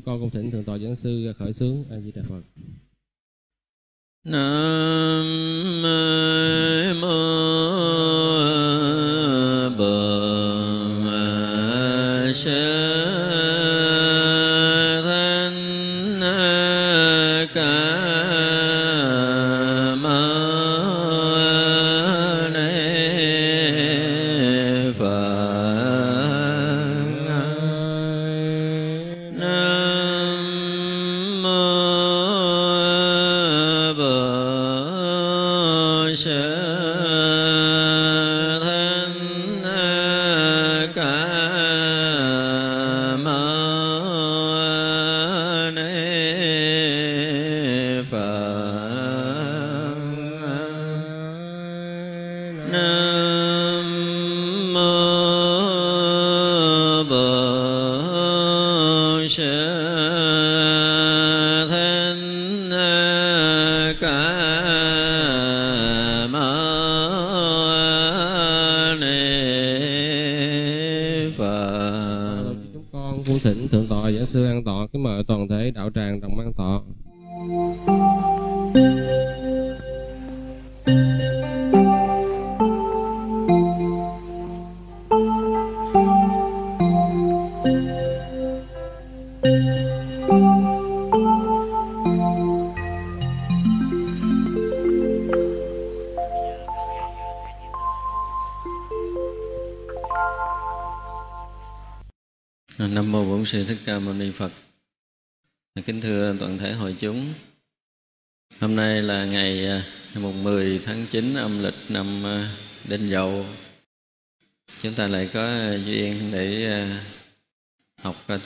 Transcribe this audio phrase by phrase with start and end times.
[0.00, 2.42] chúng con cung thỉnh thượng tọa giảng sư khởi xướng a di đà phật.
[4.24, 5.82] Nam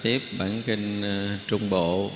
[0.05, 2.11] tiếp bản kinh ờ, Trung Bộ.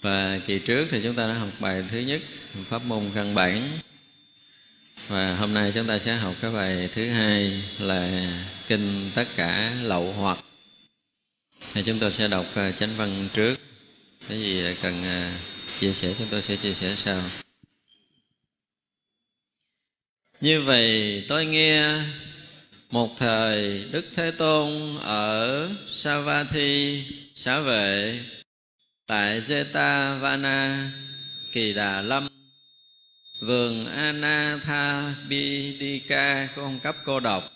[0.00, 2.22] Và kỳ trước thì chúng ta đã học bài thứ nhất,
[2.68, 3.68] pháp môn căn bản.
[5.08, 8.30] Và hôm nay chúng ta sẽ học cái bài thứ hai là
[8.68, 10.38] kinh tất cả lậu hoặc
[11.74, 13.56] thì chúng tôi sẽ đọc ờ, chánh văn trước
[14.28, 15.30] cái gì cần ờ,
[15.80, 17.22] chia sẻ chúng tôi sẽ chia sẻ sau
[20.40, 22.00] như vậy tôi nghe
[22.90, 27.04] một thời đức thế tôn ở savatthi,
[27.34, 28.20] xá vệ,
[29.06, 30.90] tại jeta vana
[31.52, 32.28] kỳ đà lâm.
[33.40, 37.52] Vườn anatha bidika con cấp cô độc.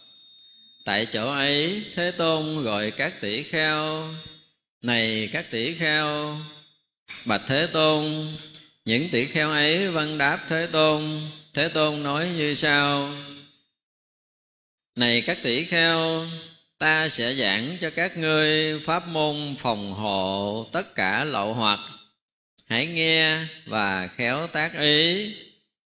[0.84, 4.08] Tại chỗ ấy, thế tôn gọi các tỷ kheo.
[4.82, 6.38] Này các tỷ kheo,
[7.24, 8.26] bạch thế tôn,
[8.84, 11.20] những tỷ kheo ấy vân đáp thế tôn.
[11.54, 13.14] Thế tôn nói như sau
[15.00, 16.26] này các tỷ kheo,
[16.78, 21.80] ta sẽ giảng cho các ngươi pháp môn phòng hộ tất cả lậu hoặc.
[22.66, 25.30] Hãy nghe và khéo tác ý.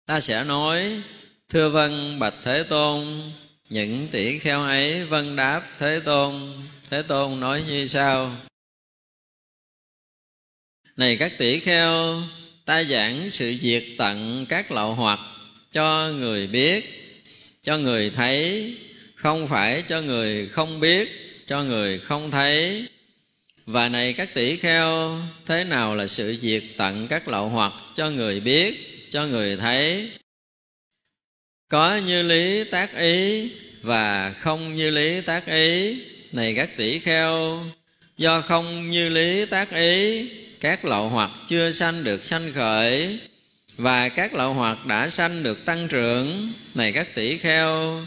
[0.05, 1.01] Ta sẽ nói,
[1.49, 3.31] thưa vân bạch thế tôn.
[3.69, 8.35] Những tỷ kheo ấy vân đáp, thế tôn thế tôn nói như sau.
[10.97, 12.21] Này các tỷ kheo,
[12.65, 15.19] ta giảng sự diệt tận các lậu hoặc
[15.71, 16.85] cho người biết,
[17.63, 18.73] cho người thấy
[19.15, 21.09] không phải cho người không biết,
[21.47, 22.85] cho người không thấy.
[23.65, 28.09] Và này các tỷ kheo, thế nào là sự diệt tận các lậu hoặc cho
[28.09, 28.73] người biết,
[29.11, 30.09] cho người thấy?
[31.69, 33.49] Có như lý tác ý
[33.81, 35.97] và không như lý tác ý.
[36.31, 37.63] Này các tỷ kheo,
[38.17, 40.25] do không như lý tác ý,
[40.59, 43.19] các lậu hoặc chưa sanh được sanh khởi
[43.77, 46.53] và các lậu hoặc đã sanh được tăng trưởng.
[46.73, 48.01] Này các tỷ kheo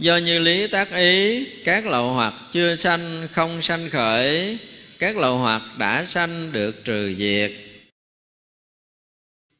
[0.00, 4.58] do như lý tác ý các lậu hoặc chưa sanh không sanh khởi
[4.98, 7.52] các lậu hoặc đã sanh được trừ diệt.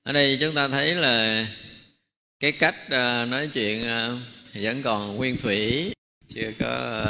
[0.02, 1.46] Ở đây chúng ta thấy là
[2.40, 4.08] cái cách à, nói chuyện à,
[4.54, 5.92] vẫn còn nguyên thủy.
[6.28, 7.04] Chưa có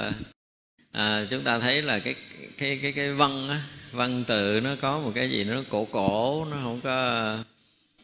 [0.93, 2.15] à, chúng ta thấy là cái
[2.59, 3.63] cái cái cái văn á,
[3.93, 7.39] văn tự nó có một cái gì nó cổ cổ nó không có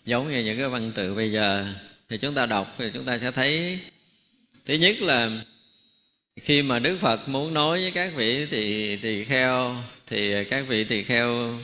[0.04, 1.66] giống như những cái văn tự bây giờ.
[2.08, 3.78] Thì chúng ta đọc thì chúng ta sẽ thấy
[4.66, 5.30] thứ nhất là
[6.40, 9.76] khi mà đức phật muốn nói với các vị thì, tỳ kheo,
[10.06, 11.58] thì các vị tỳ kheo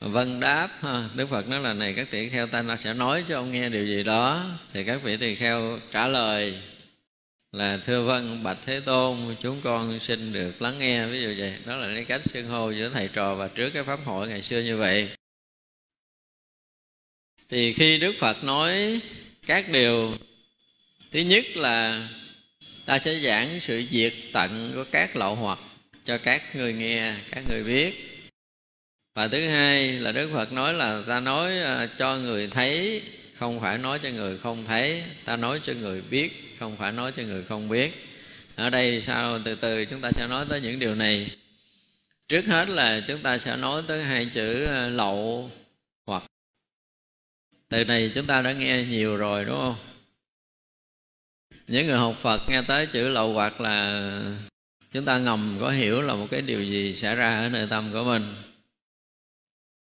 [0.00, 1.08] vân đáp ha.
[1.14, 3.86] đức phật nói là này, các tỳ kheo, ta sẽ nói cho ông nghe điều
[3.86, 4.50] gì đó.
[4.72, 6.62] Thì các vị tỳ kheo trả lời
[7.52, 11.06] là thưa vân bạch thế tôn, chúng con xin được lắng nghe.
[11.06, 11.54] Ví dụ vậy.
[11.66, 14.42] Đó là cái cách xưng hô giữa thầy trò và trước cái pháp hội ngày
[14.42, 15.08] xưa như vậy.
[17.48, 19.00] Thì khi đức phật nói
[19.46, 20.14] các điều,
[21.10, 22.08] thứ nhất là
[22.86, 25.58] ta sẽ giảng sự diệt tận của các lậu hoặc
[26.04, 27.94] cho các người nghe, các người biết.
[29.14, 33.02] Và thứ hai là đức phật nói là ta nói à, cho người thấy,
[33.34, 35.02] không phải nói cho người không thấy.
[35.24, 37.92] Ta nói cho người biết, không phải nói cho người không biết.
[38.54, 41.30] Ở đây sau, từ từ chúng ta sẽ nói tới những điều này.
[42.28, 45.50] Trước hết là chúng ta sẽ nói tới hai chữ à, lậu
[46.06, 46.22] hoặc.
[47.68, 49.95] Từ này chúng ta đã nghe nhiều rồi, đúng không?
[51.68, 54.10] Những người học phật nghe tới chữ lậu hoặc là
[54.90, 57.92] chúng ta ngầm có hiểu là một cái điều gì xảy ra ở nơi tâm
[57.92, 58.34] của mình.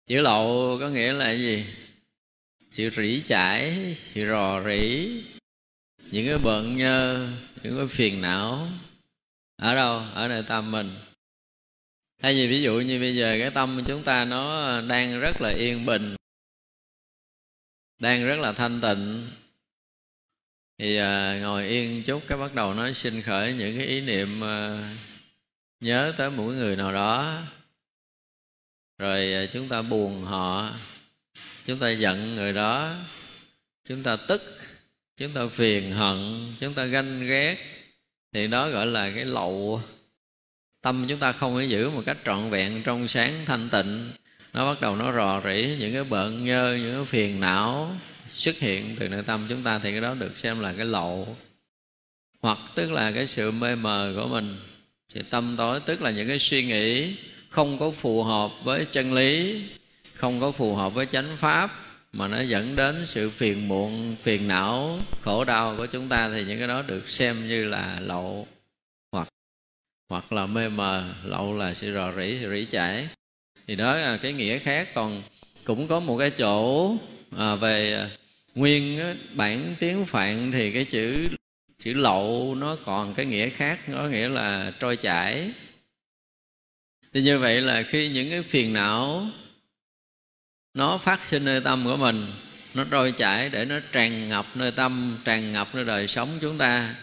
[0.06, 1.66] Chữ lậu có nghĩa là gì?
[2.70, 5.10] Sự rỉ chải, sự rò rỉ.
[6.10, 7.28] Những cái bận nhơ,
[7.62, 8.69] những cái phiền não
[9.56, 10.02] ở đâu?
[10.14, 10.94] Ở nơi tâm mình.
[12.22, 15.50] Thay vì ví dụ như bây giờ cái tâm chúng ta nó đang rất là
[15.50, 16.16] yên bình,
[17.98, 19.31] đang rất là thanh tịnh
[20.78, 24.44] thì à, ngồi yên chút cái bắt đầu nó sinh khởi những cái ý niệm
[24.44, 24.78] à,
[25.81, 27.43] nhớ tới mỗi người nào đó.
[28.98, 30.74] Rồi à, chúng ta buồn họ
[31.66, 32.94] chúng ta giận người đó
[33.84, 34.43] chúng ta tức
[35.16, 37.56] chúng ta phiền hận chúng ta ganh ghét.
[38.32, 39.82] Thì đó gọi là cái lậu.
[40.82, 44.12] Tâm chúng ta không thể giữ một cách trọn vẹn trong sáng thanh tịnh.
[44.52, 47.96] Nó bắt đầu nó rò rỉ những cái bận nhơ những cái phiền não
[48.31, 51.36] xuất hiện từ nội tâm chúng ta thì cái đó được xem là cái lậu
[52.43, 54.56] hoặc tức là cái sự mê mờ của mình
[55.14, 57.16] thì tâm tối, tức là những cái suy nghĩ
[57.50, 59.62] không có phù hợp với chân lý,
[60.14, 61.81] không có phù hợp với chánh pháp,
[62.12, 66.44] mà nó dẫn đến sự phiền muộn, phiền não, khổ đau của chúng ta thì
[66.44, 68.48] những cái đó được xem như là lậu
[69.12, 69.28] hoặc
[70.08, 73.08] hoặc là mê mờ lậu là sự rò rỉ rỉ chảy.
[73.66, 74.88] Thì đó là cái nghĩa khác.
[74.94, 75.22] Còn
[75.64, 76.96] cũng có một cái chỗ
[77.38, 78.08] à, về ờ,
[78.55, 79.00] nguyên
[79.34, 81.29] bản tiếng phạn thì cái chữ
[81.79, 85.50] chữ lậu nó còn cái nghĩa khác có nghĩa là trôi chảy.
[87.12, 89.26] Thì như vậy là khi những cái phiền não
[90.74, 92.32] nó phát sinh nơi tâm của mình
[92.74, 96.58] nó trôi chảy để nó tràn ngập nơi tâm tràn ngập nơi đời sống chúng
[96.58, 96.94] ta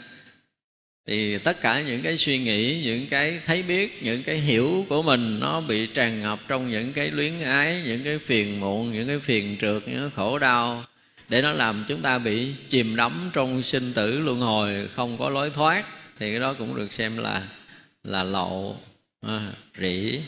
[1.08, 5.02] thì tất cả những cái suy nghĩ những cái thấy biết những cái hiểu của
[5.02, 9.08] mình nó bị tràn ngập trong những cái luyến ái những cái phiền muộn những
[9.08, 10.86] cái phiền trượt những cái khổ đau.
[11.30, 15.30] Để nó làm chúng ta bị chìm đắm trong sinh tử luân hồi không có
[15.30, 15.86] lối thoát
[16.20, 17.44] thì cái đó cũng được xem là
[18.04, 18.78] là lậu
[19.22, 20.20] à, rỉ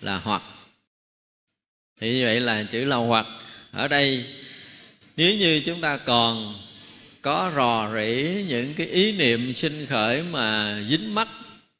[0.00, 0.42] là hoặc.
[2.00, 3.26] Thì như vậy là chữ là hoặc.
[3.72, 4.24] Ở đây
[5.16, 6.54] nếu như chúng ta còn
[7.22, 11.28] có rò rỉ những cái ý niệm sinh khởi mà dính mắc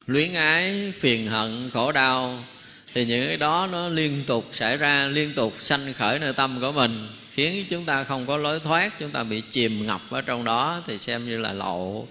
[0.06, 2.44] luyến ái phiền hận khổ đau
[2.94, 6.58] thì những cái đó nó liên tục xảy ra liên tục sanh khởi nơi tâm
[6.60, 10.20] của mình khiến chúng ta không có lối thoát chúng ta bị chìm ngập ở
[10.20, 12.08] trong đó thì xem như là lậu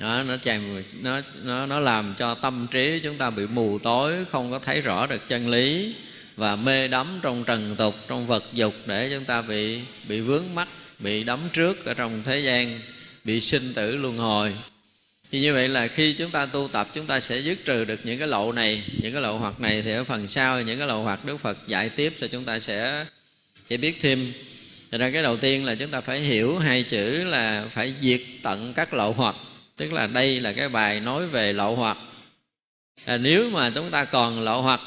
[0.00, 4.14] đó, nó chèm nó nó nó làm cho tâm trí chúng ta bị mù tối
[4.30, 5.94] không có thấy rõ được chân lý
[6.36, 10.54] và mê đắm trong trần tục trong vật dục để chúng ta bị bị vướng
[10.54, 10.68] mắc
[11.04, 12.80] bị đắm trước ở trong thế gian,
[13.24, 14.54] bị sinh tử luân hồi.
[15.30, 18.00] Thì như vậy là khi chúng ta tu tập, chúng ta sẽ dứt trừ được
[18.04, 20.88] những cái lậu này, những cái lậu hoặc này thì ở phần sau, những cái
[20.88, 23.06] lậu hoặc đức phật dạy tiếp cho chúng ta sẽ
[23.70, 24.32] sẽ biết thêm.
[24.90, 28.20] Thật ra cái đầu tiên là chúng ta phải hiểu hai chữ là phải diệt
[28.42, 29.36] tận các lậu hoặc,
[29.76, 31.98] Tức là đây là cái bài nói về lậu hoặc.
[33.06, 34.80] Là Nếu mà chúng ta còn lậu hoặc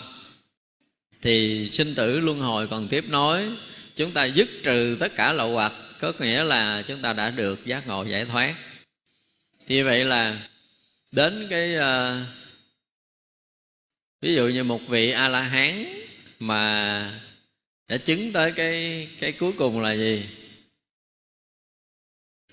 [1.22, 3.44] Thì sinh tử luân hồi còn tiếp nối.
[3.96, 7.66] Chúng ta dứt trừ tất cả lậu hoặc có nghĩa là chúng ta đã được
[7.66, 8.56] giác ngộ giải thoát.
[9.68, 10.50] Thì vậy là
[11.12, 12.28] đến cái uh,
[14.22, 15.86] Ví dụ như một vị A-la-hán
[16.40, 17.22] mà
[17.88, 20.26] đã chứng tới cái cái cuối cùng là gì?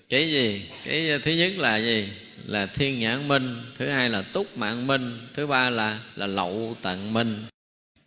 [0.09, 0.69] Cái gì?
[0.85, 2.09] Cái thứ nhất là gì?
[2.45, 6.77] Là thiên nhãn minh thứ hai là túc mạng minh thứ ba là là lậu
[6.81, 7.45] tận minh.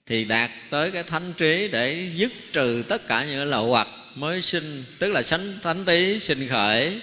[0.06, 3.88] Thì đạt tới cái thánh trí để dứt trừ tất cả những lậu hoặc
[4.20, 7.00] mới sinh, tức là sánh thánh trí sinh khởi,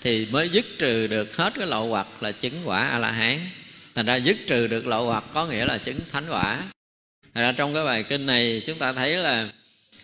[0.00, 3.38] thì mới dứt trừ được hết cái lậu hoặc là chứng quả a la hán
[3.96, 6.62] thành ra dứt trừ được lậu hoặc có nghĩa là chứng thánh quả.
[7.34, 9.48] Thành ra trong cái bài kinh này, chúng ta thấy là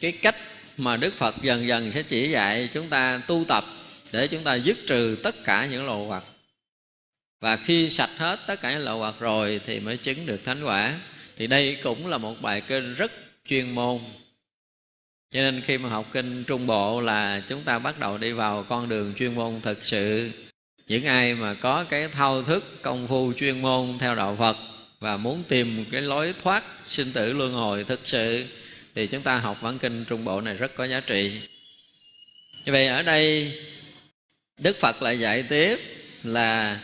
[0.01, 0.37] cái cách
[0.77, 3.65] mà đức phật dần dần sẽ chỉ dạy chúng ta tu tập
[4.13, 6.25] để chúng ta dứt trừ tất cả những lậu hoặc.
[7.41, 10.65] Và khi sạch hết tất cả những lậu hoặc rồi thì mới chứng được thánh
[10.65, 11.01] quả.
[11.37, 13.13] Thì đây cũng là một bài kinh rất
[13.49, 13.99] chuyên môn
[15.33, 18.67] cho nên khi mà học kinh trung bộ là chúng ta bắt đầu đi vào
[18.69, 20.31] con đường chuyên môn thực sự.
[20.87, 24.57] Những ai mà có cái thao thức công phu chuyên môn theo đạo phật
[25.01, 28.45] và muốn tìm cái lối thoát sinh tử luân hồi thực sự,
[28.95, 31.41] thì chúng ta học bản kinh trung bộ này rất có giá trị.
[32.65, 33.53] Như vậy ở đây,
[34.59, 35.79] đức phật lại dạy tiếp
[36.25, 36.81] là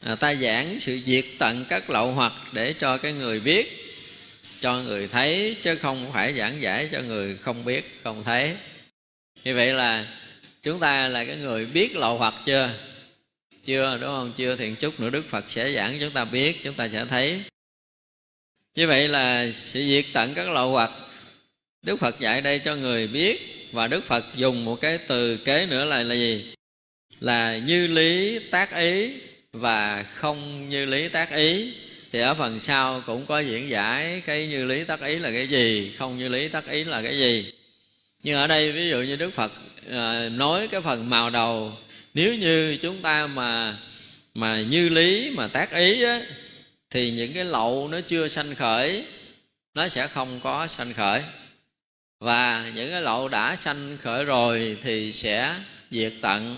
[0.00, 3.83] à, ta giảng sự diệt tận các lậu hoặc để cho cái người biết
[4.64, 8.56] cho người thấy chứ không phải giảng giải cho người không biết, không thấy.
[9.44, 10.06] Như vậy là
[10.62, 12.70] chúng ta là cái người biết lậu phật chưa?
[13.64, 14.32] Chưa, đúng không?
[14.36, 17.42] Chưa thì chút nữa đức phật sẽ giảng chúng ta biết, chúng ta sẽ thấy.
[18.74, 20.90] Như vậy là sự diệt tận các lậu hoặc.
[21.82, 25.66] Đức phật dạy đây cho người biết và đức phật dùng một cái từ kế
[25.66, 26.54] nữa là là gì?
[27.20, 29.12] Là như lý tác ý
[29.52, 31.74] và không như lý tác ý
[32.14, 35.48] thì ở phần sau cũng có diễn giải cái như lý tác ý là cái
[35.48, 37.52] gì không như lý tác ý là cái gì.
[38.22, 39.52] Nhưng ở đây ví dụ như đức phật
[39.90, 41.72] à, nói cái phần màu đầu
[42.14, 43.76] nếu như chúng ta mà
[44.34, 46.20] mà như lý mà tác ý á,
[46.90, 49.04] thì những cái lậu nó chưa sanh khởi
[49.74, 51.22] nó sẽ không có sanh khởi.
[52.20, 55.54] Và những cái lậu đã sanh khởi rồi thì sẽ
[55.90, 56.56] diệt tận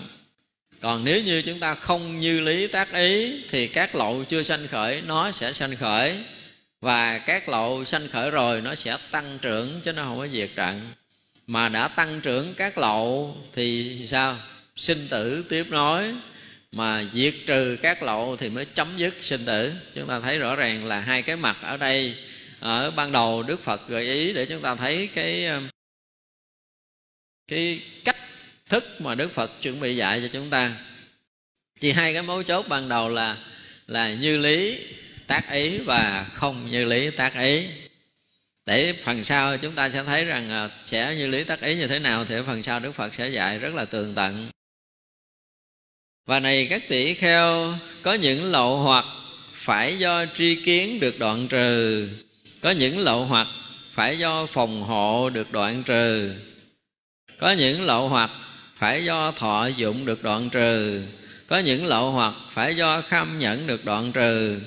[0.81, 4.67] còn nếu như chúng ta không như lý tác ý, thì các lậu chưa sanh
[4.67, 6.19] khởi, nó sẽ sanh khởi.
[6.81, 10.49] Và các lậu sanh khởi rồi, nó sẽ tăng trưởng, chứ nó không có diệt
[10.55, 10.91] tận
[11.47, 14.37] mà đã tăng trưởng các lậu thì sao?
[14.75, 16.13] Sinh tử tiếp nối.
[16.71, 19.73] Mà diệt trừ các lậu thì mới chấm dứt sinh tử.
[19.95, 22.15] Chúng ta thấy rõ ràng là hai cái mặt ở đây.
[22.59, 25.67] Ở ban đầu đức phật gợi ý để chúng ta thấy cái um,
[27.47, 28.17] cái cách
[28.69, 30.73] thức mà đức phật chuẩn bị dạy cho chúng ta.
[31.81, 33.37] Thì hai cái mấu chốt ban đầu là
[33.87, 34.79] là như lý,
[35.27, 37.67] tác ý và không như lý, tác ý.
[38.65, 41.87] Để phần sau chúng ta sẽ thấy rằng à, sẽ như lý, tác ý như
[41.87, 44.49] thế nào thì phần sau đức phật sẽ dạy rất là tường tận.
[46.25, 49.05] Và này, các tỷ kheo, có những lậu hoặc
[49.53, 52.09] phải do tri kiến được đoạn trừ.
[52.61, 53.47] Có những lậu hoặc
[53.93, 56.33] phải do phòng hộ được đoạn trừ.
[57.39, 58.31] Có những lậu hoặc
[58.79, 61.01] phải do thọ dụng được đoạn trừ.
[61.47, 64.59] Có những lậu hoặc phải do kham nhẫn được đoạn trừ.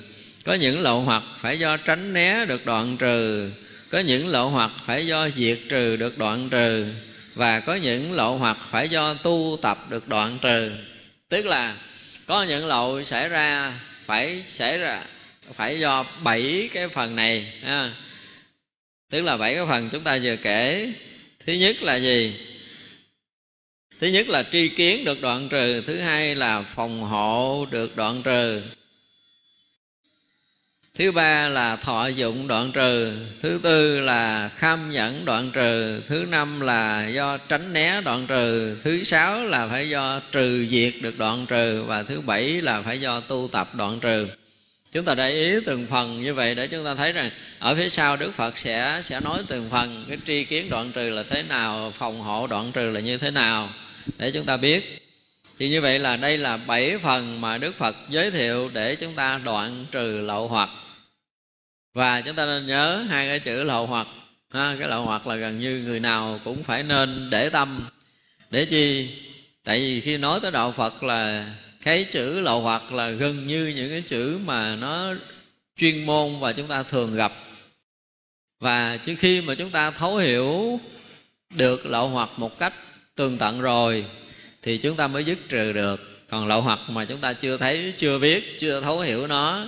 [0.45, 3.51] Có những lậu hoặc phải do tránh né được đoạn trừ.
[3.89, 6.85] Có những lậu hoặc phải do diệt trừ được đoạn trừ.
[7.35, 10.71] Và có những lậu hoặc phải do tu tập được đoạn trừ.
[11.29, 11.75] Tức là,
[12.25, 13.73] có những lậu xảy ra,
[14.05, 15.03] phải xảy ra,
[15.55, 17.91] phải do bảy cái phần này, ha.
[19.09, 20.93] tức là bảy cái phần chúng ta vừa kể.
[21.45, 22.35] Thứ nhất là gì?
[24.01, 28.23] Thứ nhất là tri kiến được đoạn trừ, thứ hai là phòng hộ được đoạn
[28.23, 28.61] trừ.
[30.95, 36.25] Thứ ba là thọ dụng đoạn trừ, thứ tư là kham nhẫn đoạn trừ, thứ
[36.29, 41.17] năm là do tránh né đoạn trừ, thứ sáu là phải do trừ diệt được
[41.17, 44.27] đoạn trừ, và thứ bảy là phải do tu tập đoạn trừ.
[44.91, 47.89] Chúng ta để ý từng phần như vậy để chúng ta thấy rằng ở phía
[47.89, 51.43] sau đức phật sẽ sẽ nói từng phần cái tri kiến đoạn trừ là thế
[51.43, 53.73] nào, phòng hộ đoạn trừ là như thế nào
[54.17, 55.07] để chúng ta biết.
[55.59, 59.13] Thì như vậy là đây là bảy phần mà đức phật giới thiệu để chúng
[59.13, 60.69] ta đoạn trừ lậu hoặc.
[61.93, 64.07] Và chúng ta nên nhớ hai cái chữ lậu hoặc
[64.53, 67.87] ha, cái lậu hoặc là gần như người nào cũng phải nên để tâm.
[68.49, 69.09] Để chi?
[69.63, 73.73] Tại vì khi nói tới đạo phật là cái chữ lậu hoặc là gần như
[73.75, 75.13] những cái chữ mà nó
[75.77, 77.33] chuyên môn và chúng ta thường gặp.
[78.59, 80.79] Và chứ khi mà chúng ta thấu hiểu
[81.49, 82.73] được lậu hoặc một cách
[83.15, 84.05] tường tận rồi,
[84.61, 85.99] thì chúng ta mới dứt trừ được.
[86.29, 89.67] Còn lậu hoặc mà chúng ta chưa thấy, chưa biết, chưa thấu hiểu nó,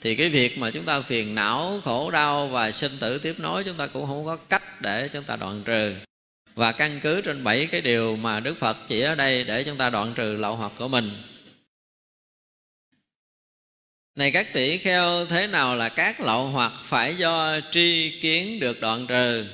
[0.00, 3.64] thì cái việc mà chúng ta phiền não, khổ đau và sinh tử tiếp nối,
[3.64, 5.94] chúng ta cũng không có cách để chúng ta đoạn trừ.
[6.54, 9.76] Và căn cứ trên bảy cái điều mà đức phật chỉ ở đây để chúng
[9.76, 11.10] ta đoạn trừ lậu hoặc của mình.
[14.14, 18.80] Này các tỷ kheo, thế nào là các lậu hoặc phải do tri kiến được
[18.80, 19.46] đoạn trừ?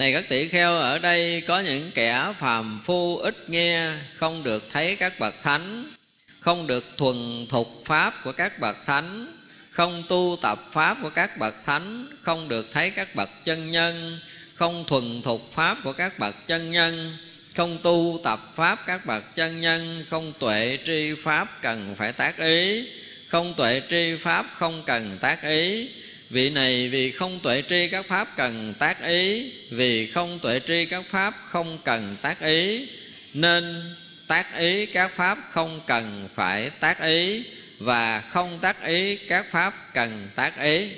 [0.00, 4.64] Này các tỷ kheo, ở đây có những kẻ phàm phu ít nghe, không được
[4.70, 5.92] thấy các bậc thánh,
[6.40, 9.26] không được thuần thục pháp của các bậc thánh,
[9.70, 14.18] không tu tập pháp của các bậc thánh, không được thấy các bậc chân nhân,
[14.54, 17.16] không thuần thục pháp của các bậc chân nhân,
[17.56, 22.38] không tu tập pháp các bậc chân nhân, không tuệ tri pháp cần phải tác
[22.38, 22.88] ý,
[23.28, 25.90] không tuệ tri pháp không cần tác ý
[26.30, 30.86] vị này vì không tuệ tri các pháp cần tác ý vì không tuệ tri
[30.86, 32.88] các pháp không cần tác ý
[33.34, 33.94] nên
[34.28, 37.44] tác ý các pháp không cần phải tác ý
[37.78, 40.92] và không tác ý các pháp cần tác ý.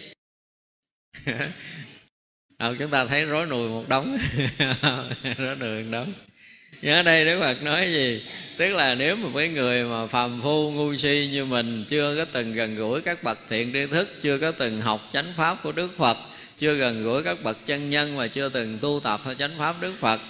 [2.59, 4.17] À, chúng ta thấy rối nùi một đống.
[5.39, 6.13] Rối nùi một đống
[6.83, 8.23] nhớ đây đức phật nói gì?
[8.57, 12.25] Tức là nếu mà mấy người mà phàm phu ngu si như mình, chưa có
[12.25, 15.73] từng gần gũi các bậc thiện tri thức, chưa có từng học chánh pháp của
[15.73, 16.17] đức phật,
[16.59, 19.81] chưa gần gũi các bậc chân nhân mà chưa từng tu tập theo chánh pháp
[19.81, 20.21] đức phật,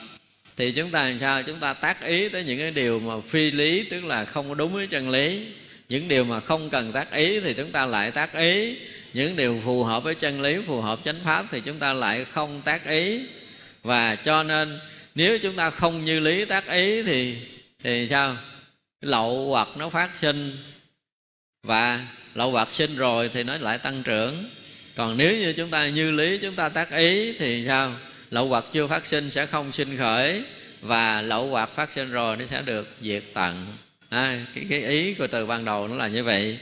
[0.57, 1.43] thì chúng ta làm sao?
[1.43, 4.55] Chúng ta tác ý tới những cái điều mà phi lý, tức là không có
[4.55, 5.47] đúng với chân lý.
[5.89, 8.77] Những điều mà không cần tác ý thì chúng ta lại tác ý.
[9.15, 12.25] Những điều phù hợp với chân lý, phù hợp chánh pháp thì chúng ta lại
[12.25, 13.21] không tác ý.
[13.83, 14.81] Và cho nên
[15.15, 17.37] nếu chúng ta không như lý tác ý thì
[17.85, 18.37] thì sao?
[19.01, 20.57] Lậu hoặc nó phát sinh.
[21.63, 24.51] Và lậu hoặc sinh rồi thì nó lại tăng trưởng.
[24.97, 27.95] Còn nếu như chúng ta như lý chúng ta tác ý thì sao?
[28.31, 30.43] Lậu hoặc chưa phát sinh sẽ không sinh khởi.
[30.81, 33.77] Và lậu hoặc phát sinh rồi nó sẽ được diệt tận.
[34.09, 36.59] À, cái, cái ý của từ ban đầu nó là như vậy.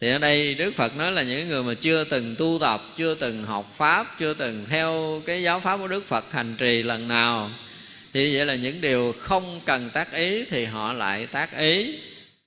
[0.00, 3.14] Thì ở đây đức phật nói là những người mà chưa từng tu tập chưa
[3.14, 7.08] từng học pháp chưa từng theo cái giáo pháp của đức phật hành trì lần
[7.08, 7.50] nào
[8.12, 11.98] thì vậy là những điều không cần tác ý thì họ lại tác ý.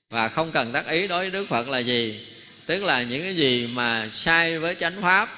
[0.10, 2.28] Và không cần tác ý đối với đức phật là gì?
[2.66, 5.30] Tức là những cái gì mà sai với chánh pháp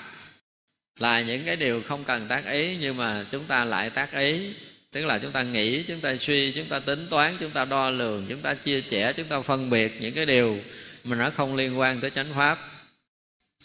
[1.00, 4.54] là những cái điều không cần tác ý, nhưng mà chúng ta lại tác ý.
[4.92, 7.90] Tức là chúng ta nghĩ, chúng ta suy, chúng ta tính toán, chúng ta đo
[7.90, 10.60] lường, chúng ta chia sẻ, chúng ta phân biệt những cái điều
[11.04, 12.70] mà nó không liên quan tới chánh pháp.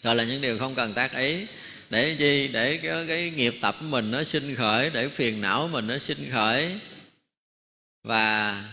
[0.03, 1.45] Gọi là những điều không cần tác ý
[1.89, 5.67] để gì để cái, cái nghiệp tập của mình nó sinh khởi để phiền não
[5.67, 6.79] mình nó sinh khởi.
[8.03, 8.63] Và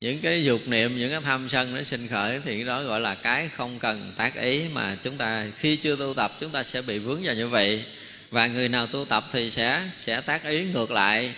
[0.00, 3.14] những cái dục niệm những cái tham sân nó sinh khởi thì đó gọi là
[3.14, 6.82] cái không cần tác ý mà chúng ta khi chưa tu tập chúng ta sẽ
[6.82, 7.84] bị vướng vào như vậy.
[8.30, 11.34] Và người nào tu tập thì sẽ sẽ tác ý ngược lại.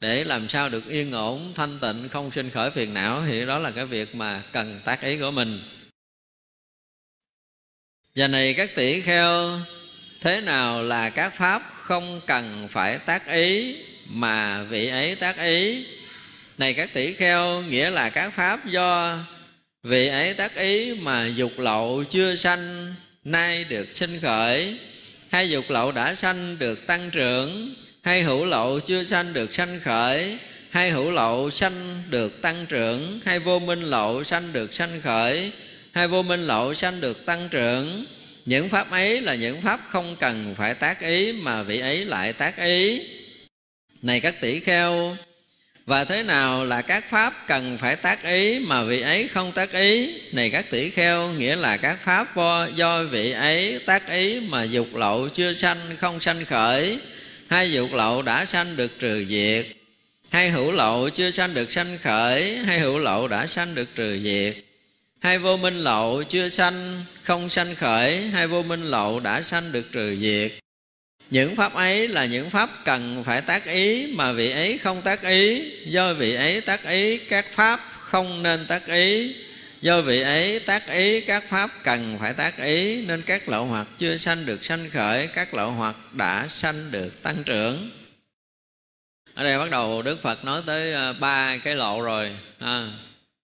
[0.00, 3.58] Để làm sao được yên ổn thanh tịnh không sinh khởi phiền não thì đó
[3.58, 5.60] là cái việc mà cần tác ý của mình.
[8.14, 9.58] Và này các tỷ kheo
[10.20, 13.76] thế nào là các pháp không cần phải tác ý,
[14.06, 15.86] mà vị ấy tác ý?
[16.58, 19.18] Này các tỷ kheo, nghĩa là các pháp do
[19.82, 24.78] vị ấy tác ý mà dục lậu chưa sanh, nay được sinh khởi.
[25.30, 29.80] Hay dục lậu đã sanh được tăng trưởng hay hữu lậu chưa sanh được sanh
[29.80, 30.38] khởi
[30.70, 35.52] hay hữu lậu sanh được tăng trưởng hay vô minh lậu sanh được sanh khởi
[35.92, 38.06] hay vô minh lậu sanh được tăng trưởng
[38.48, 42.32] những pháp ấy là những pháp không cần phải tác ý, mà vị ấy lại
[42.32, 43.00] tác ý.
[44.02, 45.16] Này các tỷ kheo,
[45.86, 49.72] và thế nào là các pháp cần phải tác ý mà vị ấy không tác
[49.72, 50.14] ý?
[50.32, 52.36] Này các tỷ kheo, nghĩa là các pháp
[52.74, 56.98] do vị ấy tác ý mà dục lậu chưa sanh, không sanh khởi.
[57.48, 59.66] Hai dục lậu đã sanh được trừ diệt.
[60.30, 62.56] Hai hữu lậu chưa sanh được sanh khởi.
[62.56, 64.67] Hai hữu lậu đã sanh được trừ diệt
[65.20, 69.72] hai vô minh lậu chưa sanh không sanh khởi hai vô minh lậu đã sanh
[69.72, 70.52] được trừ diệt.
[71.30, 75.22] Những pháp ấy là những pháp cần phải tác ý mà vị ấy không tác
[75.22, 79.34] ý do vị ấy tác ý các pháp không nên tác ý.
[79.80, 83.86] Do vị ấy tác ý các pháp cần phải tác ý nên các lậu hoặc
[83.98, 87.90] chưa sanh được sanh khởi các lậu hoặc đã sanh được tăng trưởng.
[89.34, 92.36] Ở đây bắt đầu đức phật nói tới à, ba cái lộ rồi.
[92.58, 92.90] À,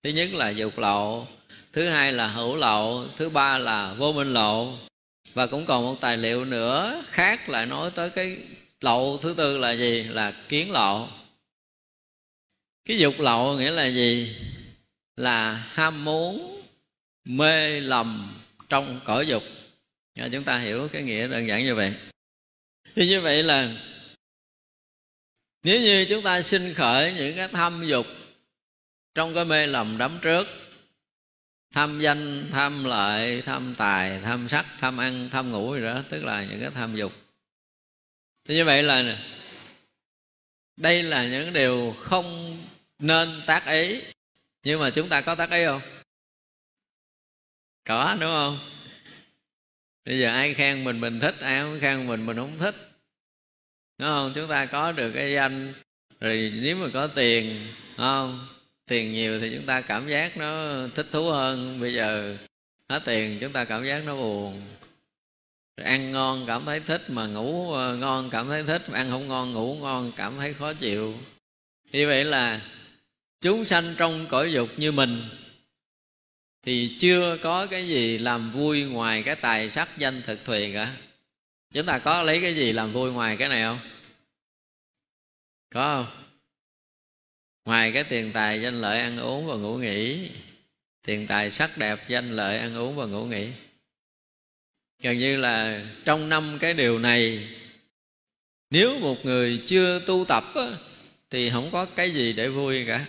[0.03, 1.27] thứ nhất là dục lộ
[1.75, 4.79] thứ hai là hữu lộ, thứ ba là vô minh lộ.
[5.35, 8.39] Và cũng còn một tài liệu nữa khác lại nói tới cái
[8.81, 10.03] lậu thứ tư là gì?
[10.03, 11.09] Là kiến lộ.
[12.85, 14.37] Cái dục lậu nghĩa là gì?
[15.17, 16.63] Là ham muốn,
[17.25, 19.43] mê lầm trong cõi dục.
[20.33, 21.95] Chúng ta hiểu cái nghĩa đơn giản như vậy.
[22.95, 23.71] Thì như vậy là
[25.63, 28.07] nếu như chúng ta sinh khởi những cái tham dục
[29.15, 30.47] trong cái mê lầm đắm trước
[31.75, 36.25] tham danh, tham lợi, tham tài, tham sắc, tham ăn, tham ngủ gì đó, tức
[36.25, 37.13] là những cái tham dục.
[38.45, 39.25] Thì như vậy là
[40.77, 42.59] đây là những điều không
[42.99, 44.03] nên tác ý.
[44.63, 45.83] Nhưng mà chúng ta có tác ý không?
[47.85, 48.71] Có, đúng không?
[50.05, 52.75] Bây giờ ai khen mình mình thích, ai không khen mình mình không thích.
[53.99, 54.33] Đúng không?
[54.35, 55.75] Chúng ta có được cái danh,
[56.21, 58.54] rồi nếu mà có tiền không?
[58.87, 61.81] Tiền nhiều thì chúng ta cảm giác nó thích thú hơn.
[61.81, 62.37] Bây giờ
[62.89, 64.63] hết tiền, chúng ta cảm giác nó buồn.
[65.77, 69.11] Rồi ăn ngon cảm thấy thích mà ngủ ờ, ngon cảm thấy thích mà ăn
[69.11, 71.15] không ngon, ngủ ngon cảm thấy khó chịu.
[71.93, 72.61] Như vậy là
[73.41, 75.29] chúng sanh trong cõi dục như mình
[76.63, 80.97] thì chưa có cái gì làm vui ngoài cái tài sắc danh thực thùy cả.
[81.73, 83.79] Chúng ta có lấy cái gì làm vui ngoài cái này không?
[85.71, 86.24] Có không?
[87.65, 90.31] Ngoài cái tiền tài danh lợi ăn uống và ngủ nghỉ
[91.05, 93.49] tiền tài sắc đẹp danh lợi ăn uống và ngủ nghỉ.
[95.03, 97.49] Gần như là trong năm cái điều này
[98.71, 100.67] nếu một người chưa tu tập á,
[101.31, 103.07] thì không có cái gì để vui cả.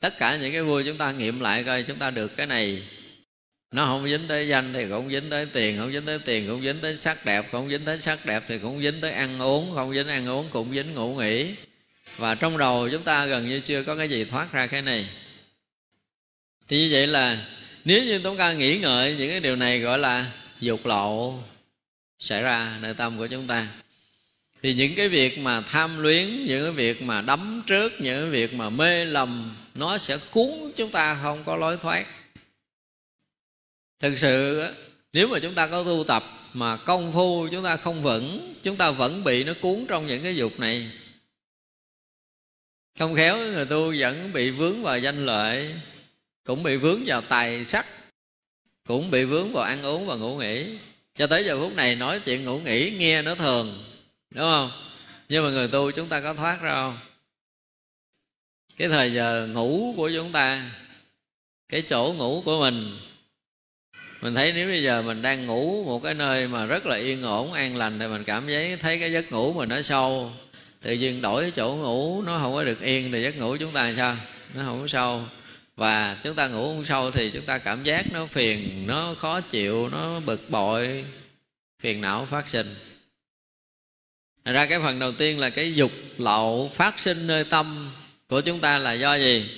[0.00, 2.82] Tất cả những cái vui chúng ta nghiệm lại coi chúng ta được cái này.
[3.70, 6.62] Nó không dính tới danh thì cũng dính tới tiền không dính tới tiền cũng
[6.62, 9.72] dính tới sắc đẹp không dính tới sắc đẹp thì cũng dính tới ăn uống
[9.74, 11.54] không dính ăn uống cũng dính ngủ nghỉ
[12.16, 15.08] và trong đầu chúng ta gần như chưa có cái gì thoát ra cái này.
[16.68, 17.46] Thì như vậy là
[17.84, 21.38] nếu như chúng ta nghĩ ngợi những cái điều này gọi là dục lộ
[22.18, 23.68] xảy ra nơi tâm của chúng ta,
[24.62, 28.30] thì những cái việc mà tham luyến, những cái việc mà đắm trước, những cái
[28.30, 32.06] việc mà mê lầm, nó sẽ cuốn chúng ta không có lối thoát.
[34.00, 34.64] Thực sự
[35.12, 38.76] nếu mà chúng ta có tu tập mà công phu chúng ta không vững, chúng
[38.76, 40.90] ta vẫn bị nó cuốn trong những cái dục này
[42.98, 45.74] không khéo người tu vẫn bị vướng vào danh lợi,
[46.44, 47.86] cũng bị vướng vào tài sắc,
[48.86, 50.78] cũng bị vướng vào ăn uống và ngủ nghỉ.
[51.14, 53.84] Cho tới giờ phút này nói chuyện ngủ nghỉ nghe nó thường,
[54.30, 54.70] đúng không?
[55.28, 56.98] Nhưng mà người tu chúng ta có thoát ra không?
[58.76, 60.70] Cái thời giờ ngủ của chúng ta,
[61.68, 62.98] cái chỗ ngủ của mình
[64.20, 67.22] mình thấy nếu bây giờ mình đang ngủ một cái nơi mà rất là yên
[67.22, 70.32] ổn, an lành thì mình cảm thấy thấy cái giấc ngủ mình nó sâu
[70.86, 73.86] tự nhiên đổi chỗ ngủ, nó không có được yên thì giấc ngủ chúng ta
[73.86, 74.16] làm sao?
[74.54, 75.24] Nó không có sâu.
[75.76, 79.40] Và chúng ta ngủ không sâu thì chúng ta cảm giác nó phiền, nó khó
[79.40, 81.04] chịu, nó bực bội,
[81.82, 82.74] phiền não phát sinh.
[84.44, 87.92] Thật ra cái phần đầu tiên là cái dục lậu phát sinh nơi tâm
[88.28, 89.50] của chúng ta là do gì?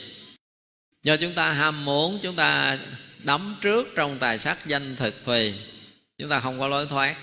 [1.03, 2.79] Do chúng ta ham muốn, chúng ta
[3.19, 5.55] đắm trước trong tài sắc danh thực thùy.
[6.19, 7.17] Chúng ta không có lối thoát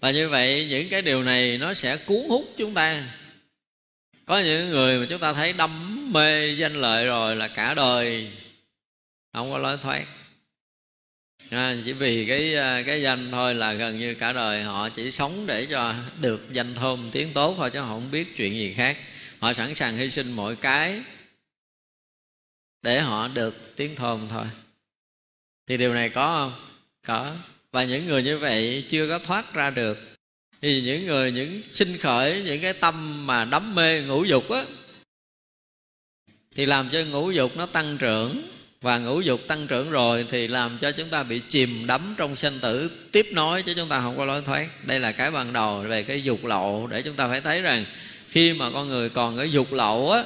[0.00, 3.14] và như vậy những cái điều này nó sẽ cuốn hút chúng ta.
[4.24, 8.32] Có những người mà chúng ta thấy đắm mê danh lợi rồi là cả đời
[9.32, 10.04] không có lối thoát.
[11.50, 15.10] À, chỉ vì cái à, cái danh thôi là gần như cả đời họ chỉ
[15.10, 18.72] sống để cho được danh thơm tiếng tốt thôi chứ họ không biết chuyện gì
[18.76, 18.98] khác.
[19.38, 21.00] Họ sẵn sàng hy sinh mọi cái
[22.82, 24.46] để họ được tiếng thơm thôi.
[25.66, 26.66] Thì điều này có không?
[27.06, 27.36] Có
[27.72, 29.98] và những người như vậy chưa có thoát ra được.
[30.62, 34.64] Thì những người, những sinh khởi, những cái tâm mà đắm mê ngũ dục á,
[36.56, 38.50] thì làm cho ngũ dục nó tăng trưởng.
[38.80, 42.36] Và ngũ dục tăng trưởng rồi thì làm cho chúng ta bị chìm đắm trong
[42.36, 42.90] sanh tử.
[43.12, 44.86] Tiếp nối chứ chúng ta không có lối thoát.
[44.86, 47.84] Đây là cái ban đầu về cái dục lộ để chúng ta phải thấy rằng
[48.28, 50.24] khi mà con người còn cái dục lậu á,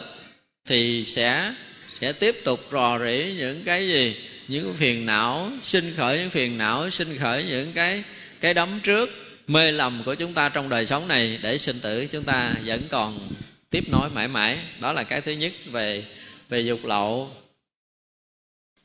[0.67, 1.55] thì sẽ
[2.01, 4.17] sẽ tiếp tục rò rỉ những cái gì
[4.49, 8.05] những phiền não, sinh khởi những phiền não, sinh khởi những cái
[8.41, 9.11] cái đấm trước.
[9.47, 12.83] Mê lầm của chúng ta trong đời sống này để sinh tử, chúng ta vẫn
[12.91, 13.31] còn
[13.71, 14.59] tiếp nối mãi mãi.
[14.81, 16.05] Đó là cái thứ nhất về
[16.49, 17.31] về dục lậu.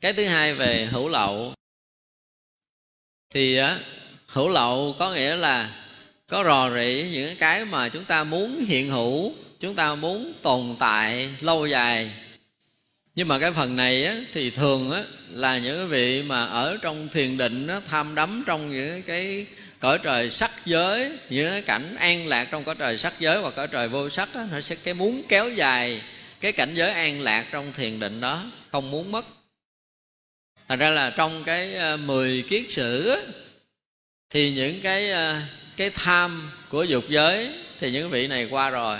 [0.01, 1.53] Cái thứ hai về hữu lậu.
[3.33, 3.79] Thì, á,
[4.27, 5.85] hữu lậu có nghĩa là
[6.27, 10.75] có rò rỉ những cái mà chúng ta muốn hiện hữu, chúng ta muốn tồn
[10.79, 12.11] tại lâu dài
[13.19, 17.09] nhưng mà cái phần này á, thì thường á, là những vị mà ở trong
[17.09, 19.45] thiền định á, tham đắm trong những cái
[19.79, 23.51] cõi trời sắc giới những cái cảnh an lạc trong cõi trời sắc giới và
[23.51, 26.01] cõi trời vô sắc á, nó sẽ cái muốn kéo dài
[26.41, 29.25] cái cảnh giới an lạc trong thiền định đó không muốn mất.
[30.67, 33.17] Thành ra là trong cái ờ, mười kiết sử á,
[34.29, 35.35] thì những cái ờ,
[35.77, 38.99] cái tham của dục giới thì những vị này qua rồi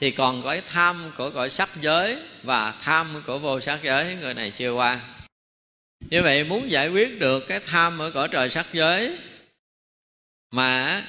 [0.00, 4.34] thì còn có tham của cõi sắc giới và tham của vô sắc giới, người
[4.34, 5.00] này chưa qua.
[6.00, 9.18] Như vậy muốn giải quyết được cái tham ở cõi trời sắc giới,
[10.50, 11.02] mà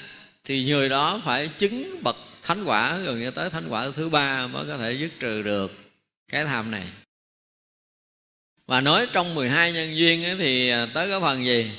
[0.44, 4.48] thì người đó phải chứng bậc thánh quả gần như tới thánh quả thứ ba
[4.48, 5.72] mới có thể dứt trừ được
[6.28, 6.88] cái tham này.
[8.68, 11.72] Và nói trong 12 nhân duyên ấy thì à, tới cái phần gì?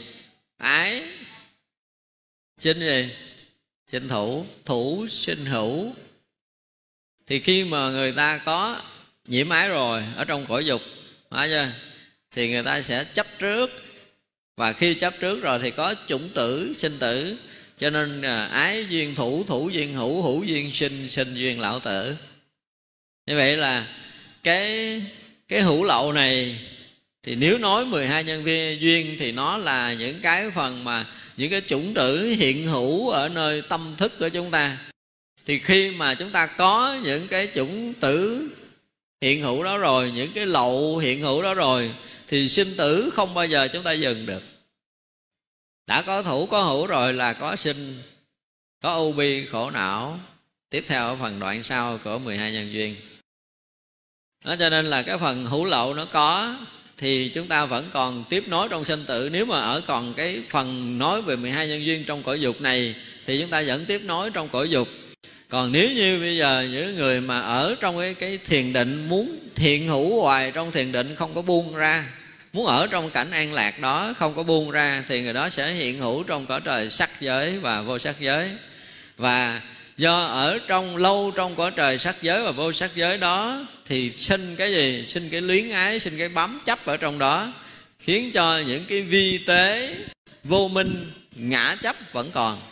[0.57, 1.03] Ái,
[2.59, 3.14] sinh gì?
[3.87, 4.46] Sinh thủ.
[4.64, 5.94] Thủ, sinh hữu
[7.33, 8.81] thì khi mà người ta có
[9.29, 10.83] nhiễm ái rồi ở trong cõi dục
[11.31, 11.68] phải chưa?
[12.35, 13.71] Thì người ta sẽ chấp trước.
[14.57, 17.37] Và khi chấp trước rồi thì có chủng tử sinh tử.
[17.79, 21.81] Cho nên à, ái duyên thủ thủ duyên hữu hữu duyên sinh sinh duyên lão
[21.81, 22.16] tử.
[23.27, 23.87] Như vậy là
[24.42, 25.03] cái
[25.49, 26.59] cái hữu lậu này
[27.23, 31.51] thì nếu nói 12 nhân viên duyên thì nó là những cái phần mà những
[31.51, 34.79] cái chủng tử hiện hữu ở nơi tâm thức của chúng ta
[35.47, 38.49] thì khi mà chúng ta có những cái chủng tử
[39.21, 41.95] hiện hữu đó rồi, những cái lậu hiện hữu đó rồi,
[42.29, 44.43] thì sinh tử không bao giờ chúng ta dừng được.
[45.87, 48.03] Đã có thủ, có hữu rồi là có sinh,
[48.81, 50.21] có ưu bi, khổ não.
[50.71, 52.97] Tiếp theo ở phần đoạn sau của 12 nhân duyên.
[54.45, 56.57] Đó, cho nên là cái phần hữu lậu nó có,
[56.99, 59.29] thì chúng ta vẫn còn tiếp nối trong sinh tử.
[59.33, 62.95] Nếu mà ở còn cái phần nói về 12 nhân duyên trong cõi dục này,
[63.27, 64.89] thì chúng ta vẫn tiếp nối trong cõi dục
[65.53, 69.38] còn nếu như bây giờ những người mà ở trong cái cái thiền định muốn
[69.55, 72.05] thiện hữu hoài trong thiền định không có buông ra,
[72.53, 75.73] muốn ở trong cảnh an lạc đó không có buông ra, thì người đó sẽ
[75.73, 78.51] hiện hữu trong cõi trời sắc giới và vô sắc giới.
[79.17, 79.61] Và
[79.97, 84.12] do ở trong, lâu trong cõi trời sắc giới và vô sắc giới đó, thì
[84.12, 85.05] sinh cái gì?
[85.07, 87.53] Sinh cái luyến ái, sinh cái bám chấp ở trong đó,
[87.99, 89.97] khiến cho những cái vi tế
[90.45, 92.72] vô minh, ngã chấp vẫn còn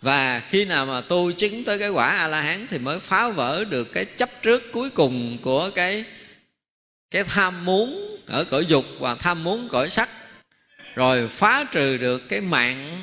[0.00, 3.28] và khi nào mà tu chứng tới cái quả a la hán thì mới phá
[3.28, 6.04] vỡ được cái chấp trước cuối cùng của cái
[7.10, 10.08] cái tham muốn ở cõi dục và tham muốn cõi sắc.
[10.94, 13.02] Rồi phá trừ được cái mạng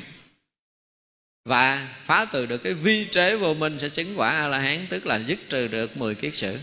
[1.44, 4.86] và phá từ được cái vi trế vô minh sẽ chứng quả a la hán
[4.88, 6.58] tức là dứt trừ được 10 kiết sử.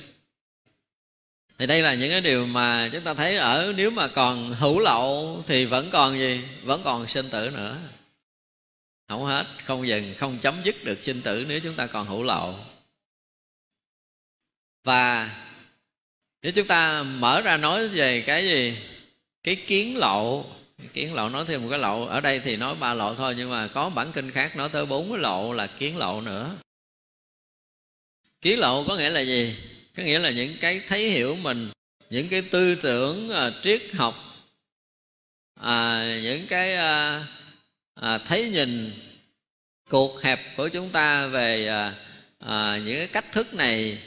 [1.58, 4.80] Thì đây là những cái điều mà chúng ta thấy ở nếu mà còn hữu
[4.80, 6.41] lậu thì vẫn còn gì?
[6.63, 7.78] Vẫn còn sinh tử nữa
[9.07, 12.23] không hết không dừng không chấm dứt được sinh tử nếu chúng ta còn hữu
[12.23, 12.59] lậu
[14.83, 15.29] và
[16.41, 18.77] nếu chúng ta mở ra nói về cái gì?
[19.43, 20.51] Cái kiến lậu
[20.93, 23.49] kiến lậu nói thêm một cái lậu ở đây thì nói ba lậu thôi nhưng
[23.49, 26.55] mà có bản kinh khác nói tới bốn cái lậu là kiến lậu nữa.
[28.41, 29.57] Kiến lậu có nghĩa là gì?
[29.97, 31.71] Có nghĩa là những cái thấy hiểu mình
[32.09, 34.15] những cái tư tưởng uh, triết học
[35.61, 37.25] à, những cái uh,
[37.95, 38.91] à, thấy nhìn
[39.89, 41.93] cuộc hẹp của chúng ta về à,
[42.39, 43.97] à, những cái cách thức này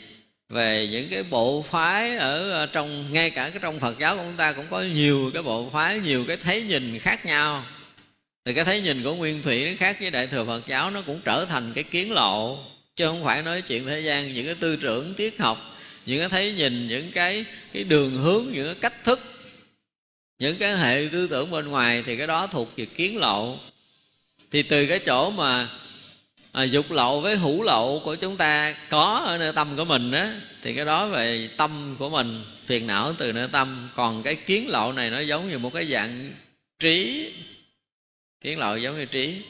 [0.49, 4.23] về những cái bộ phái ở à, trong ngay cả cái trong Phật giáo của
[4.23, 7.65] chúng ta cũng có nhiều cái bộ phái nhiều cái thấy nhìn khác nhau.
[8.45, 11.03] Thì cái thấy nhìn của Nguyên Thủy nó khác với Đại thừa Phật giáo nó
[11.03, 12.59] cũng trở thành cái kiến lộ
[12.97, 15.59] chứ không phải nói chuyện thế gian những cái tư tưởng triết học
[16.07, 19.21] những cái thấy nhìn những cái cái đường hướng những cái cách thức
[20.39, 23.59] những cái hệ tư tưởng bên ngoài thì cái đó thuộc về kiến lộ
[24.51, 25.69] thì từ cái chỗ mà
[26.53, 30.13] à, dục lậu với hữu lậu của chúng ta có ở nơi tâm của mình
[30.13, 30.33] á
[30.63, 33.89] thì cái đó về tâm của mình phiền não từ nơi tâm.
[33.95, 36.33] Còn cái kiến lậu này nó giống như một cái dạng
[36.79, 37.29] trí.
[38.41, 39.43] Kiến lậu giống như trí.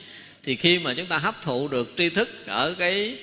[0.42, 3.16] Thì khi mà chúng ta hấp thụ được tri thức ở cái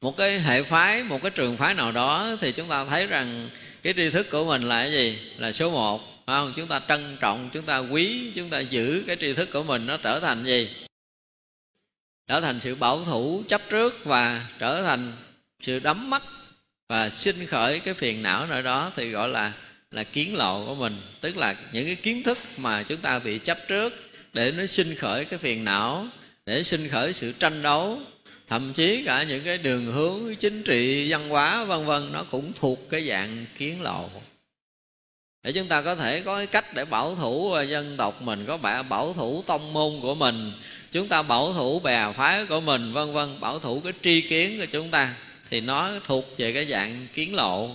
[0.00, 3.50] một cái hệ phái một cái trường phái nào đó thì chúng ta thấy rằng
[3.82, 5.18] cái tri thức của mình là cái gì?
[5.38, 6.52] Là số một phải không?
[6.56, 9.86] Chúng ta trân trọng chúng ta quý chúng ta giữ cái tri thức của mình
[9.86, 10.68] nó trở thành gì?
[12.28, 15.12] Trở thành sự bảo thủ chấp trước và trở thành
[15.62, 16.22] sự đắm mắt
[16.88, 19.52] và sinh khởi cái phiền não nơi đó thì gọi là
[19.90, 21.02] là kiến lộ của mình.
[21.20, 23.92] Tức là những cái kiến thức mà chúng ta bị chấp trước
[24.32, 26.06] để nó sinh khởi cái phiền não,
[26.46, 28.00] để sinh khởi sự tranh đấu.
[28.48, 32.52] Thậm chí cả những cái đường hướng chính trị, văn hóa, vân vân, nó cũng
[32.52, 34.10] thuộc cái dạng kiến lộ.
[35.42, 38.56] Để chúng ta có thể có cái cách để bảo thủ, dân tộc mình, có
[38.88, 40.52] bảo thủ tông môn của mình
[40.92, 44.60] chúng ta bảo thủ bè phái của mình, vân vân, bảo thủ cái tri kiến
[44.60, 45.14] của chúng ta.
[45.50, 47.74] Thì nó thuộc về cái dạng kiến lộ.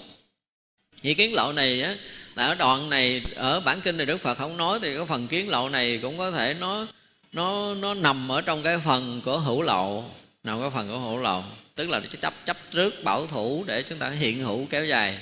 [1.01, 1.95] Vì kiến lộ này á,
[2.35, 5.27] là ở đoạn này, ở bản kinh này đức phật không nói, thì cái phần
[5.27, 6.87] kiến lộ này cũng có thể nó
[7.31, 10.03] nó nó nằm ở trong cái phần của hữu lộ.
[10.43, 11.43] Nằm cái phần của hữu lộ.
[11.75, 15.17] Tức là chấp chấp trước bảo thủ để chúng ta hiện hữu kéo dài.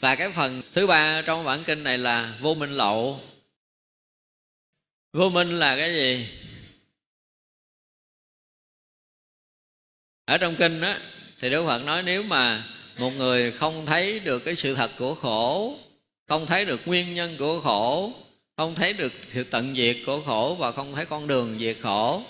[0.00, 3.20] Và cái phần thứ ba trong bản kinh này là vô minh lộ.
[5.12, 6.28] Vô minh là cái gì?
[10.28, 11.00] Ở trong kinh á,
[11.38, 12.64] thì đức phật nói nếu mà
[12.98, 15.78] một người không thấy được cái sự thật của khổ,
[16.26, 18.12] không thấy được nguyên nhân của khổ,
[18.56, 22.22] không thấy được sự tận diệt của khổ và không thấy con đường diệt khổ,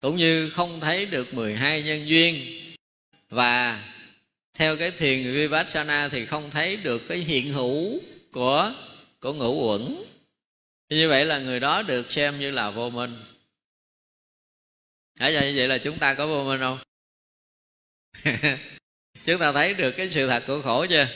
[0.00, 2.36] cũng như không thấy được 12 nhân duyên
[3.28, 3.84] và
[4.54, 8.00] theo cái thiền vipassana thì không thấy được cái hiện hữu
[8.32, 8.72] của
[9.20, 10.04] của ngũ uẩn.
[10.88, 13.24] Như vậy là người đó được xem như là vô minh.
[15.18, 15.30] Hả?
[15.30, 16.78] Như vậy là chúng ta có vô minh không?
[19.24, 21.06] chúng ta thấy được cái sự thật của khổ chưa?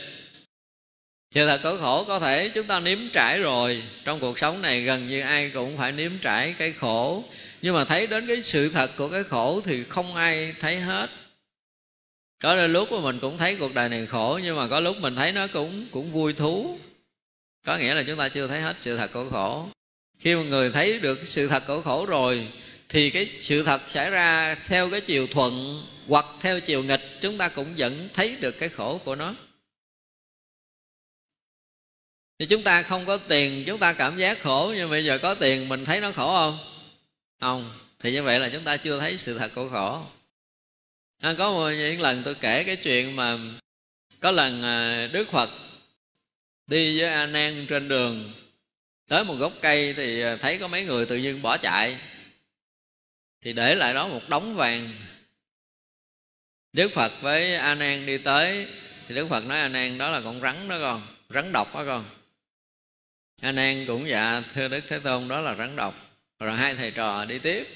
[1.35, 3.83] Sự thật của khổ có thể chúng ta nếm trải rồi.
[4.05, 7.25] Trong cuộc sống này gần như ai cũng phải nếm trải cái khổ.
[7.63, 11.11] Nhưng mà thấy đến cái sự thật của cái khổ thì không ai thấy hết.
[12.43, 14.97] Có đôi lúc mà mình cũng thấy cuộc đời này khổ, nhưng mà có lúc
[14.97, 16.79] mình thấy nó cũng cũng vui thú.
[17.67, 19.69] Có nghĩa là chúng ta chưa thấy hết sự thật của khổ.
[20.19, 22.49] Khi mà người thấy được sự thật của khổ rồi,
[22.89, 27.39] thì cái sự thật xảy ra theo cái chiều thuận hoặc theo chiều nghịch chúng
[27.39, 29.35] ta cũng vẫn thấy được cái khổ của nó.
[32.39, 35.35] Thì chúng ta không có tiền chúng ta cảm giác khổ nhưng bây giờ có
[35.35, 36.59] tiền mình thấy nó khổ không?
[37.41, 37.79] Không.
[37.99, 40.07] Thì như vậy là chúng ta chưa thấy sự thật của khổ.
[41.21, 43.39] À, có một những lần tôi kể cái chuyện mà
[44.21, 45.51] có lần à, đức phật
[46.67, 48.33] đi với a nan trên đường
[49.09, 51.99] tới một gốc cây thì à, thấy có mấy người tự nhiên bỏ chạy.
[53.43, 55.07] Thì để lại đó một đống vàng
[56.77, 58.67] đức phật với a nan đi tới
[59.09, 61.85] thì đức phật nói a nan đó là con rắn đó con rắn độc đó
[61.87, 62.05] con.
[63.41, 65.95] A nan cũng dạ thưa đức thế tôn đó là rắn độc.
[66.41, 67.67] Rồi hai thầy trò đi tiếp.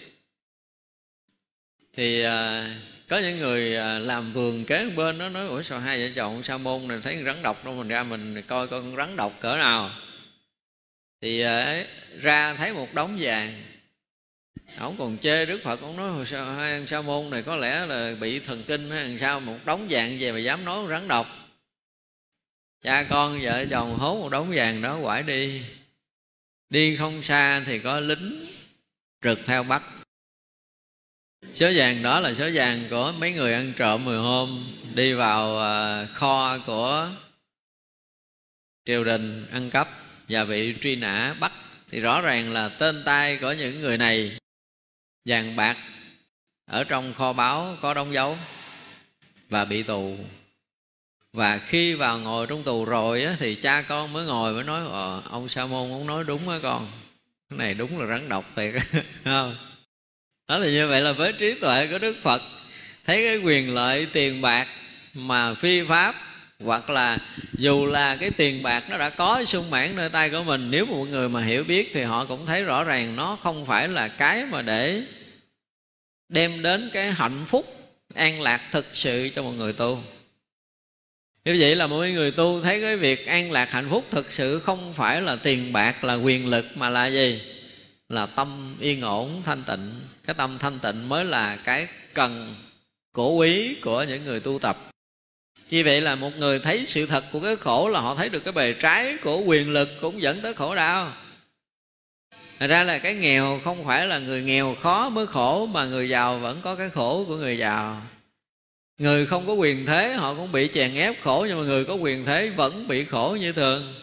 [1.96, 2.68] Thì à,
[3.08, 6.42] có những người à, làm vườn kế bên đó nói ủa sao hai vợ chồng
[6.42, 9.56] sa môn này thấy rắn độc đâu mình ra mình coi con rắn độc cỡ
[9.56, 9.90] nào?
[11.20, 11.84] Thì à,
[12.20, 13.62] ra thấy một đống vàng
[14.80, 17.86] ông còn chê đức phật ông nói sao, hai anh sa môn này có lẽ
[17.86, 21.08] là bị thần kinh hay làm sao một đống vàng về mà dám nói rắn
[21.08, 21.26] độc.
[22.82, 25.62] Cha con, vợ chồng hố một đống vàng đó quải đi.
[26.70, 28.46] Đi không xa thì có lính
[29.24, 29.82] rực theo bắt.
[31.54, 35.60] Số vàng đó là số vàng của mấy người ăn trộm mười hôm đi vào
[35.60, 37.10] à, kho của
[38.84, 39.88] triều đình ăn cắp
[40.28, 41.52] và bị truy nã bắt.
[41.88, 44.39] Thì rõ ràng là tên tay của những người này
[45.24, 45.76] vàng bạc
[46.66, 48.38] ở trong kho báu có đóng dấu
[49.48, 50.16] và bị tù.
[51.33, 54.83] Và khi vào ngồi trong tù rồi á, thì cha con mới ngồi mới nói
[54.90, 56.90] ờ, ông sa môn ông nói đúng á con.
[57.50, 58.74] Cái này đúng là rắn độc thiệt.
[59.24, 59.56] Không?
[60.48, 62.42] Đó là như vậy là với trí tuệ của đức phật.
[63.04, 64.68] Thấy cái quyền lợi tiền bạc
[65.14, 66.29] mà phi pháp
[66.64, 67.18] hoặc là
[67.59, 70.87] dù là cái tiền bạc nó đã có sung mãn nơi tay của mình, nếu
[70.87, 74.09] một người mà hiểu biết thì họ cũng thấy rõ ràng nó không phải là
[74.09, 75.03] cái mà để
[76.29, 77.77] đem đến cái hạnh phúc,
[78.14, 80.03] an lạc thực sự cho một người tu.
[81.44, 84.61] Như vậy là mỗi người tu thấy cái việc an lạc hạnh phúc thực sự
[84.61, 87.42] không phải là tiền bạc, là quyền lực, mà là gì?
[88.09, 90.01] Là tâm yên ổn, thanh tịnh.
[90.27, 92.56] Cái tâm thanh tịnh mới là cái cần,
[93.13, 94.89] cổ quý của những người tu tập
[95.71, 98.44] như vậy là một người thấy sự thật của cái khổ là họ thấy được
[98.44, 101.12] cái bề trái của quyền lực cũng dẫn tới khổ đau.
[102.58, 106.08] Thật ra là cái nghèo không phải là người nghèo khó mới khổ, Mà người
[106.08, 108.02] giàu vẫn có cái khổ của người giàu.
[108.98, 111.94] Người không có quyền thế, họ cũng bị chèn ép khổ, Nhưng mà người có
[111.94, 113.94] quyền thế vẫn bị khổ như thường.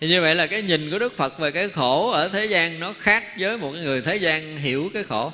[0.00, 2.80] Thì như vậy là cái nhìn của đức phật về cái khổ ở thế gian
[2.80, 5.32] nó khác với một người thế gian hiểu cái khổ.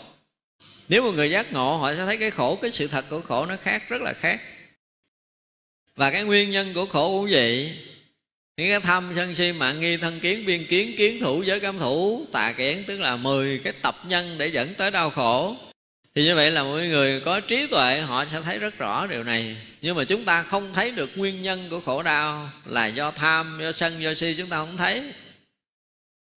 [0.88, 3.46] Nếu một người giác ngộ, họ sẽ thấy cái khổ, cái sự thật của khổ
[3.46, 4.40] nó khác, rất là khác
[5.96, 7.78] và cái nguyên nhân của khổ cũng vậy.
[8.56, 11.78] Những cái thâm sân si mạng nghi thân kiến, biên kiến kiến thủ, giới cam
[11.78, 15.56] thủ, tà kiến tức là 10 cái tập nhân để dẫn tới đau khổ.
[16.14, 19.24] Thì như vậy là mỗi người có trí tuệ, họ sẽ thấy rất rõ điều
[19.24, 19.56] này.
[19.80, 23.58] Nhưng mà chúng ta không thấy được nguyên nhân của khổ đau là do tham,
[23.62, 25.02] do sân, do si, chúng ta không thấy.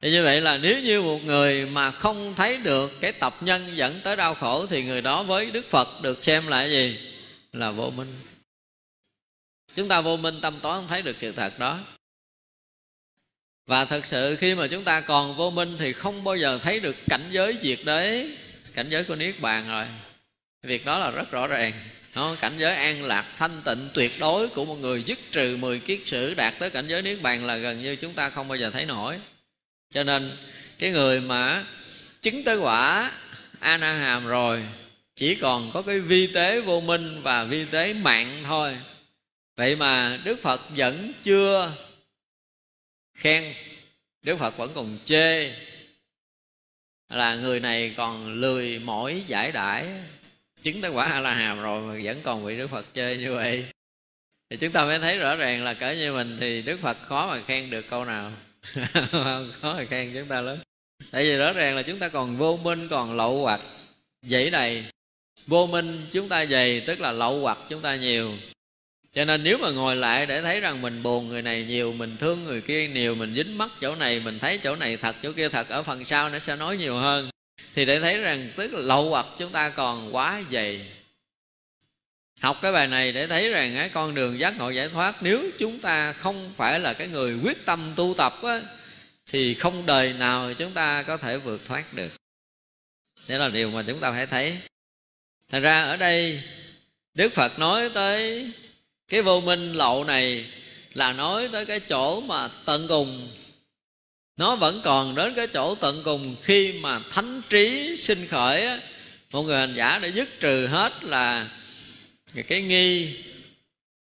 [0.02, 3.62] Thì như vậy là nếu như một người mà không thấy được cái tập nhân
[3.76, 7.00] dẫn tới đau khổ thì người đó với đức phật được xem là gì?
[7.54, 8.20] Là vô minh
[9.76, 11.80] chúng ta vô minh tâm tối không thấy được sự thật đó.
[13.66, 16.80] Và thật sự khi mà chúng ta còn vô minh thì không bao giờ thấy
[16.80, 18.28] được cảnh giới diệt đế.
[18.74, 19.86] Cảnh giới của niết bàn rồi.
[20.64, 21.74] Việc đó là rất rõ ràng.
[22.14, 22.38] Không?
[22.42, 26.00] cảnh giới an lạc, thanh tịnh, tuyệt đối của một người dứt trừ 10 kiết
[26.06, 28.70] sử đạt tới cảnh giới niết bàn là gần như chúng ta không bao giờ
[28.70, 29.20] thấy nổi.
[29.94, 30.38] Cho nên,
[30.80, 31.64] cái người mà
[32.22, 33.12] chứng tới quả
[33.60, 34.64] a na hàm rồi,
[35.16, 38.78] chỉ còn có cái vi tế vô minh và vi tế mạng thôi
[39.56, 41.74] vậy mà đức phật vẫn chưa
[43.14, 43.54] khen.
[44.22, 45.52] Đức phật vẫn còn chê
[47.10, 49.88] là người này còn lười mỏi giải đãi.
[50.62, 53.34] Chứng tới quả a la hàm rồi mà vẫn còn bị đức phật chê như
[53.34, 53.66] vậy.
[54.50, 57.28] Thì chúng ta mới thấy rõ ràng là cỡ như mình thì đức phật khó
[57.28, 58.32] mà khen được câu nào.
[59.62, 60.58] Khó mà khen chúng ta lắm.
[61.12, 63.62] Tại vì rõ ràng là chúng ta còn vô minh, còn lậu hoặc.
[64.22, 64.86] Dãy này,
[65.48, 68.38] vô minh chúng ta dày, tức là lậu hoặc chúng ta nhiều
[69.16, 72.18] cho nên nếu mà ngồi lại để thấy rằng mình buồn người này nhiều mình
[72.18, 75.32] thương người kia nhiều mình dính mắt chỗ này mình thấy chỗ này thật chỗ
[75.32, 77.30] kia thật ở phần sau nó sẽ nói nhiều hơn.
[77.74, 80.92] Thì để thấy rằng tức là lậu hoặc chúng ta còn quá dày.
[82.42, 85.50] Học cái bài này để thấy rằng cái con đường giác ngộ giải thoát nếu
[85.60, 88.62] chúng ta không phải là cái người quyết tâm tu tập á,
[89.28, 92.12] thì không đời nào chúng ta có thể vượt thoát được.
[93.28, 94.58] Đó là điều mà chúng ta phải thấy.
[95.52, 96.42] Thành ra ở đây
[97.14, 98.52] đức phật nói tới
[99.08, 100.46] cái vô minh lậu này
[100.94, 103.30] là nói tới cái chỗ mà tận cùng.
[104.38, 108.80] Nó vẫn còn đến cái chỗ tận cùng khi mà thánh trí sinh khởi á,
[109.32, 111.50] một người hành giả đã dứt trừ hết là
[112.48, 113.18] cái nghi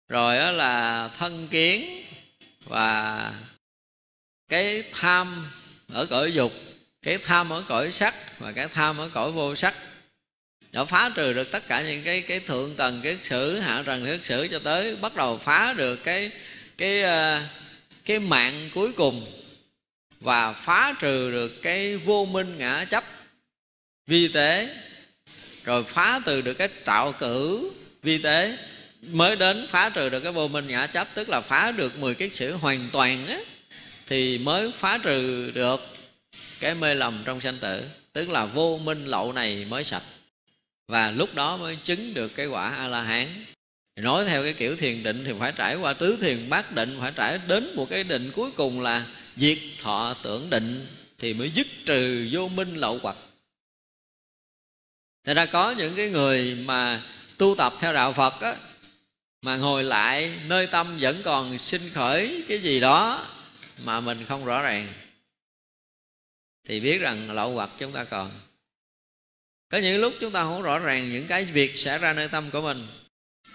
[0.07, 2.05] rồi đó là thân kiến
[2.65, 3.33] và
[4.49, 5.47] cái tham
[5.87, 6.53] ở cõi dục
[7.01, 9.75] cái tham ở cõi sắc và cái tham ở cõi vô sắc
[10.71, 14.05] đã phá trừ được tất cả những cái cái thượng tầng, cái sử hạ trần
[14.05, 16.31] cái sử cho tới bắt đầu phá được cái
[16.77, 17.41] cái ờ,
[18.05, 19.25] cái mạng cuối cùng
[20.19, 23.03] và phá trừ được cái vô minh ngã chấp
[24.07, 24.69] vi tế.
[25.63, 27.71] Rồi phá từ được cái trạo cử
[28.03, 28.57] vi tế
[29.01, 32.15] mới đến phá trừ được cái vô minh ngã chấp, tức là phá được 10
[32.15, 33.39] cái sự hoàn toàn á,
[34.07, 35.93] thì mới phá trừ được
[36.59, 40.03] cái mê lầm trong sanh tử, tức là vô minh lậu này mới sạch
[40.91, 43.27] và lúc đó mới chứng được cái quả a la hán
[43.95, 47.11] nói theo cái kiểu thiền định thì phải trải qua tứ thiền bát định, phải
[47.15, 50.87] trải đến một cái định cuối cùng là diệt thọ tưởng định
[51.17, 53.15] thì mới dứt trừ vô minh lậu hoặc
[55.23, 57.01] Thật ra có những cái người mà
[57.37, 58.55] tu tập theo đạo Phật á,
[59.41, 63.27] mà ngồi lại nơi tâm vẫn còn sinh khởi cái gì đó
[63.83, 64.93] mà mình không rõ ràng,
[66.67, 68.50] thì biết rằng lậu hoặc chúng ta còn
[69.71, 72.51] có những lúc chúng ta không rõ ràng những cái việc xảy ra nơi tâm
[72.51, 72.87] của mình.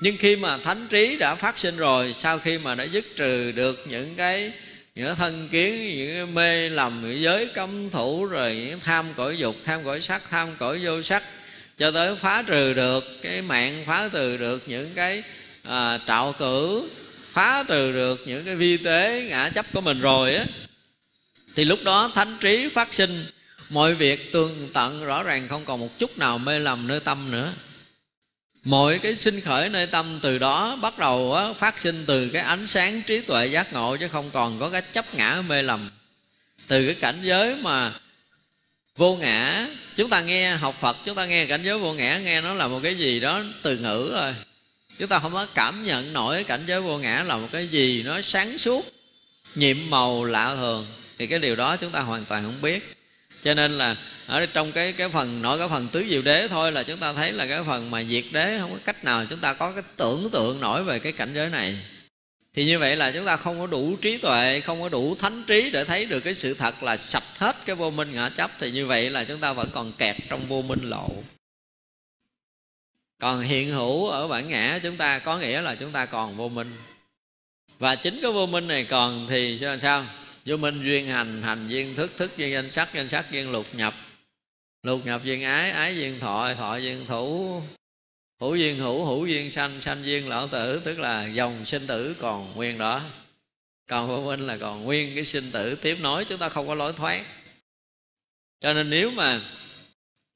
[0.01, 3.53] Nhưng khi mà thánh trí đã phát sinh rồi sau khi mà đã dứt trừ
[3.53, 4.53] được những cái
[4.95, 9.39] những thân kiến những cái mê lầm những giới cấm thủ rồi những tham cõi
[9.39, 11.23] dục tham cõi sắc tham cõi vô sắc
[11.77, 15.23] cho tới phá trừ được cái mạng phá trừ được những cái
[15.63, 16.89] à, trạo cử
[17.33, 20.45] phá trừ được những cái vi tế ngã chấp của mình rồi á
[21.55, 23.27] thì lúc đó thánh trí phát sinh
[23.69, 27.31] mọi việc tường tận rõ ràng không còn một chút nào mê lầm nơi tâm
[27.31, 27.53] nữa.
[28.65, 32.43] Mọi cái sinh khởi nơi tâm từ đó bắt đầu á, phát sinh từ cái
[32.43, 35.91] ánh sáng trí tuệ giác ngộ chứ không còn có cái chấp ngã mê lầm.
[36.69, 37.93] Từ cái cảnh giới mà
[38.97, 42.41] vô ngã chúng ta nghe học phật chúng ta nghe cảnh giới vô ngã nghe
[42.41, 44.35] nó là một cái gì đó từ ngữ rồi
[44.99, 48.03] chúng ta không có cảm nhận nổi cảnh giới vô ngã là một cái gì
[48.03, 48.87] nó sáng suốt
[49.55, 50.87] nhiệm màu lạ thường.
[51.19, 52.97] Thì cái điều đó chúng ta hoàn toàn không biết
[53.43, 56.73] cho nên là ở trong cái cái phần, nói cái phần tứ diệu đế thôi
[56.73, 59.41] là chúng ta thấy là cái phần mà diệt đế, không có cách nào chúng
[59.41, 61.77] ta có cái tưởng tượng nổi về cái cảnh giới này.
[62.55, 65.45] Thì như vậy là chúng ta không có đủ trí tuệ, không có đủ thánh
[65.47, 68.51] trí để thấy được cái sự thật là sạch hết cái vô minh ngã chấp
[68.59, 71.09] thì như vậy là chúng ta vẫn còn kẹt trong vô minh lộ.
[73.21, 76.49] Còn hiện hữu ở bản ngã chúng ta có nghĩa là chúng ta còn vô
[76.49, 76.77] minh.
[77.79, 80.05] Và chính cái vô minh này còn thì sao?
[80.47, 83.67] Vô minh duyên hành hành duyên thức thức duyên danh sắc danh sắc duyên lục
[83.73, 83.95] nhập.
[84.83, 87.63] Lục nhập duyên ái ái duyên thọ thọ duyên thủ.
[88.41, 92.15] Hữu duyên hữu hữu duyên sanh sanh duyên lão tử, tức là dòng sinh tử
[92.19, 93.03] còn nguyên đó.
[93.89, 95.75] Còn vô minh là còn nguyên cái sinh tử.
[95.75, 97.25] Tiếp nối chúng ta không có lối thoát.
[98.61, 99.41] Cho nên nếu mà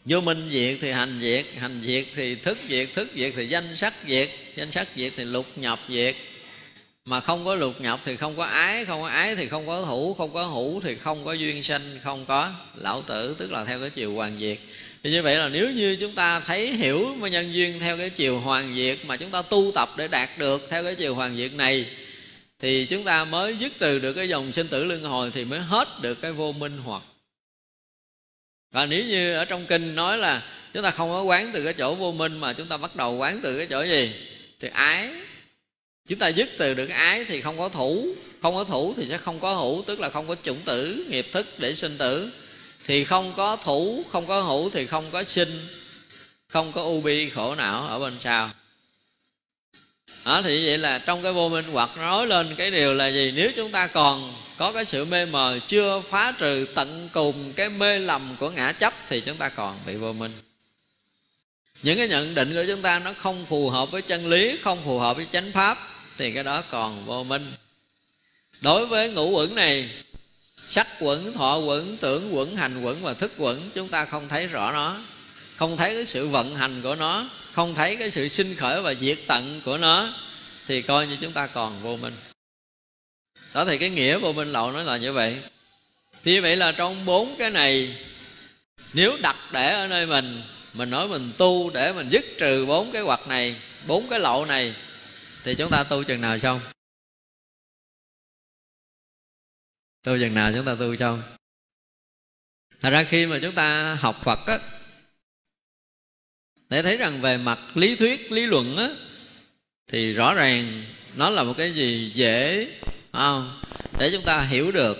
[0.05, 3.77] vô minh diệt thì hành diệt hành diệt thì thức diệt thức diệt thì danh
[3.77, 6.17] sắc diệt, danh sắc diệt thì lục nhập diệt
[7.11, 9.85] mà không có lục nhập thì không có ái, không có ái thì không có
[9.85, 13.65] thủ không có hữu thì không có duyên sanh, không có lão tử, tức là
[13.65, 14.59] theo cái chiều hoàn diệt.
[15.03, 18.11] Thì như vậy là nếu như chúng ta thấy hiểu mà nhân duyên theo cái
[18.11, 21.37] chiều hoàn diệt mà chúng ta tu tập để đạt được theo cái chiều hoàn
[21.37, 21.87] diệt này,
[22.59, 25.61] thì chúng ta mới dứt từ được cái dòng sinh tử luân hồi thì mới
[25.61, 27.03] hết được cái vô minh hoặc.
[28.73, 30.43] Và nếu như ở trong kinh nói là
[30.75, 33.15] chúng ta không có quán từ cái chỗ vô minh mà chúng ta bắt đầu
[33.17, 34.15] quán từ cái chỗ gì?
[34.61, 35.11] Thì ái
[36.11, 38.07] chúng ta dứt từ được ái thì không có thủ.
[38.43, 41.27] Không có thủ thì sẽ không có hữu, tức là không có chủng tử, nghiệp
[41.33, 42.31] thức để sinh tử.
[42.85, 45.67] Thì không có thủ, không có hữu thì không có sinh,
[46.49, 48.51] không có u bi khổ não ở bên sau.
[50.25, 53.33] Đó, thì vậy là trong cái vô minh hoặc nói lên cái điều là gì?
[53.37, 57.69] Nếu chúng ta còn có cái sự mê mờ chưa phá trừ tận cùng cái
[57.69, 60.33] mê lầm của ngã chấp thì chúng ta còn bị vô minh.
[61.83, 64.79] Những cái nhận định của chúng ta nó không phù hợp với chân lý, không
[64.85, 65.90] phù hợp với chánh pháp
[66.21, 67.53] thì cái đó còn vô minh.
[68.61, 69.91] Đối với ngũ quẩn này,
[70.67, 74.47] sắc quẩn thọ quẩn tưởng quẩn hành quẩn và thức quẩn chúng ta không thấy
[74.47, 75.01] rõ nó.
[75.57, 78.95] Không thấy cái sự vận hành của nó, không thấy cái sự sinh khởi và
[78.95, 80.09] diệt tận của nó,
[80.67, 82.17] thì coi như chúng ta còn vô minh.
[83.55, 85.37] Đó thì cái nghĩa vô minh lậu nó là như vậy.
[86.25, 87.97] Thì vậy là trong bốn cái này,
[88.93, 90.43] nếu đặt để ở nơi mình
[90.73, 93.57] mình nói mình tu để mình dứt trừ bốn cái hoặc này,
[93.87, 94.75] bốn cái lậu này
[95.45, 96.61] thì chúng ta tu chừng nào xong?
[100.03, 101.23] Tu chừng nào chúng ta tu xong?
[102.81, 104.59] Thật ra khi mà chúng ta học phật á,
[106.69, 108.89] để thấy rằng về mặt lý thuyết, lý luận á,
[109.87, 110.85] thì rõ ràng
[111.15, 112.69] nó là một cái gì dễ
[113.13, 113.63] không?
[113.99, 114.99] Để chúng ta hiểu được.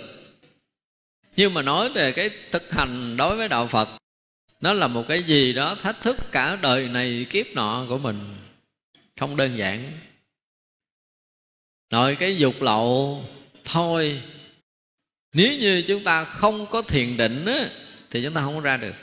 [1.35, 3.89] Nhưng mà nói về cái thực hành đối với đạo phật,
[4.61, 8.37] nó là một cái gì đó thách thức cả đời này kiếp nọ của mình.
[9.19, 9.99] Không đơn giản.
[11.91, 13.25] Rồi cái dục lậu
[13.65, 14.21] thôi.
[15.33, 17.69] Nếu như chúng ta không có thiền định á,
[18.09, 18.95] thì chúng ta không có ra được.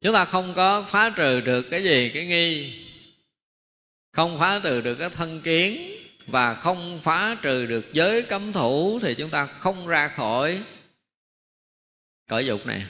[0.00, 2.78] Chúng ta không có phá trừ được cái gì cái nghi.
[4.12, 8.98] Không phá trừ được cái thân kiến và không phá trừ được giới cấm thủ
[9.02, 10.62] thì chúng ta không ra khỏi
[12.28, 12.86] cõi dục này.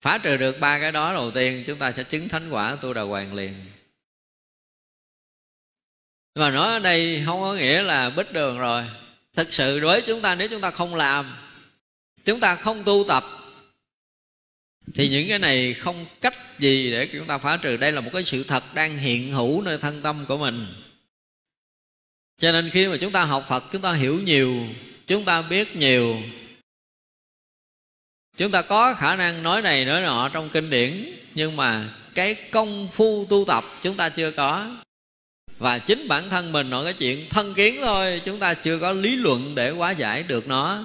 [0.00, 2.94] Phá trừ được ba cái đó đầu tiên chúng ta sẽ chứng thánh quả tu
[2.94, 3.77] đà hoàng liền
[6.38, 8.84] mà nói ở đây không có nghĩa là bích đường rồi.
[9.32, 11.36] Thực sự đối với chúng ta, nếu chúng ta không làm,
[12.24, 13.24] chúng ta không tu tập,
[14.94, 17.76] thì những cái này không cách gì để chúng ta phá trừ.
[17.76, 20.66] Đây là một cái sự thật đang hiện hữu nơi thân tâm của mình.
[22.38, 24.66] Cho nên khi mà chúng ta học phật, chúng ta hiểu nhiều,
[25.06, 26.16] chúng ta biết nhiều.
[28.36, 32.34] Chúng ta có khả năng nói này, nói nọ trong kinh điển, nhưng mà cái
[32.34, 34.76] công phu tu tập chúng ta chưa có
[35.58, 38.92] và chính bản thân mình nói cái chuyện thân kiến thôi, chúng ta chưa có
[38.92, 40.84] lý luận để hóa giải được nó.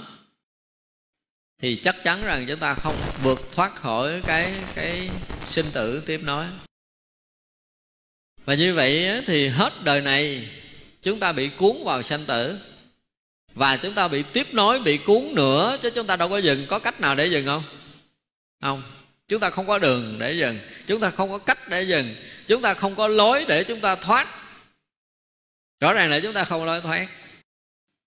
[1.62, 5.10] Thì chắc chắn rằng chúng ta không vượt thoát khỏi cái cái
[5.46, 6.46] sinh tử tiếp nối.
[8.46, 10.50] Và như vậy thì hết đời này,
[11.02, 12.58] chúng ta bị cuốn vào sanh tử.
[13.54, 16.66] Và chúng ta bị tiếp nối, bị cuốn nữa, chứ chúng ta đâu có dừng.
[16.68, 17.64] Có cách nào để dừng không?
[18.62, 18.84] Không.
[19.28, 20.60] Chúng ta không có đường để dừng.
[20.88, 22.16] Chúng ta không có cách để dừng.
[22.48, 24.43] Chúng ta không có lối để chúng ta thoát
[25.80, 27.08] rõ ràng là chúng ta không lối thoát.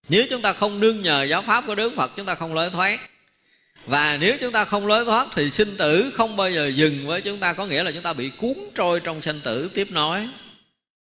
[0.08, 2.70] Nếu chúng ta không nương nhờ giáo pháp của đức phật, chúng ta không lối
[2.70, 3.00] thoát.
[3.86, 7.20] Và nếu chúng ta không lối thoát thì sinh tử không bao giờ dừng với
[7.20, 7.52] chúng ta.
[7.52, 10.28] Có nghĩa là chúng ta bị cuốn trôi trong sinh tử, tiếp nối.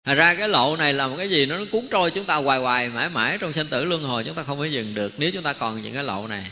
[0.05, 2.59] Thật ra cái lộ này là một cái gì nó cuốn trôi chúng ta hoài
[2.59, 5.31] hoài, mãi mãi trong sinh tử luân hồi chúng ta không thể dừng được, nếu
[5.31, 6.51] chúng ta còn những cái lộ này.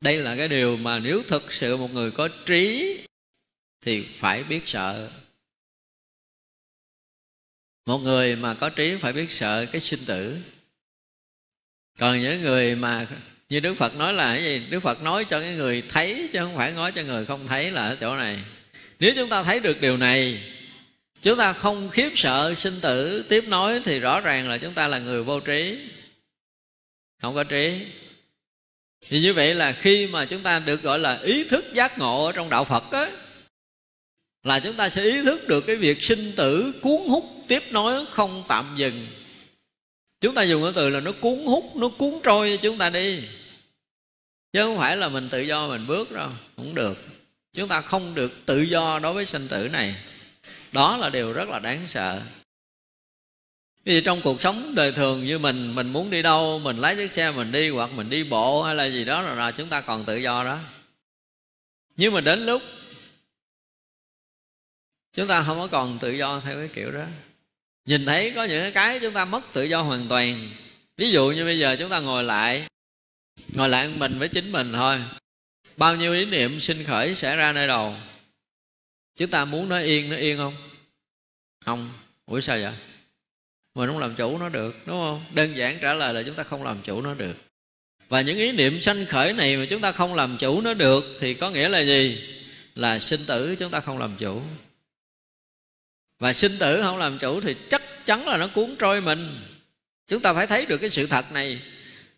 [0.00, 2.98] Đây là cái điều mà nếu thực sự một người có trí
[3.80, 5.10] thì phải biết sợ
[7.88, 10.36] một người mà có trí phải biết sợ cái sinh tử.
[11.98, 13.06] Còn những người mà
[13.48, 14.66] như đức phật nói là cái gì?
[14.70, 17.70] Đức phật nói cho cái người thấy chứ không phải nói cho người không thấy
[17.70, 18.44] là ở chỗ này.
[18.98, 20.42] Nếu chúng ta thấy được điều này,
[21.22, 24.86] chúng ta không khiếp sợ sinh tử tiếp nối thì rõ ràng là chúng ta
[24.86, 25.78] là người vô trí.
[27.22, 27.86] Không có trí.
[29.08, 32.26] Thì như vậy là khi mà chúng ta được gọi là ý thức giác ngộ
[32.26, 33.10] ở trong đạo phật á,
[34.42, 38.06] là chúng ta sẽ ý thức được cái việc sinh tử cuốn hút tiếp nối
[38.06, 39.06] không tạm dừng.
[40.20, 43.28] Chúng ta dùng cái từ là nó cuốn hút nó cuốn trôi chúng ta đi.
[44.52, 46.98] Chứ không phải là mình tự do mình bước đâu không được.
[47.52, 49.96] Chúng ta không được tự do đối với sinh tử này.
[50.72, 52.22] Đó là điều rất là đáng sợ.
[53.84, 57.12] Vì trong cuộc sống đời thường như mình mình muốn đi đâu mình lái chiếc
[57.12, 59.80] xe mình đi hoặc mình đi bộ hay là gì đó là, là chúng ta
[59.80, 60.58] còn tự do đó.
[61.96, 62.62] Nhưng mà đến lúc
[65.12, 67.04] chúng ta không có còn tự do theo cái kiểu đó
[67.88, 70.50] nhìn thấy có những cái chúng ta mất tự do hoàn toàn.
[70.96, 72.66] Ví dụ như bây giờ chúng ta ngồi lại
[73.52, 75.00] ngồi lại mình với chính mình thôi.
[75.76, 77.94] Bao nhiêu ý niệm sinh khởi sẽ ra nơi đầu?
[79.16, 80.56] Chúng ta muốn nó yên nó yên không?
[81.64, 81.92] Không.
[82.26, 82.72] Ủa sao vậy?
[83.74, 85.24] Mình không làm chủ nó được, đúng không?
[85.34, 87.36] Đơn giản trả lời là chúng ta không làm chủ nó được.
[88.08, 91.16] Và những ý niệm sanh khởi này mà chúng ta không làm chủ nó được
[91.20, 92.22] thì có nghĩa là gì?
[92.74, 94.42] Là sinh tử chúng ta không làm chủ
[96.18, 99.40] và sinh tử không làm chủ thì chắc chắn là nó cuốn trôi mình.
[100.08, 101.60] Chúng ta phải thấy được cái sự thật này.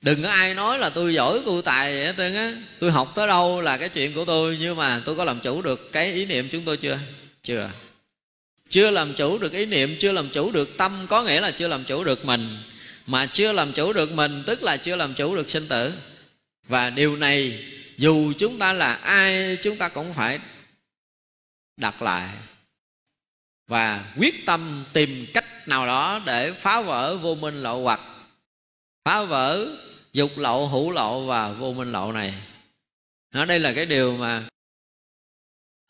[0.03, 2.53] Đừng có ai nói là tôi giỏi, tôi tài vậy hết trơn á.
[2.79, 5.63] Tôi học tới đâu là cái chuyện của tôi, nhưng mà tôi có làm chủ
[5.63, 6.99] được cái ý niệm chúng tôi chưa?
[7.43, 7.71] Chưa.
[8.69, 11.69] Chưa làm chủ được ý niệm, chưa làm chủ được tâm, có nghĩa là chưa
[11.69, 12.63] làm chủ được mình.
[13.07, 15.93] Mà chưa làm chủ được mình, tức là chưa làm chủ được sinh tử.
[16.69, 17.65] Và điều này
[17.97, 20.39] dù chúng ta là ai, chúng ta cũng phải
[21.77, 22.29] đặt lại
[23.71, 28.01] và quyết tâm tìm cách nào đó để phá vỡ vô minh lậu hoặc,
[29.05, 29.69] phá vỡ
[30.13, 32.35] dục lậu hữu lậu và vô minh lậu này.
[33.35, 34.43] Nó đây là cái điều mà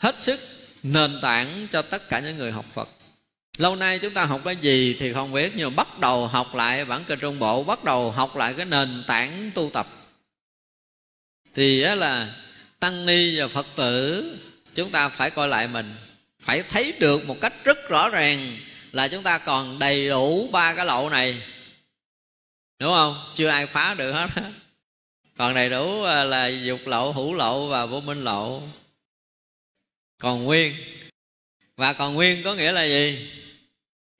[0.02, 0.40] hết sức
[0.82, 2.88] nền tảng cho tất cả những người học phật.
[3.58, 6.54] Lâu nay chúng ta học cái gì thì không biết, nhưng mà bắt đầu học
[6.54, 9.86] lại bản kinh trung bộ, bắt đầu học lại cái nền tảng tu tập,
[11.54, 12.34] thì là
[12.80, 14.24] tăng ni và phật tử
[14.74, 15.96] chúng ta phải coi lại mình
[16.40, 18.58] phải thấy được một cách rất rõ ràng
[18.92, 21.42] là chúng ta còn đầy đủ ba cái lậu này.
[22.78, 23.32] Đúng không?
[23.36, 24.28] Chưa ai phá được hết
[25.40, 28.68] còn đầy đủ à, là dục lậu, hữu lậu và vô minh lậu.
[30.18, 30.74] Còn nguyên.
[31.76, 33.30] Và còn nguyên có nghĩa là gì?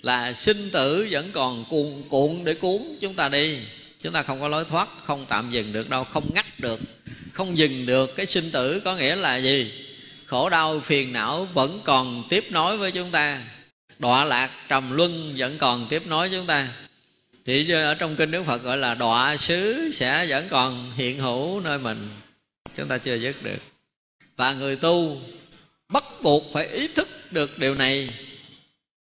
[0.03, 3.59] Là sinh tử vẫn còn cuộn cuộn để cuốn chúng ta đi.
[4.03, 6.81] Chúng ta không có lối thoát, không tạm dừng được đâu, không ngắt được,
[7.33, 9.73] không dừng được cái sinh tử có nghĩa là gì?
[10.31, 13.43] Khổ đau, phiền não vẫn còn tiếp nối với chúng ta.
[13.99, 16.69] Đọa lạc trầm luân vẫn còn tiếp nối chúng ta.
[17.45, 21.61] Thì ở trong kinh đức phật gọi là đọa xứ sẽ vẫn còn hiện hữu
[21.61, 22.11] nơi mình.
[22.77, 23.59] Chúng ta chưa dứt được.
[24.37, 25.21] Và người tu
[25.89, 28.09] bắt buộc phải ý thức được điều này.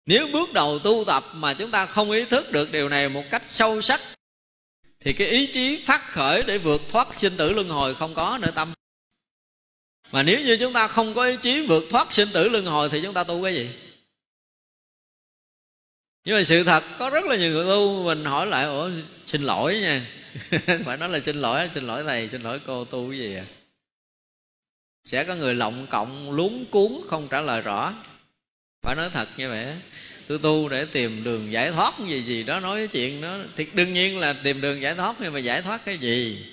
[0.05, 3.23] Nếu bước đầu tu tập mà chúng ta không ý thức được điều này một
[3.29, 4.01] cách sâu sắc,
[4.99, 8.39] thì cái ý chí phát khởi để vượt thoát sinh tử luân hồi không có
[8.41, 8.73] nữa tâm
[10.13, 12.89] mà nếu như chúng ta không có ý chí vượt thoát sinh tử luân hồi
[12.89, 13.69] thì chúng ta tu cái gì?
[16.25, 18.89] Nhưng mà sự thật, có rất là nhiều người tu, mình hỏi lại, ủa,
[19.25, 20.05] xin lỗi nha.
[20.85, 23.45] Phải nói là, xin lỗi xin lỗi thầy, xin lỗi cô tu cái gì à?
[25.05, 27.93] Sẽ có người lộng cộng luống cuốn, không trả lời rõ.
[28.81, 29.65] Phải nói thật như vậy
[30.27, 33.37] tôi tu để tìm đường giải thoát gì gì đó, nói cái chuyện đó.
[33.55, 36.45] Thì đương nhiên là tìm đường giải thoát, nhưng mà giải thoát cái gì?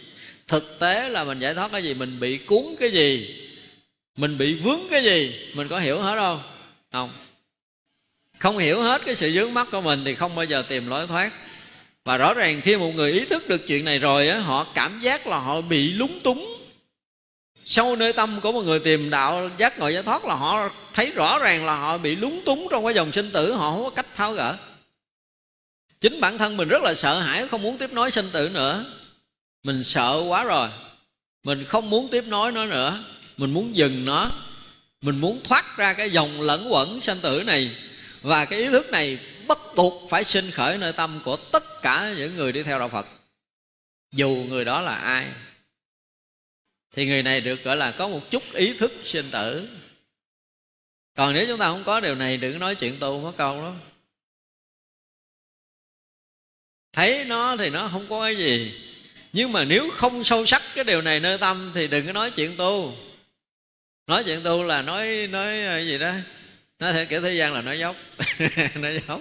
[0.49, 3.37] Thực tế là mình giải thoát cái gì, mình bị cuốn cái gì?
[4.21, 5.51] Mình bị vướng cái gì?
[5.55, 6.43] Mình có hiểu hết không?
[6.93, 7.11] Không.
[8.39, 11.07] Không hiểu hết cái sự vướng mắc của mình thì không bao giờ tìm lối
[11.07, 11.33] thoát.
[12.05, 15.01] Và rõ ràng khi một người ý thức được chuyện này rồi á, họ cảm
[15.01, 16.47] giác là họ bị lúng túng.
[17.65, 21.11] Sâu nơi tâm của một người tìm đạo, giác ngộ giải thoát là họ thấy
[21.11, 23.91] rõ ràng là họ bị lúng túng trong cái dòng sinh tử, họ không có
[23.91, 24.57] cách tháo gỡ.
[26.01, 28.85] Chính bản thân mình rất là sợ hãi, không muốn tiếp nối sinh tử nữa.
[29.63, 30.69] Mình sợ quá rồi.
[31.45, 33.05] Mình không muốn tiếp nối nó nữa
[33.41, 34.31] mình muốn dừng nó.
[35.01, 37.77] Mình muốn thoát ra cái dòng lẫn quẩn sanh tử này.
[38.23, 39.19] Và cái ý thức này
[39.49, 42.89] bắt buộc phải sinh khởi nơi tâm của tất cả những người đi theo đạo
[42.89, 43.07] phật.
[44.13, 45.27] Dù người đó là ai.
[46.95, 49.69] Thì người này được gọi là có một chút ý thức sinh tử.
[51.15, 53.75] Còn nếu chúng ta không có điều này, đừng nói chuyện tu mất câu đó.
[56.93, 58.81] Thấy nó thì nó không có cái gì.
[59.33, 62.31] Nhưng mà nếu không sâu sắc cái điều này nơi tâm, thì đừng có nói
[62.31, 62.97] chuyện tu
[64.11, 66.13] nói chuyện tu là nói nói ờ, gì đó.
[66.79, 67.97] Nói theo kiểu thế gian là nói dốc.
[68.75, 69.21] Nói dốc.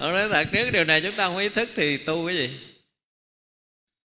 [0.00, 2.36] Ông nói thật nếu cái điều này chúng ta không ý thức thì tu cái
[2.36, 2.50] gì?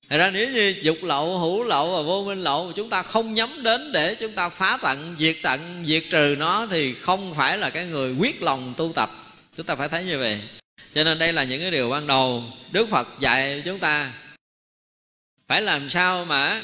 [0.10, 3.34] Thật ra nếu như dục lậu, hữu lậu và vô minh lậu Chúng ta không
[3.34, 7.58] nhắm đến để chúng ta phá tận, diệt tận, diệt trừ nó Thì không phải
[7.58, 9.10] là cái người quyết lòng tu tập.
[9.56, 10.42] Chúng ta phải thấy như vậy.
[10.94, 12.44] Cho nên đây là những cái điều ban đầu.
[12.72, 14.14] Đức Phật dạy chúng ta.
[15.48, 16.62] Phải làm sao mà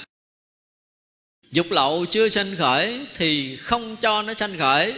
[1.52, 4.94] Dục lậu chưa sanh khởi Thì không cho nó sanh khởi.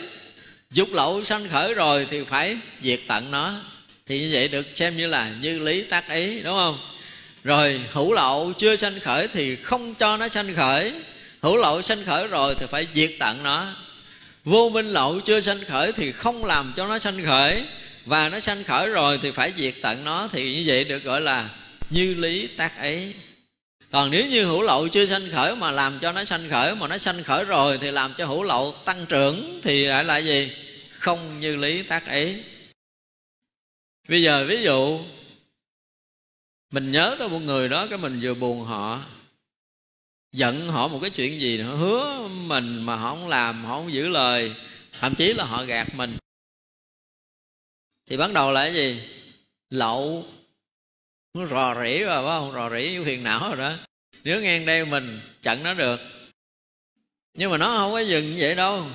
[0.72, 3.54] Dục lậu sanh khởi rồi Thì phải diệt tận nó.
[4.08, 6.80] Thì như vậy được xem như là như lý tác ý, Đúng không?
[7.44, 10.94] Rồi hữu lậu chưa sanh khởi thì không cho nó sanh khởi.
[11.42, 13.68] Hữu lậu sanh khởi rồi thì phải diệt tận nó.
[14.46, 17.64] Vô minh lậu chưa sanh khởi thì không làm cho nó sanh khởi.
[18.06, 20.28] Và nó sanh khởi rồi thì phải diệt tận nó.
[20.32, 21.50] Thì như vậy được gọi là
[21.90, 23.14] như lý tác ấy
[23.92, 26.88] còn nếu như hữu lậu chưa sanh khởi mà làm cho nó sanh khởi, mà
[26.88, 30.52] nó sanh khởi rồi thì làm cho hữu lậu tăng trưởng thì lại là gì?
[30.92, 32.44] Không như lý tác ấy
[34.08, 35.00] bây giờ ví dụ,
[36.72, 39.00] mình nhớ tới một người đó cái mình vừa buồn họ,
[40.32, 43.94] giận họ một cái chuyện gì họ hứa mình mà họ không làm, họ không
[43.94, 44.56] giữ lời,
[45.00, 46.18] thậm chí là họ gạt mình.
[48.10, 49.02] Thì bắt đầu là cái gì?
[49.70, 50.26] Lậu
[51.38, 53.74] nó rò rỉ rồi phải không rò rỉ phiền não rồi đó.
[54.24, 56.00] Nếu ngang đây mình, chặn nó được.
[57.38, 58.86] Nhưng mà nó không có dừng như vậy đâu.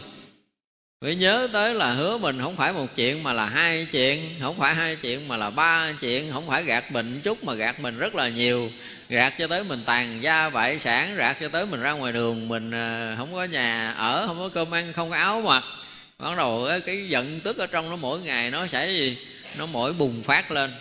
[1.00, 4.58] Phải nhớ tới là hứa mình không phải một chuyện mà là hai chuyện, không
[4.58, 7.98] phải hai chuyện mà là ba chuyện, không phải gạt mình chút mà gạt mình
[7.98, 8.70] rất là nhiều.
[9.08, 12.48] Gạt cho tới mình tàn gia bại sản, gạt cho tới mình ra ngoài đường,
[12.48, 15.64] mình ờ, không có nhà ở, không có cơm ăn, không có áo mặc.
[16.18, 19.18] Bắt đầu cái giận tức ở trong nó mỗi ngày, nó sẽ gì?
[19.58, 20.72] Nó mỗi bùng phát lên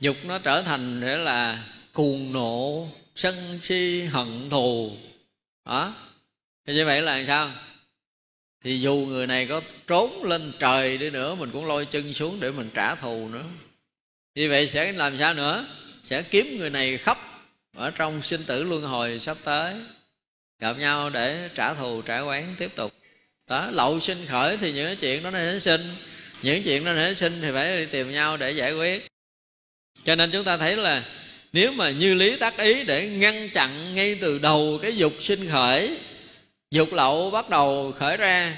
[0.00, 4.92] dục nó trở thành để là cuồng nộ, sân si, hận thù.
[5.64, 5.94] Đó.
[6.66, 7.50] Thì như vậy là sao?
[8.64, 12.40] Thì dù người này có trốn lên trời đi nữa, mình cũng lôi chân xuống
[12.40, 13.44] để mình trả thù nữa.
[14.34, 15.66] Như vậy sẽ làm sao nữa?
[16.04, 17.18] Sẽ kiếm người này khóc
[17.76, 19.74] ở trong sinh tử luân hồi sắp tới.
[20.58, 22.92] Gặp nhau để trả thù, trả quán tiếp tục.
[23.46, 25.94] Đó, lậu sinh khởi thì những cái chuyện đó nó sẽ sinh.
[26.42, 29.08] Những chuyện đó nó sẽ sinh thì phải đi tìm nhau để giải quyết
[30.08, 31.02] cho nên chúng ta thấy là
[31.52, 35.48] nếu mà như lý tác ý để ngăn chặn ngay từ đầu cái dục sinh
[35.48, 35.98] khởi
[36.70, 38.56] dục lậu bắt đầu khởi ra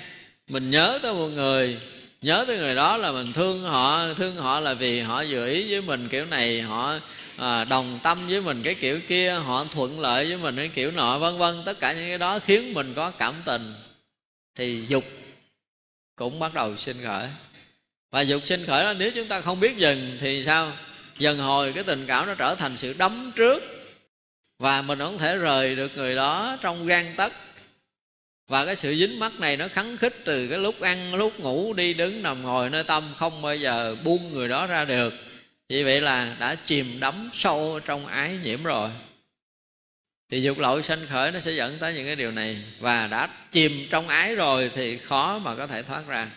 [0.49, 1.79] mình nhớ tới một người
[2.23, 5.73] nhớ tới người đó là mình thương họ thương họ là vì họ vừa ý
[5.73, 6.99] với mình kiểu này họ
[7.37, 10.91] à, đồng tâm với mình cái kiểu kia họ thuận lợi với mình cái kiểu
[10.91, 11.55] nọ vân vân.
[11.67, 13.75] Tất cả những cái đó khiến mình có cảm tình.
[14.55, 15.05] Thì dục
[16.17, 17.29] cũng bắt đầu sinh khởi.
[18.11, 20.73] Và dục sinh khởi đó nếu chúng ta không biết dừng thì sao?
[21.21, 23.63] Dần hồi cái tình cảm nó trở thành sự đấm trước.
[24.59, 27.33] Và mình không thể rời được người đó trong gan tất
[28.51, 31.75] và cái sự dính mắt này nó khắng khích từ cái lúc ăn, lúc ngủ,
[31.75, 35.15] đi đứng, nằm ngồi nơi tâm, không bao giờ buông người đó ra được.
[35.69, 38.91] Vì vậy là đã chìm đắm sâu trong ái nhiễm rồi.
[40.31, 42.65] Thì dục lậu sanh khởi nó sẽ dẫn tới những cái điều này.
[42.81, 46.31] Và đã chìm trong ái rồi thì khó mà có thể thoát ra.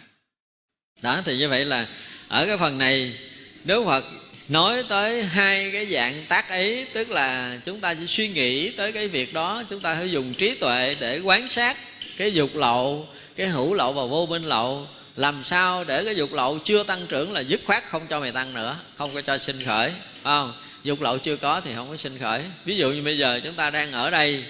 [1.01, 1.87] Đó, thì như vậy là
[2.27, 3.19] ở cái phần này
[3.63, 4.05] nếu Phật
[4.53, 8.91] nói tới hai cái dạng tác ý, tức là chúng ta chỉ suy nghĩ tới
[8.91, 11.77] cái việc đó, chúng ta phải dùng trí tuệ để quán sát
[12.17, 14.87] cái dục lậu, cái hữu lậu và vô minh lậu.
[15.15, 18.31] Làm sao để cái dục lậu chưa tăng trưởng là dứt khoát không cho mày
[18.31, 19.91] tăng nữa, không có cho sinh khởi
[20.23, 20.53] không?
[20.83, 22.43] Dục lậu chưa có thì không có sinh khởi.
[22.65, 24.45] Ví dụ như bây giờ chúng ta đang ở đây,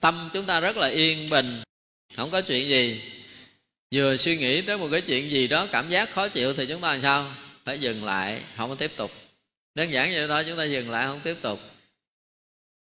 [0.00, 1.62] tâm chúng ta rất là yên bình,
[2.16, 3.00] không có chuyện gì.
[3.94, 6.80] Vừa suy nghĩ tới một cái chuyện gì đó, cảm giác khó chịu thì chúng
[6.80, 7.32] ta làm sao?
[7.64, 9.10] Phải dừng lại không có tiếp tục.
[9.74, 11.60] Đơn giản vậy thôi chúng ta dừng lại không tiếp tục.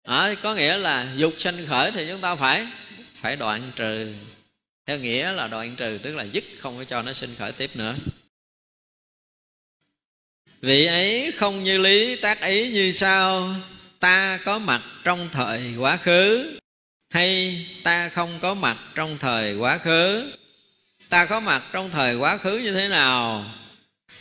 [0.03, 2.67] À, có nghĩa là dục sanh khởi thì chúng ta phải
[3.15, 4.13] phải đoạn trừ.
[4.85, 7.75] Theo nghĩa là đoạn trừ tức là dứt không có cho nó sinh khởi tiếp
[7.75, 7.95] nữa.
[10.61, 13.55] Vị ấy không như lý tác ý như sau.
[13.99, 16.57] Ta có mặt trong thời quá khứ
[17.09, 20.31] hay ta không có mặt trong thời quá khứ?
[21.09, 23.45] Ta có mặt trong thời quá khứ như thế nào?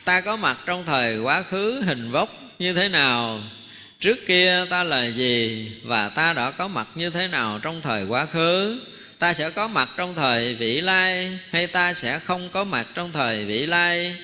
[0.05, 2.28] Ta có mặt trong thời quá khứ hình vóc
[2.59, 3.40] như thế nào?
[4.00, 5.72] Trước kia ta là gì?
[5.84, 8.80] Và ta đã có mặt như thế nào trong thời quá khứ?
[9.18, 13.12] Ta sẽ có mặt trong thời vị lai hay ta sẽ không có mặt trong
[13.12, 14.16] thời vị lai?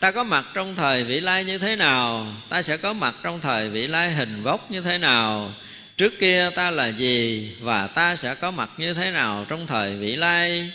[0.00, 2.26] Ta có mặt trong thời vị lai như thế nào?
[2.48, 5.54] Ta sẽ có mặt trong thời vị lai hình vóc như thế nào?
[5.96, 7.50] Trước kia ta là gì?
[7.60, 10.72] Và ta sẽ có mặt như thế nào trong thời vị lai?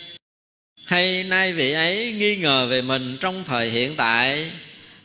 [0.88, 4.52] Hay nay vị ấy nghi ngờ về mình trong thời hiện tại?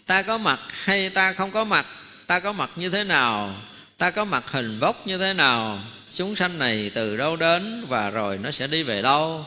[0.05, 1.86] Ta có mặt hay ta không có mặt?
[2.27, 3.61] Ta có mặt như thế nào?
[3.97, 5.84] Ta có mặt hình vóc như thế nào?
[6.13, 9.45] Chúng sanh này từ đâu đến và rồi nó sẽ đi về đâu?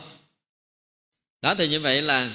[1.41, 2.29] Đó thì như vậy là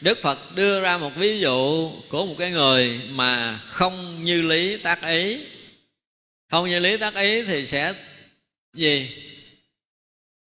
[0.00, 4.76] đức phật đưa ra một ví dụ của một cái người mà không như lý
[4.76, 5.38] tác ý.
[6.50, 7.94] Không như lý tác ý thì sẽ
[8.72, 9.10] gì?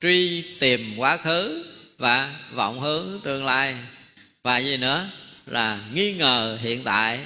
[0.01, 1.63] Truy tìm quá khứ
[1.98, 3.76] và vọng hướng tương lai.
[4.43, 5.10] Và gì nữa?
[5.45, 7.20] Là nghi ngờ hiện tại.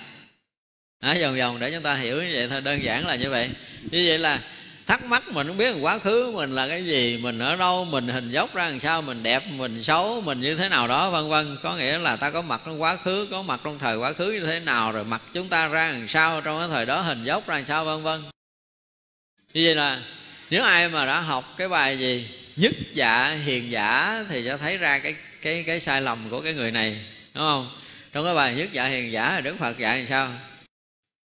[0.99, 3.49] À, vòng vòng để chúng ta hiểu như vậy thôi đơn giản là như vậy.
[3.91, 4.39] Như vậy là
[4.87, 8.07] thắc mắc mình không biết quá khứ mình là cái gì mình ở đâu mình
[8.07, 11.29] hình dốc ra làm sao mình đẹp mình xấu mình như thế nào đó vân
[11.29, 11.57] vân.
[11.63, 14.31] Có nghĩa là ta có mặt trong quá khứ có mặt trong thời quá khứ
[14.31, 17.23] như thế nào rồi mặt chúng ta ra làm sao trong cái thời đó hình
[17.23, 18.21] dốc ra làm sao vân vân.
[19.53, 20.01] Như vậy là
[20.49, 24.77] nếu ai mà đã học cái bài gì nhất dạ hiền giả thì sẽ thấy
[24.77, 27.79] ra cái cái cái sai lầm của cái người này, đúng không?
[28.13, 30.33] Trong cái bài nhất dạ hiền giả đức phật dạy làm sao?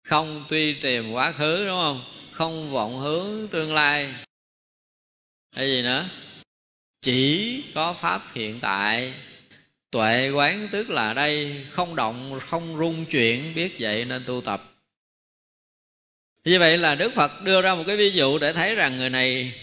[0.04, 2.04] Không tuy tìm quá khứ, đúng không?
[2.32, 4.14] Không vọng hướng tương lai.
[5.56, 6.10] Hay gì nữa?
[7.02, 9.14] Chỉ có pháp hiện tại.
[9.92, 14.74] Tuệ quán tức là đây, không động, không rung chuyển, biết vậy nên tu tập.
[16.44, 19.10] Như vậy là đức phật đưa ra một cái ví dụ để thấy rằng người
[19.10, 19.54] này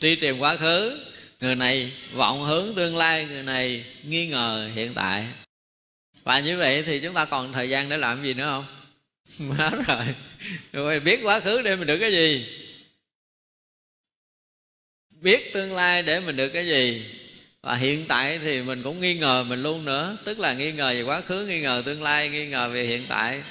[0.00, 0.98] tuy tìm quá khứ,
[1.40, 5.26] người này vọng hướng tương lai, người này nghi ngờ hiện tại.
[6.24, 8.66] Và như vậy thì chúng ta còn thời gian để làm gì nữa không?
[9.58, 10.04] Má rồi.
[10.72, 12.46] Rồi biết quá khứ để mình được cái gì?
[15.10, 17.04] Biết tương lai để mình được cái gì?
[17.62, 20.16] Và hiện tại thì mình cũng nghi ngờ mình luôn nữa.
[20.24, 23.06] Tức là nghi ngờ về quá khứ, nghi ngờ tương lai, nghi ngờ về hiện
[23.08, 23.42] tại.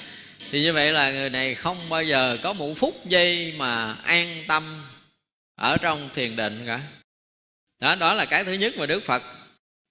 [0.50, 4.44] Thì như vậy là người này không bao giờ có một phút giây mà an
[4.48, 4.79] tâm
[5.60, 6.80] ở trong thiền định cả.
[7.80, 9.22] Đó đó là cái thứ nhất mà đức phật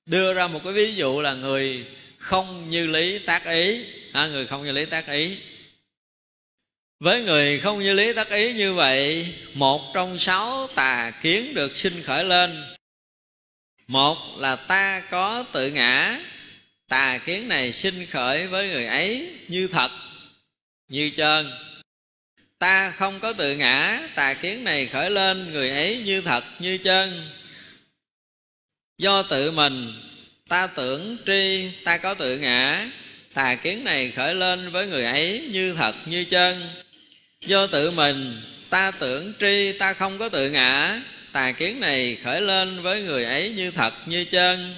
[0.06, 1.86] đưa ra một cái ví dụ là người
[2.18, 3.86] không như lý tác ý.
[4.14, 5.38] À, người không như lý tác ý.
[7.00, 11.78] Với người không như lý tác ý như vậy một trong sáu tà kiến được
[11.78, 12.64] sinh khởi lên.
[13.88, 16.20] Một là ta có tự ngã.
[16.88, 19.92] Tà kiến này sinh khởi với người ấy như thật
[20.88, 21.52] như trơn
[22.60, 26.78] ta không có tự ngã, tà kiến này khởi lên, người ấy như thật, như
[26.78, 27.30] chân.
[28.98, 29.94] Do tự mình,
[30.50, 32.88] ta tưởng tri, ta có tự ngã.
[33.34, 36.70] Tà kiến này khởi lên với người ấy như thật, như chân.
[37.42, 41.02] Do tự mình, ta tưởng tri, ta không có tự ngã.
[41.34, 44.76] Tà kiến này khởi lên với người ấy như thật, như chân.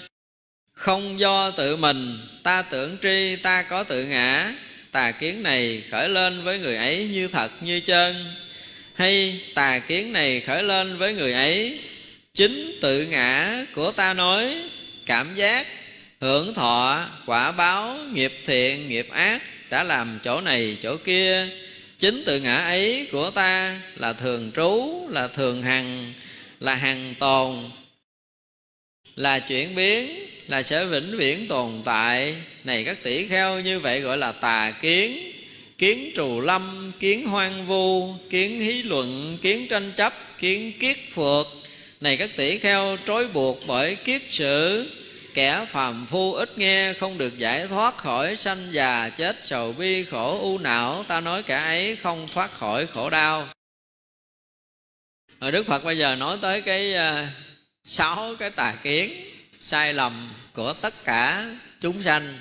[0.74, 4.54] Không do tự mình, ta tưởng tri, ta có tự ngã
[4.92, 8.36] tà kiến này khởi lên với người ấy như thật như chân?
[8.94, 11.80] Hay tà kiến này khởi lên với người ấy,
[12.34, 14.56] chính tự ngã của ta nói,
[15.06, 15.68] cảm giác,
[16.22, 21.48] hưởng thọ, quả báo, nghiệp thiện, nghiệp ác đã làm chỗ này, chỗ kia.
[22.00, 26.14] Chính tự ngã ấy của ta là thường trú, là thường hằng,
[26.60, 27.70] là hằng tồn,
[29.16, 32.36] là chuyển biến là sẽ vĩnh viễn tồn tại.
[32.64, 35.32] Này các tỷ kheo như vậy gọi là tà kiến.
[35.78, 41.48] Kiến trù lâm kiến hoang vu kiến hí luận kiến tranh chấp kiến kiết phượt
[42.02, 44.90] này các tỷ kheo trói buộc bởi kiết sử
[45.34, 50.06] kẻ phàm phu ít nghe không được giải thoát khỏi sanh già chết sầu bi
[50.06, 51.06] khổ u não.
[51.08, 53.48] Ta nói kẻ ấy không thoát khỏi khổ đau.
[55.40, 57.30] Rồi đức phật bây giờ nói tới cái uh,
[57.84, 59.14] sáu cái tà kiến
[59.60, 62.40] sai lầm của tất cả chúng sanh.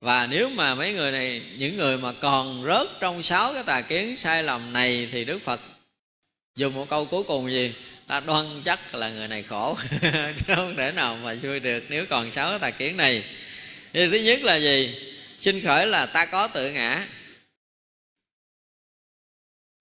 [0.00, 3.80] Và nếu mà mấy người này, những người mà còn rớt trong sáu cái tà
[3.80, 5.60] kiến sai lầm này thì đức phật
[6.56, 7.74] dùng một câu cuối cùng gì?
[8.06, 9.76] Ta đoan chắc là người này khổ.
[10.36, 13.24] Chứ không thể nào mà vui được nếu còn sáu cái tà kiến này.
[13.92, 14.94] Thì thứ nhất là gì?
[15.38, 17.06] Sinh khởi là ta có tự ngã.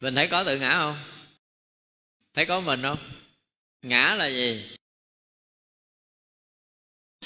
[0.01, 1.03] Mình thấy có tự ngã không?
[2.33, 3.11] Thấy có mình không?
[3.81, 4.77] Ngã là gì?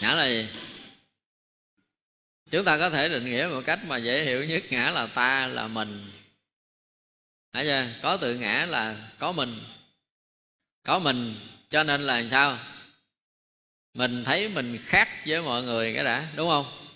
[0.02, 0.48] Ngã là gì
[2.52, 5.48] chúng ta có thể định nghĩa một cách mà dễ hiểu nhất, ngã là ta
[5.48, 6.12] là mình
[7.54, 7.88] Thấy chưa?
[8.02, 9.64] Có tự ngã là có mình
[10.84, 11.36] Có mình,
[11.70, 12.60] cho nên là sao?
[13.94, 16.88] Mình thấy mình khác với mọi người cái đã, Đúng không?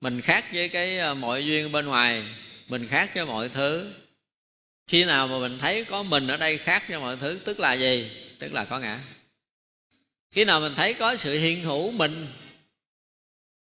[0.00, 2.24] Mình khác với cái ờ, mọi duyên bên ngoài
[2.66, 3.92] Mình khác với mọi thứ
[4.86, 7.72] Khi nào mà mình thấy có mình ở đây khác với mọi thứ, Tức là
[7.72, 8.10] gì?
[8.38, 9.00] Tức là có ngã
[10.30, 12.26] khi nào mình thấy có sự hiện hữu mình,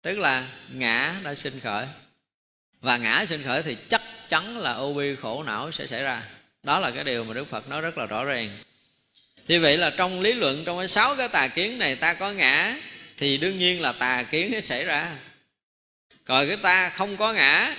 [0.03, 1.87] tức là ngã đã sinh khởi.
[2.81, 6.23] Và ngã sinh khởi thì chắc chắn là ô bi khổ não sẽ xảy ra.
[6.63, 8.63] Đó là cái điều mà đức phật nói rất là rõ ràng.
[9.49, 12.33] Như vậy là trong lý luận, trong cái sáu cái tà kiến này ta có
[12.33, 12.75] ngã,
[13.17, 15.17] thì đương nhiên là tà kiến nó xảy ra.
[16.25, 17.77] Còn cái ta không có ngã,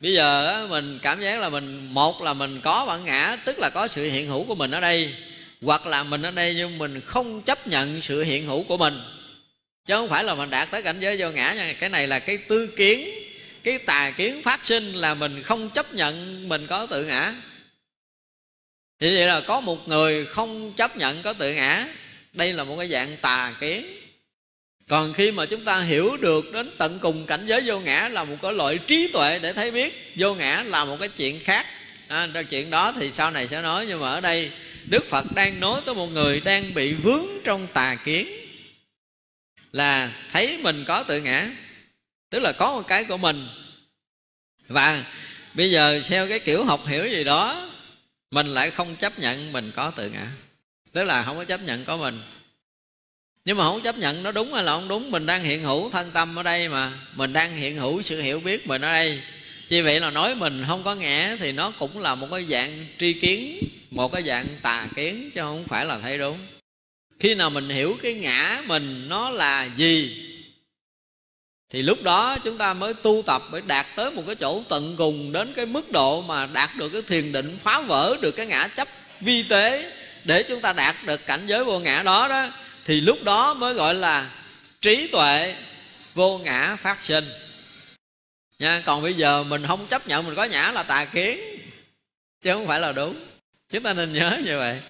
[0.00, 3.70] bây giờ mình cảm giác là mình, một là mình có bản ngã, tức là
[3.70, 5.14] có sự hiện hữu của mình ở đây
[5.62, 8.94] hoặc là mình ở đây nhưng mình không chấp nhận sự hiện hữu của mình.
[9.86, 11.74] Chứ không phải là mình đạt tới cảnh giới vô ngã nha.
[11.80, 13.10] Cái này là cái tư kiến
[13.64, 17.34] cái tà kiến phát sinh là mình không chấp nhận mình có tự ngã.
[19.00, 21.86] Thì vậy là có một người không chấp nhận có tự ngã.
[22.32, 23.86] Đây là một cái dạng tà kiến.
[24.88, 28.24] Còn khi mà chúng ta hiểu được đến tận cùng cảnh giới vô ngã là
[28.24, 31.66] một cái loại trí tuệ để thấy biết vô ngã là một cái chuyện khác.
[32.08, 34.50] À, chuyện đó thì sau này sẽ nói nhưng mà ở đây
[34.90, 38.28] đức phật đang nói tới một người đang bị vướng trong tà kiến.
[39.72, 41.50] Là thấy mình có tự ngã,
[42.30, 43.48] tức là có một cái của mình.
[44.68, 45.04] Và
[45.54, 47.70] bây giờ theo cái kiểu học hiểu gì đó,
[48.30, 50.26] mình lại không chấp nhận mình có tự ngã.
[50.92, 52.22] Tức là không có chấp nhận có mình.
[53.44, 55.90] Nhưng mà không chấp nhận nó đúng hay là không đúng, mình đang hiện hữu
[55.90, 56.92] thân tâm ở đây mà.
[57.14, 59.22] Mình đang hiện hữu sự hiểu biết mình ở đây
[59.68, 62.86] như vậy là nói mình không có ngã thì nó cũng là một cái dạng
[62.98, 63.58] tri kiến,
[63.90, 66.46] một cái dạng tà kiến chứ không phải là thấy đúng.
[67.20, 70.24] Khi nào mình hiểu cái ngã mình nó là gì,
[71.70, 74.94] thì lúc đó chúng ta mới tu tập, mới đạt tới một cái chỗ tận
[74.98, 78.46] cùng đến cái mức độ mà đạt được cái thiền định, phá vỡ được cái
[78.46, 78.88] ngã chấp
[79.20, 79.92] vi tế
[80.24, 82.50] để chúng ta đạt được cảnh giới vô ngã đó đó,
[82.84, 84.30] thì lúc đó mới gọi là
[84.80, 85.54] trí tuệ
[86.14, 87.24] vô ngã phát sinh
[88.58, 91.40] nha, còn bây giờ mình không chấp nhận, mình có nhã là tà kiến.
[92.42, 93.26] Chứ không phải là đúng.
[93.68, 94.80] Chúng ta nên nhớ như vậy.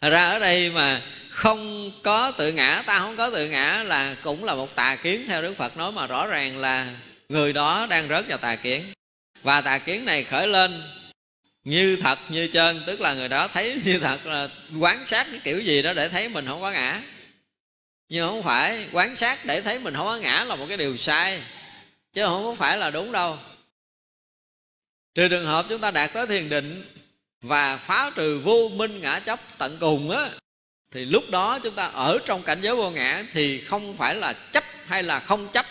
[0.00, 4.16] Thật ra ở đây mà không có tự ngã, ta không có tự ngã là
[4.22, 6.86] cũng là một tà kiến theo đức phật nói mà rõ ràng là
[7.28, 8.92] người đó đang rớt vào tà kiến.
[9.42, 10.82] Và tà kiến này khởi lên
[11.64, 14.48] như thật, như chân, tức là người đó thấy như thật, là
[14.78, 17.02] quán sát cái kiểu gì đó để thấy mình không có ngã.
[18.08, 20.96] Nhưng không phải quán sát để thấy mình không có ngã là một cái điều
[20.96, 21.40] sai
[22.16, 23.38] chứ không phải là đúng đâu.
[25.14, 26.94] Trừ trường hợp chúng ta đạt tới thiền định
[27.40, 30.30] và phá trừ vô minh ngã chấp tận cùng á,
[30.90, 34.32] thì lúc đó chúng ta ở trong cảnh giới vô ngã thì không phải là
[34.52, 35.66] chấp hay là không chấp.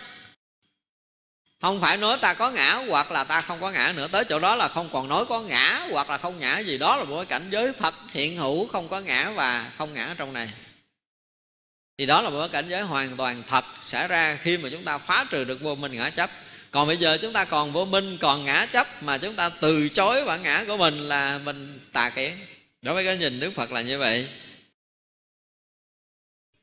[1.61, 4.39] Không phải nói ta có ngã hoặc là ta không có ngã nữa, tới chỗ
[4.39, 6.77] đó là không còn nói có ngã hoặc là không ngã gì.
[6.77, 10.15] Đó là một cái cảnh giới thật hiện hữu, không có ngã và không ngã
[10.17, 10.49] trong này
[11.97, 14.83] thì đó là một cái cảnh giới hoàn toàn thật xảy ra khi mà chúng
[14.83, 16.31] ta phá trừ được vô minh ngã chấp.
[16.71, 19.89] Còn bây giờ chúng ta còn vô minh, còn ngã chấp mà chúng ta từ
[19.89, 22.37] chối bản ngã của mình là mình tà kiến
[22.81, 24.27] đối với cái nhìn đức phật là như vậy.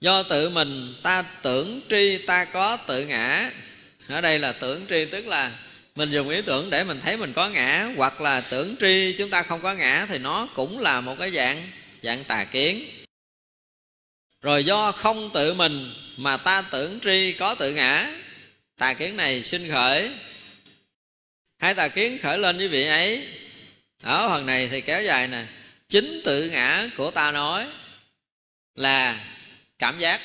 [0.01, 3.51] Do tự mình ta tưởng tri, ta có tự ngã.
[4.09, 5.53] Ở đây là tưởng tri tức là
[5.95, 9.31] mình dùng ý tưởng để mình thấy mình có ngã, hoặc là tưởng tri chúng
[9.31, 11.69] ta không có ngã thì nó cũng là một cái dạng
[12.03, 13.02] dạng tà kiến
[14.43, 18.09] rồi do không tự mình mà ta tưởng tri có tự ngã.
[18.79, 20.11] Tà kiến này sinh khởi.
[21.59, 23.29] Hai tà kiến khởi lên với vị ấy.
[24.03, 25.45] Ở phần này thì kéo dài nè.
[25.89, 27.67] Chính tự ngã của ta nói
[28.75, 29.25] là
[29.79, 30.21] cảm giác.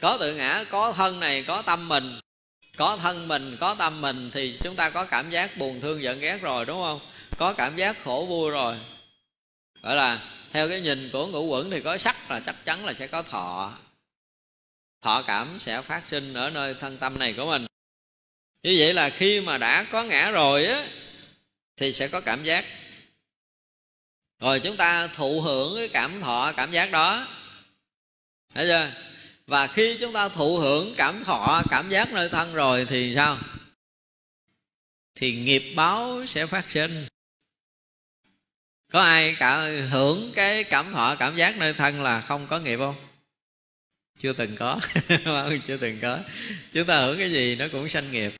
[0.00, 2.20] Có tự ngã, có thân này, có tâm mình.
[2.76, 6.20] Có thân mình, có tâm mình thì chúng ta có cảm giác buồn thương giận
[6.20, 7.00] ghét rồi, đúng không?
[7.38, 8.76] Có cảm giác khổ vui rồi.
[9.82, 10.18] Gọi là
[10.52, 13.22] theo cái nhìn của ngũ quẩn thì có sắc là chắc chắn là sẽ có
[13.22, 13.78] thọ.
[15.00, 17.66] Thọ cảm sẽ phát sinh ở nơi thân tâm này của mình.
[18.62, 20.84] Như vậy là khi mà đã có ngã rồi á,
[21.76, 22.64] thì sẽ có cảm giác.
[24.38, 27.26] Rồi chúng ta thụ hưởng cái cảm thọ, cảm giác đó.
[28.54, 28.90] Thấy chưa?
[29.46, 33.38] Và khi chúng ta thụ hưởng cảm thọ, cảm giác nơi thân rồi thì sao?
[35.14, 37.06] Thì nghiệp báo sẽ phát sinh
[38.92, 39.60] có ai cả
[39.90, 42.96] hưởng cái cảm thọ, cảm giác nơi thân là không có nghiệp không?
[44.18, 44.80] Chưa từng có.
[45.66, 46.18] Chưa từng có.
[46.72, 48.32] Chúng ta hưởng cái gì nó cũng sanh nghiệp.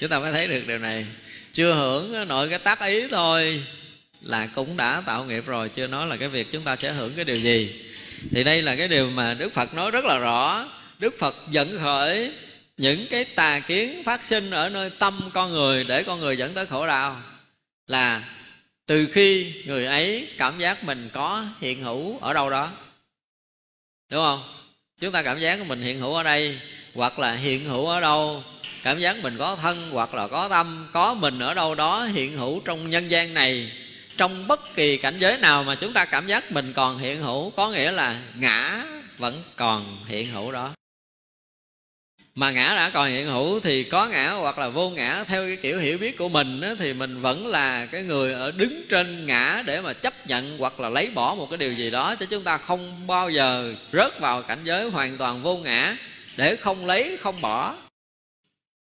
[0.00, 1.06] Chúng ta mới thấy được điều này.
[1.52, 3.64] Chưa hưởng nội cái tác ý thôi
[4.20, 7.12] là cũng đã tạo nghiệp rồi, chưa nói là cái việc chúng ta sẽ hưởng
[7.16, 7.84] cái điều gì.
[8.30, 10.68] Thì đây là cái điều mà đức phật nói rất là rõ.
[10.98, 12.32] Đức phật dẫn khởi
[12.76, 16.54] những cái tà kiến phát sinh ở nơi tâm con người để con người dẫn
[16.54, 17.22] tới khổ đau
[17.86, 18.22] là
[18.86, 22.70] từ khi người ấy cảm giác mình có hiện hữu ở đâu đó.
[24.10, 24.42] Đúng không?
[25.00, 26.60] Chúng ta cảm giác mình hiện hữu ở đây,
[26.94, 28.42] hoặc là hiện hữu ở đâu.
[28.82, 32.32] Cảm giác mình có thân, hoặc là có tâm, có mình ở đâu đó hiện
[32.32, 33.72] hữu trong nhân gian này.
[34.16, 37.50] Trong bất kỳ cảnh giới nào mà chúng ta cảm giác mình còn hiện hữu,
[37.50, 38.84] có nghĩa là ngã
[39.18, 40.74] vẫn còn hiện hữu đó
[42.34, 45.24] mà ngã đã còn hiện hữu thì có ngã hoặc là vô ngã.
[45.24, 48.50] Theo cái kiểu hiểu biết của mình á, thì mình vẫn là cái người ở
[48.50, 51.90] đứng trên ngã để mà chấp nhận hoặc là lấy bỏ một cái điều gì
[51.90, 52.14] đó.
[52.20, 55.96] Cho chúng ta không bao giờ rớt vào cảnh giới hoàn toàn vô ngã
[56.36, 57.76] để không lấy không bỏ.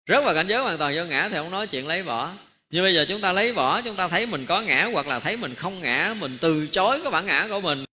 [0.07, 2.31] Rớt vào cảnh giới hoàn toàn vô ngã thì không nói chuyện lấy bỏ.
[2.69, 5.19] Như bây giờ chúng ta lấy bỏ chúng ta thấy mình có ngã hoặc là
[5.19, 7.85] thấy mình không ngã mình từ chối cái bản ngã của mình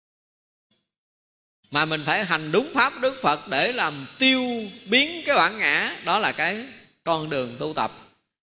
[1.71, 5.97] mà mình phải hành đúng pháp, đức phật để làm tiêu biến cái bản ngã,
[6.05, 6.65] đó là cái
[7.05, 7.93] con đường tu tập.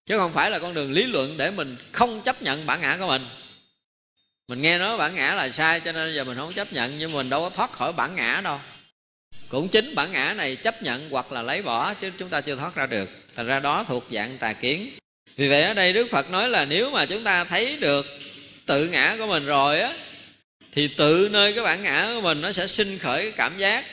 [0.06, 2.98] Chứ không phải là con đường lý luận để mình không chấp nhận bản ngã
[3.00, 3.26] của mình.
[4.48, 7.12] Mình nghe nói bản ngã là sai, cho nên giờ mình không chấp nhận, nhưng
[7.12, 8.60] mình đâu có thoát khỏi bản ngã đâu.
[9.50, 12.56] Cũng chính bản ngã này chấp nhận hoặc là lấy bỏ, chứ chúng ta chưa
[12.56, 13.10] thoát ra được.
[13.36, 14.90] Thành ra đó thuộc dạng tà kiến.
[15.36, 18.06] Vì vậy ở đây đức phật nói là nếu mà chúng ta thấy được
[18.66, 19.94] tự ngã của mình rồi á
[20.78, 23.86] thì tự nơi cái bản ngã của mình nó sẽ sinh khởi cái cảm giác.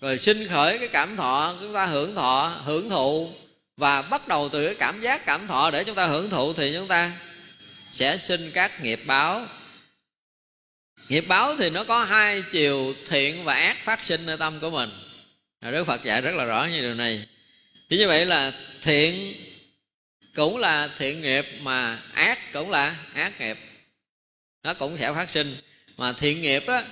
[0.00, 3.34] Rồi sinh khởi cái cảm thọ, chúng ta hưởng thọ, hưởng thụ.
[3.76, 6.72] Và bắt đầu từ cái cảm giác, cảm thọ để chúng ta hưởng thụ thì
[6.74, 7.12] chúng ta
[7.90, 9.46] sẽ sinh các nghiệp báo.
[11.08, 14.70] Nghiệp báo thì nó có hai chiều thiện và ác phát sinh nơi tâm của
[14.70, 14.90] mình.
[15.60, 17.26] Đức phật dạy rất là rõ như điều này.
[17.90, 18.52] Thì như vậy là
[18.82, 19.34] thiện
[20.34, 23.58] cũng là thiện nghiệp mà ác cũng là ác nghiệp.
[24.62, 25.56] Nó cũng sẽ phát sinh
[25.96, 26.84] mà thiện nghiệp á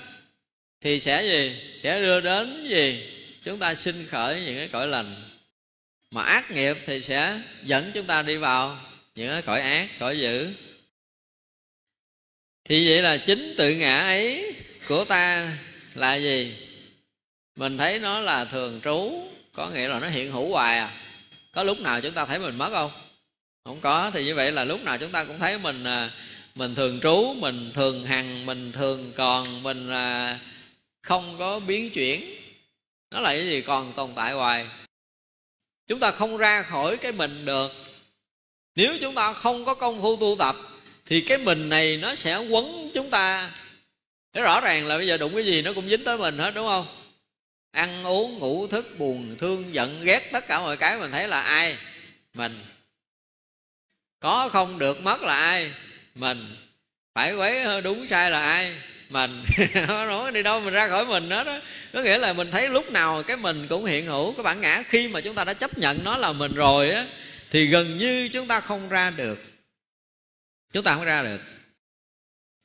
[0.80, 1.56] thì sẽ gì?
[1.82, 3.08] Sẽ đưa đến gì?
[3.42, 5.28] Chúng ta sinh khởi những cái cõi lành.
[6.10, 8.78] Mà ác nghiệp thì sẽ dẫn chúng ta đi vào
[9.14, 10.52] những cái cõi ác cõi dữ.
[12.64, 14.54] Thì vậy là chính tự ngã ấy
[14.88, 15.52] của ta
[15.94, 16.56] là gì?
[17.56, 20.90] Mình thấy nó là thường trú có nghĩa là nó hiện hữu hoài à.
[21.52, 22.90] Có lúc nào chúng ta thấy mình mất không?
[23.64, 26.10] Không có thì như vậy là lúc nào chúng ta cũng thấy mình à,
[26.54, 30.40] mình thường trú mình thường hằng mình thường còn mình à,
[31.02, 32.24] không có biến chuyển.
[33.10, 34.66] Nó là cái gì còn tồn tại hoài.
[35.88, 37.72] Chúng ta không ra khỏi cái mình được.
[38.74, 40.56] Nếu chúng ta không có công phu tu tập
[41.06, 43.50] thì cái mình này nó sẽ quấn chúng ta.
[44.32, 46.50] Nó rõ ràng là bây giờ đụng cái gì nó cũng dính tới mình hết
[46.54, 46.86] đúng không?
[47.70, 51.40] Ăn uống ngủ thức buồn thương giận ghét tất cả mọi cái mình thấy là
[51.40, 51.76] ai?
[52.34, 52.66] Mình.
[54.20, 55.72] Có không được mất là ai?
[56.14, 56.56] Mình.
[57.14, 58.72] Phải quấy ờ, đúng sai là ai?
[59.10, 59.44] Mình.
[59.88, 61.60] Nó nói đi đâu mình ra khỏi mình hết đó
[61.92, 64.82] có nghĩa là mình thấy lúc nào cái mình cũng hiện hữu cái bản ngã
[64.88, 67.06] khi mà chúng ta đã chấp nhận nó là mình rồi á
[67.50, 69.38] thì gần như chúng ta không ra được.
[70.72, 71.40] Chúng ta không ra được.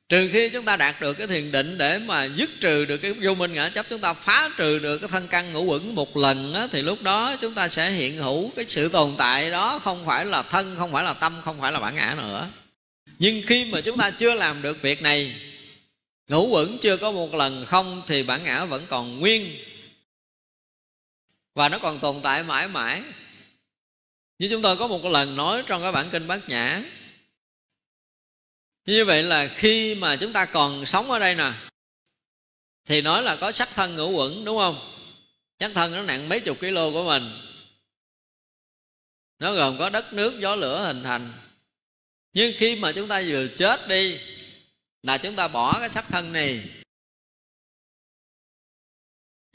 [0.08, 3.12] Trừ khi chúng ta đạt được cái thiền định để mà dứt trừ được cái
[3.12, 6.16] vô minh ngã chấp chúng ta phá trừ được cái thân căn ngũ quẩn một
[6.16, 9.78] lần á, thì lúc đó chúng ta sẽ hiện hữu cái sự tồn tại đó
[9.78, 12.48] không phải là thân không phải là tâm không phải là bản ngã nữa
[13.18, 15.40] nhưng khi mà chúng ta chưa làm được việc này,
[16.28, 19.58] ngũ quẩn chưa có một lần không thì bản ngã vẫn còn nguyên.
[21.54, 23.02] Và nó còn tồn tại mãi mãi.
[24.38, 26.82] Như chúng tôi có một lần nói trong cái bản kinh bát nhã.
[28.86, 31.52] Như vậy là khi mà chúng ta còn sống ở đây nè,
[32.84, 34.94] thì nói là có sắc thân ngũ quẩn đúng không?
[35.60, 37.40] Sắc thân nó nặng mấy chục kg của mình.
[39.38, 41.47] Nó gồm có đất nước, gió lửa hình thành
[42.38, 44.18] nhưng khi mà chúng ta vừa chết đi,
[45.02, 46.62] là chúng ta bỏ cái sắc thân này.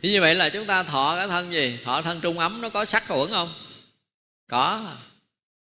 [0.01, 1.77] Thì như vậy là chúng ta thọ cái thân gì?
[1.83, 3.53] Thọ thân trung ấm, nó có sắc quẩn không?
[4.47, 4.95] Có.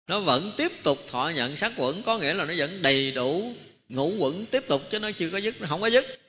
[0.06, 3.54] Nó vẫn tiếp tục thọ nhận sắc quẩn có nghĩa là nó vẫn đầy đủ
[3.88, 6.20] ngũ quẩn tiếp tục, chứ nó chưa có dứt, nó không có dứt.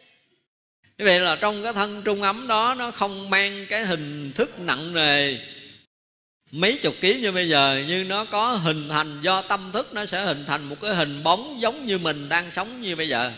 [0.97, 4.59] Như vậy là trong cái thân trung ấm đó, nó không mang cái hình thức
[4.59, 5.37] nặng nề
[6.53, 10.05] mấy chục ký như bây giờ nhưng nó có hình thành do tâm thức, nó
[10.05, 13.31] sẽ hình thành một cái hình bóng giống như mình đang sống như bây giờ.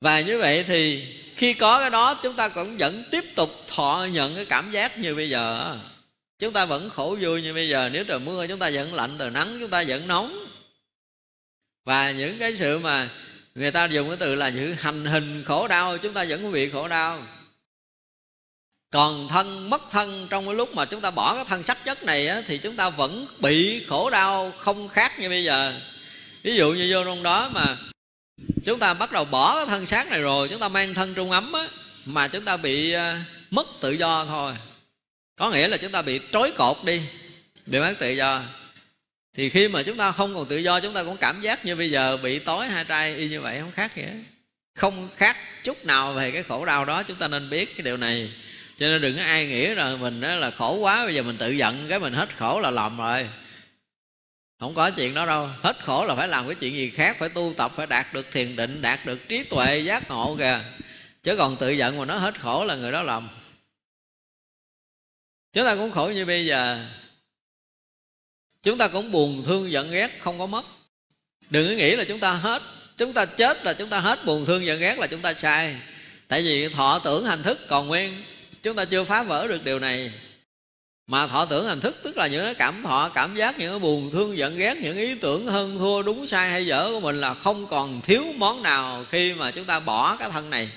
[0.00, 1.06] Và như vậy thì
[1.36, 4.98] khi có cái đó, chúng ta cũng vẫn tiếp tục thọ nhận cái cảm giác
[4.98, 5.76] như bây giờ.
[6.38, 9.16] Chúng ta vẫn khổ vui như bây giờ, nếu trời mưa chúng ta vẫn lạnh,
[9.18, 10.46] trời nắng chúng ta vẫn nóng.
[11.84, 13.08] Và những cái sự mà
[13.54, 16.50] người ta dùng cái từ là sự hành hình khổ đau, chúng ta vẫn có
[16.50, 17.26] bị khổ đau
[18.90, 22.02] còn thân mất thân trong cái lúc mà chúng ta bỏ cái thân sắc chất
[22.04, 25.80] này á, thì chúng ta vẫn bị khổ đau không khác như bây giờ.
[26.42, 27.76] Ví dụ như vô trong đó mà
[28.64, 31.30] chúng ta bắt đầu bỏ cái thân xác này rồi chúng ta mang thân trung
[31.30, 31.64] ấm á,
[32.04, 34.54] mà chúng ta bị à, mất tự do thôi.
[35.36, 37.02] Có nghĩa là chúng ta bị trói cột đi
[37.66, 38.42] bị mất tự do.
[39.36, 41.76] Thì khi mà chúng ta không còn tự do chúng ta cũng cảm giác như
[41.76, 44.18] bây giờ bị tối hai trai y như vậy không khác gì hết.
[44.74, 47.96] Không khác chút nào về cái khổ đau đó chúng ta nên biết cái điều
[47.96, 48.32] này
[48.78, 51.36] cho nên đừng có ai nghĩ rằng mình đó là khổ quá, bây giờ mình
[51.38, 53.28] tự giận cái mình hết khổ là lầm rồi.
[54.60, 55.48] Không có chuyện đó đâu.
[55.62, 58.30] Hết khổ là phải làm cái chuyện gì khác, phải tu tập, phải đạt được
[58.30, 60.60] thiền định, đạt được trí tuệ giác ngộ kìa.
[61.22, 63.28] Chứ còn tự giận mà nó hết khổ là người đó lầm.
[65.52, 66.86] Chúng ta cũng khổ như bây giờ.
[68.62, 70.66] Chúng ta cũng buồn, thương, giận, ghét, không có mất.
[71.50, 72.62] Đừng có nghĩ là chúng ta hết.
[72.98, 75.80] Chúng ta chết là chúng ta hết buồn, thương, giận, ghét là chúng ta sai.
[76.28, 78.24] Tại vì thọ tưởng, hành thức còn nguyên
[78.62, 80.12] chúng ta chưa phá vỡ được điều này.
[81.06, 83.78] Mà thọ tưởng hành thức, tức là những cái cảm thọ, cảm giác, những cái
[83.78, 87.20] buồn, thương giận, ghét, những ý tưởng hơn thua, đúng, sai hay dở của mình
[87.20, 90.70] là không còn thiếu món nào khi mà chúng ta bỏ cái thân này.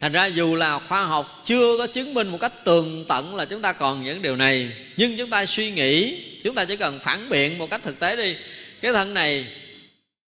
[0.00, 3.44] Thành ra dù là khoa học chưa có chứng minh một cách tường tận là
[3.44, 6.98] chúng ta còn những điều này, nhưng chúng ta suy nghĩ, chúng ta chỉ cần
[6.98, 8.36] phản biện một cách thực tế đi.
[8.80, 9.46] Cái thân này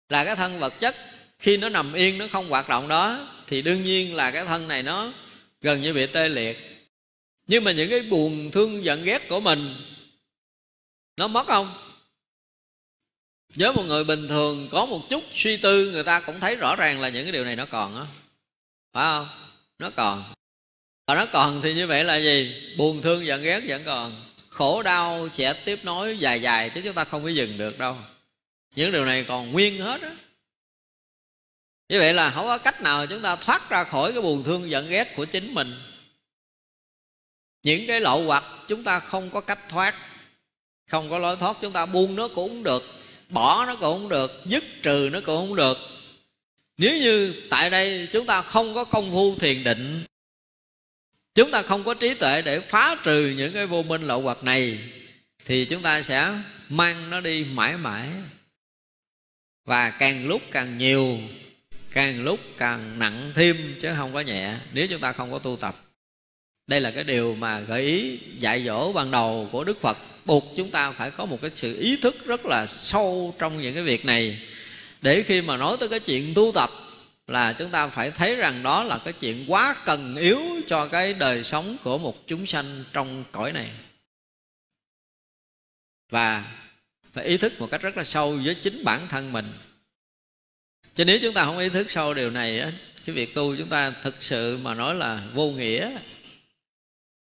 [0.09, 0.97] là cái thân vật chất,
[1.39, 4.69] khi nó nằm yên, nó không hoạt động đó thì đương nhiên là cái thân
[4.69, 5.13] này nó
[5.61, 6.59] gần như bị tê liệt.
[7.47, 9.77] Nhưng mà những cái buồn thương giận ghét của mình,
[11.17, 11.75] nó mất không?
[13.55, 16.77] Với một người bình thường, có một chút suy tư, người ta cũng thấy rõ
[16.77, 18.07] ràng là những cái điều này nó còn á.
[18.93, 19.29] Phải không?
[19.79, 20.25] Nó còn.
[21.07, 22.63] Và nó còn thì như vậy là gì?
[22.77, 24.33] Buồn thương giận ghét vẫn còn.
[24.49, 27.97] Khổ đau sẽ tiếp nối dài dài chứ chúng ta không có dừng được đâu.
[28.75, 30.17] Những điều này còn nguyên hết á
[31.89, 34.71] như vậy là không có cách nào chúng ta thoát ra khỏi cái buồn thương
[34.71, 35.83] giận ghét của chính mình.
[37.63, 39.95] Những cái lậu hoặc chúng ta không có cách thoát,
[40.87, 42.83] không có lối thoát, chúng ta buông nó cũng không được,
[43.29, 45.79] bỏ nó cũng không được, dứt trừ nó cũng không được.
[46.79, 50.05] Nếu như tại đây chúng ta không có công phu thiền định,
[51.35, 54.45] chúng ta không có trí tuệ để phá trừ những cái vô minh lậu hoặc
[54.45, 54.79] này,
[55.45, 56.33] thì chúng ta sẽ
[56.69, 58.09] mang nó đi mãi mãi.
[59.65, 61.21] Và càng lúc càng nhiều
[61.97, 65.57] càng lúc càng nặng thêm chứ không có nhẹ, nếu chúng ta không có tu
[65.57, 65.85] tập.
[66.67, 69.97] Đây là cái điều mà gợi ý dạy dỗ ban đầu của đức phật.
[70.25, 73.75] Buộc chúng ta phải có một cái sự ý thức rất là sâu trong những
[73.75, 74.49] cái việc này.
[75.03, 76.71] Để khi mà nói tới cái chuyện tu tập
[77.27, 81.13] là chúng ta phải thấy rằng đó là cái chuyện quá cần yếu cho cái
[81.13, 83.71] đời sống của một chúng sanh trong cõi này.
[86.11, 86.45] Và
[87.13, 89.53] phải ý thức một cách rất là sâu với chính bản thân mình
[90.97, 92.73] cho nếu chúng ta không ý thức sâu điều này
[93.05, 95.91] cái việc tu chúng ta thực sự mà nói là vô nghĩa.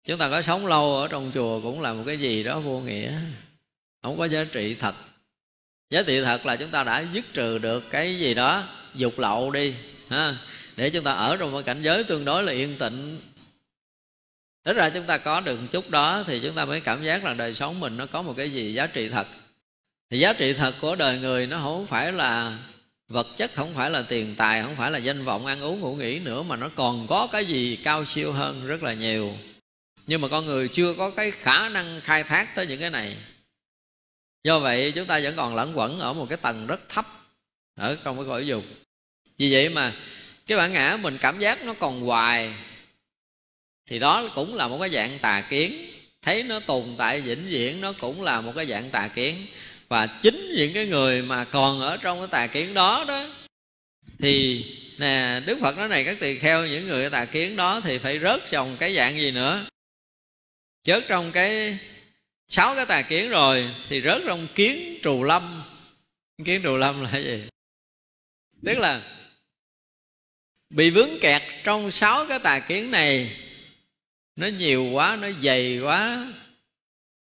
[0.06, 2.80] Chúng ta có sống lâu ở trong chùa cũng là một cái gì đó vô
[2.80, 3.12] nghĩa.
[4.02, 4.96] Không có giá trị thật.
[5.90, 9.52] Giá trị thật là chúng ta đã dứt trừ được cái gì đó, dục lậu
[9.52, 9.74] đi,
[10.10, 10.36] ha,
[10.76, 13.20] để chúng ta ở trong một cảnh giới tương đối là yên tịnh
[14.66, 17.24] Thế ra chúng ta có được một chút đó thì chúng ta mới cảm giác
[17.24, 19.28] là đời sống mình nó có một cái gì giá trị thật.
[20.10, 22.58] Thì giá trị thật của đời người nó không phải là
[23.08, 25.96] vật chất không phải là tiền tài, không phải là danh vọng, ăn uống ngủ
[25.96, 29.38] nghỉ nữa, mà nó còn có cái gì cao siêu hơn rất là nhiều.
[30.08, 33.18] Nhưng mà con người chưa có cái khả năng khai thác tới những cái này.
[34.44, 37.06] Do vậy, chúng ta vẫn còn lẫn quẩn ở một cái tầng rất thấp
[37.76, 38.64] ở trong cái cõi dục.
[39.38, 39.94] Vì vậy mà,
[40.48, 42.54] cái bản ngã mình cảm giác nó còn hoài,
[43.90, 45.90] thì đó cũng là một cái dạng tà kiến.
[46.22, 49.48] Thấy nó tồn tại vĩnh viễn, nó cũng là một cái dạng tà kiến
[49.94, 53.26] và chính những cái người mà còn ở trong cái tà kiến đó đó,
[54.20, 54.66] thì
[54.98, 58.20] nè, đức phật nói này, các tỳ kheo, những người tà kiến đó thì phải
[58.20, 59.66] rớt trong cái dạng gì nữa?
[60.84, 61.78] Chớt trong cái
[62.48, 65.64] sáu cái tà kiến rồi thì rớt trong kiến trù lâm.
[66.46, 67.44] Kiến trù lâm là cái gì?
[68.66, 69.02] Tức là
[70.70, 73.38] bị vướng kẹt trong sáu cái tà kiến này.
[74.36, 76.34] Nó nhiều quá, nó dày quá.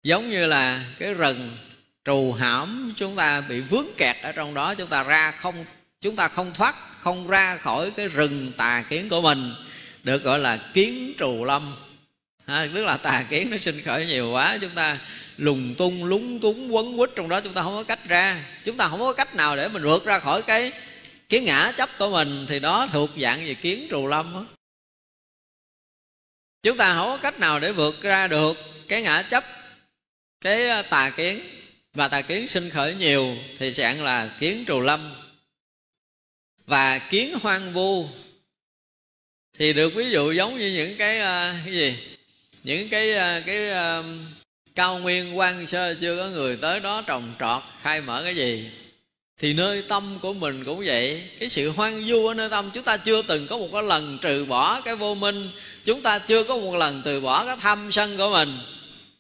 [0.03, 1.57] Giống như là cái rừng
[2.05, 5.65] trù hãm chúng ta bị vướng kẹt ở trong đó chúng ta ra không
[6.01, 9.55] chúng ta không thoát không ra khỏi cái rừng tà kiến của mình
[10.03, 11.77] được gọi là kiến trù lâm.
[12.47, 14.99] À, tức là tà kiến nó sinh khởi nhiều quá chúng ta
[15.37, 18.45] lùng tung lúng túng quấn quýt trong đó chúng ta không có cách ra.
[18.65, 20.73] Chúng ta không có cách nào để mình vượt ra khỏi cái
[21.29, 24.47] kiến ngã chấp của mình thì đó thuộc dạng về kiến trù lâm đó.
[26.63, 28.57] chúng ta không có cách nào để vượt ra được
[28.89, 29.45] cái ngã chấp
[30.41, 31.41] cái à, tà kiến
[31.95, 35.15] và tà kiến sinh khởi nhiều thì sẽ là kiến trù lâm.
[36.67, 38.09] Và kiến hoang vu
[39.59, 41.97] thì được ví dụ giống như những cái ờ, cái gì?
[42.65, 44.05] Những cái ờ, cái ờ,
[44.75, 48.71] cao nguyên quan sơ chưa có người tới đó trồng trọt khai mở cái gì?
[49.39, 51.23] Thì nơi tâm của mình cũng vậy.
[51.39, 54.19] Cái sự hoang du ở nơi tâm chúng ta chưa từng có một cái lần
[54.23, 55.51] trừ bỏ cái vô minh.
[55.85, 58.59] Chúng ta chưa có một lần từ bỏ cái tham sân của mình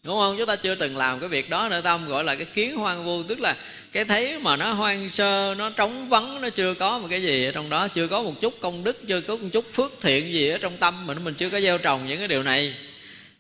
[0.03, 0.37] đúng không?
[0.39, 3.05] Chúng ta chưa từng làm cái việc đó nữa tâm gọi là cái kiến hoang
[3.05, 3.57] vu, tức là
[3.93, 7.45] cái thấy mà nó hoang sơ, nó trống vắng, nó chưa có một cái gì
[7.45, 10.33] ở trong đó, chưa có một chút công đức, chưa có một chút phước thiện
[10.33, 12.75] gì ở trong tâm mình mình chưa có gieo trồng những cái điều này.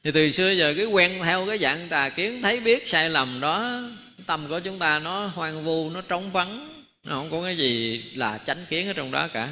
[0.05, 3.40] Thì từ xưa giờ cái quen theo cái dạng tà kiến, thấy biết sai lầm
[3.40, 3.80] đó,
[4.26, 8.02] tâm của chúng ta nó hoang vu, nó trống vắng, nó không có cái gì
[8.14, 9.48] là chánh kiến ở trong đó cả.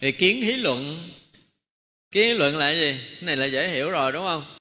[0.00, 1.10] Thì kiến hí luận,
[2.12, 2.96] kiến hí luận là cái gì?
[3.14, 4.57] Cái này là dễ hiểu rồi, đúng không?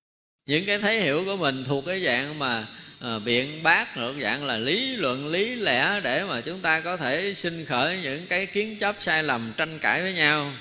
[0.48, 2.68] Những cái thấy hiểu của mình thuộc cái dạng mà
[3.00, 6.98] à, biện bác thuộc dạng là lý luận lý lẽ để mà chúng ta có
[6.98, 10.54] thể sinh khởi những cái kiến chấp sai lầm tranh cãi với nhau.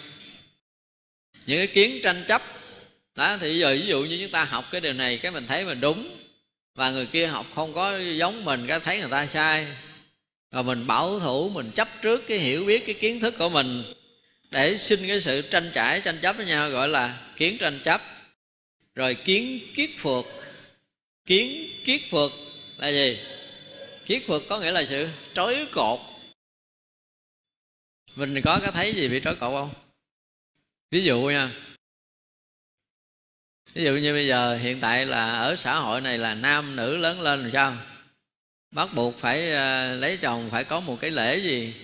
[1.47, 2.43] Những cái kiến tranh chấp
[3.15, 5.65] đó thì giờ ví dụ như chúng ta học cái điều này cái mình thấy
[5.65, 6.17] mình đúng
[6.75, 9.67] và người kia học không có giống mình cái thấy người ta sai
[10.51, 13.83] và mình bảo thủ mình chấp trước cái hiểu biết cái kiến thức của mình
[14.51, 18.16] để sinh cái sự tranh cãi tranh chấp với nhau gọi là kiến tranh chấp
[18.97, 20.25] rồi kiến kiết phược
[21.27, 22.33] kiến kiết phược
[22.77, 23.21] là gì?
[24.07, 26.01] Kiết phược có nghĩa là sự trói cột.
[28.15, 29.75] Mình có cái thấy gì bị trói cột không?
[30.91, 31.51] Ví dụ nha.
[33.75, 36.97] Ví dụ như bây giờ hiện tại là ở xã hội này là nam nữ
[36.97, 37.77] lớn lên rồi sao?
[38.71, 41.75] Bắt buộc phải à, lấy chồng phải có một cái lễ gì?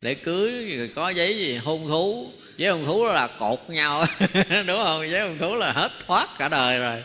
[0.00, 2.32] Để cưới, rồi có giấy gì, hôn thú.
[2.56, 4.04] Giấy hôn thú đó là cột nhau.
[4.66, 5.10] Đúng không?
[5.10, 7.02] Giấy hôn thú là hết thoát cả đời rồi.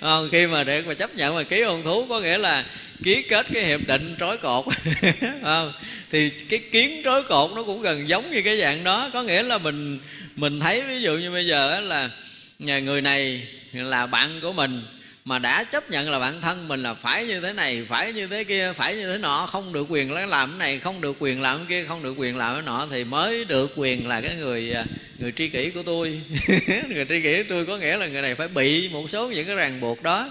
[0.00, 0.28] Không?
[0.32, 2.64] khi mà để mà chấp nhận mà ký hôn thú, có nghĩa là
[3.04, 4.64] ký kết cái hiệp định trói cột.
[5.42, 5.72] Không?
[6.10, 9.10] thì cái kiến trói cột nó cũng gần giống như cái dạng đó.
[9.12, 9.98] Có nghĩa là mình
[10.36, 12.10] mình thấy, ví dụ như bây giờ là,
[12.58, 14.82] nhà người này là bạn của mình
[15.24, 18.26] mà đã chấp nhận là bạn thân mình là phải như thế này phải như
[18.26, 21.42] thế kia phải như thế nọ không được quyền làm cái này không được quyền
[21.42, 24.34] làm cái kia không được quyền làm cái nọ thì mới được quyền là cái
[24.34, 24.84] người à,
[25.18, 26.20] người tri kỷ của tôi.
[26.88, 29.46] Người tri kỷ của tôi có nghĩa là người này phải bị một số những
[29.46, 30.28] cái ràng buộc đó.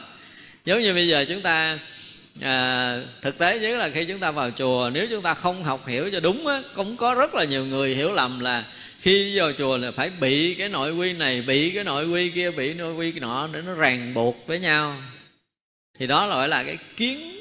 [0.66, 1.80] Giống như bây giờ chúng ta
[2.42, 5.88] à, thực tế nhất là khi chúng ta vào chùa nếu chúng ta không học
[5.88, 8.64] hiểu cho đúng á cũng có rất là nhiều người hiểu lầm là
[9.02, 12.52] khi vào chùa là phải bị cái nội quy này, bị cái nội quy kia,
[12.52, 15.02] bị nội quy nọ để nó ràng buộc với nhau.
[16.00, 17.40] Thì đó gọi là cái kiến,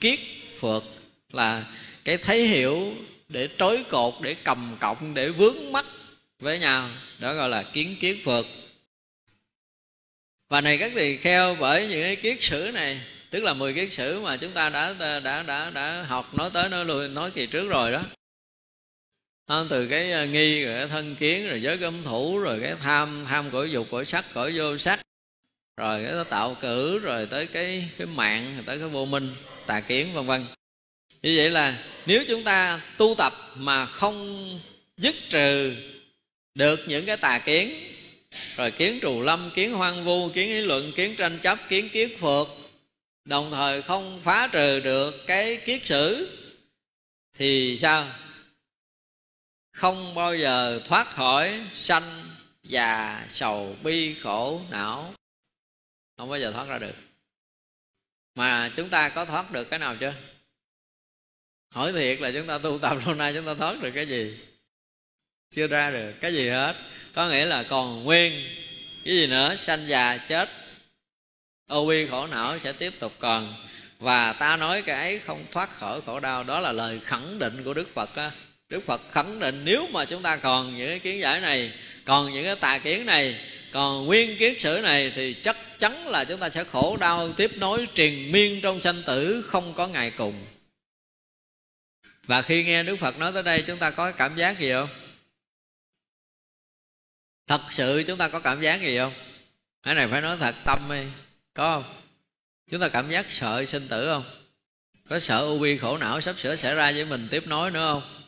[0.00, 0.18] kiết
[0.58, 0.84] phượt
[1.32, 1.64] là
[2.04, 2.94] cái thấy hiểu
[3.28, 5.86] để trói cột, để cầm cộng để vướng mắt
[6.38, 6.88] với nhau.
[7.18, 8.46] Đó gọi là kiến kiết phượt
[10.48, 13.92] và này các tỳ kheo, bởi những cái kiết sử này, tức là 10 kiết
[13.92, 17.46] sử mà chúng ta đã đã đã đã học, nói tới, nói lui, nói kỳ
[17.46, 18.02] trước rồi đó
[19.50, 19.68] không?
[19.70, 23.24] từ cái ờ, nghi rồi cái thân kiến rồi giới cấm thủ rồi cái tham
[23.28, 25.00] tham cõi dục, cõi sắc, cõi vô sắc
[25.76, 29.34] rồi cái tạo cử rồi tới cái cái mạng, rồi tới cái vô minh,
[29.66, 30.44] tà kiến, vân vân
[31.22, 34.48] như vậy là nếu chúng ta tu tập mà không
[34.96, 35.76] dứt trừ
[36.54, 37.74] được những cái tà kiến,
[38.56, 42.10] rồi kiến trù lâm, kiến hoang vu, kiến lý luận, kiến tranh chấp, kiến kiết
[42.18, 42.48] phượt
[43.24, 46.28] đồng thời không phá trừ được cái kiết sử,
[47.34, 48.06] thì sao
[49.80, 52.30] không bao giờ thoát khỏi sanh
[52.62, 55.14] già sầu bi khổ não.
[56.16, 56.94] Không bao giờ thoát ra được.
[58.34, 60.14] Mà chúng ta có thoát được cái nào chưa?
[61.70, 64.38] Hỏi thiệt là chúng ta tu tập lâu nay chúng ta thoát được cái gì?
[65.50, 66.12] Chưa ra được.
[66.20, 66.74] Cái gì hết?
[67.14, 68.32] Có nghĩa là còn nguyên.
[69.04, 69.56] Cái gì nữa?
[69.56, 70.48] Sanh già chết.
[71.66, 73.66] Ô bi khổ não sẽ tiếp tục còn.
[73.98, 76.44] Và ta nói cái ấy không thoát khỏi khổ đau.
[76.44, 78.30] Đó là lời khẳng định của đức phật á
[78.70, 81.72] đức phật khẳng định nếu mà chúng ta còn những cái kiến giải này,
[82.04, 83.40] còn những cái tà kiến này,
[83.72, 87.50] còn nguyên kiến sử này thì chắc chắn là chúng ta sẽ khổ đau tiếp
[87.56, 90.46] nối triền miên trong sanh tử không có ngày cùng.
[92.26, 94.88] Và khi nghe đức phật nói tới đây, chúng ta có cảm giác gì không?
[97.46, 99.12] Thật sự chúng ta có cảm giác gì không?
[99.82, 101.04] Cái này phải nói thật tâm đi,
[101.54, 102.02] có không?
[102.70, 104.24] Chúng ta cảm giác sợ sinh tử không?
[105.08, 107.88] Có sợ u bi khổ não sắp sửa xảy ra với mình tiếp nối nữa
[107.92, 108.19] không?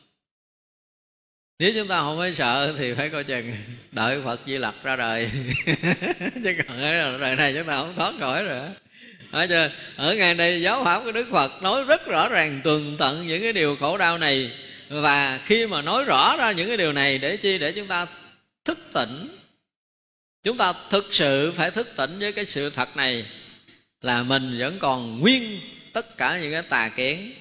[1.58, 3.52] Nếu chúng ta không phải sợ thì phải coi chừng
[3.92, 5.30] đợi phật di lặc ra đời.
[6.44, 8.60] Chứ còn ở đời này chúng ta không thoát khỏi rồi
[9.32, 9.70] Thấy chưa?
[9.96, 13.42] ở ngày đây giáo pháp của đức phật nói rất rõ ràng tường tận những
[13.42, 14.50] cái điều khổ đau này.
[14.88, 17.58] Và khi mà nói rõ ra những cái điều này để chi?
[17.58, 18.06] Để chúng ta
[18.64, 19.38] thức tỉnh.
[20.44, 23.26] Chúng ta thực sự phải thức tỉnh với cái sự thật này
[24.00, 25.60] là mình vẫn còn nguyên
[25.92, 27.32] tất cả những cái tà kiến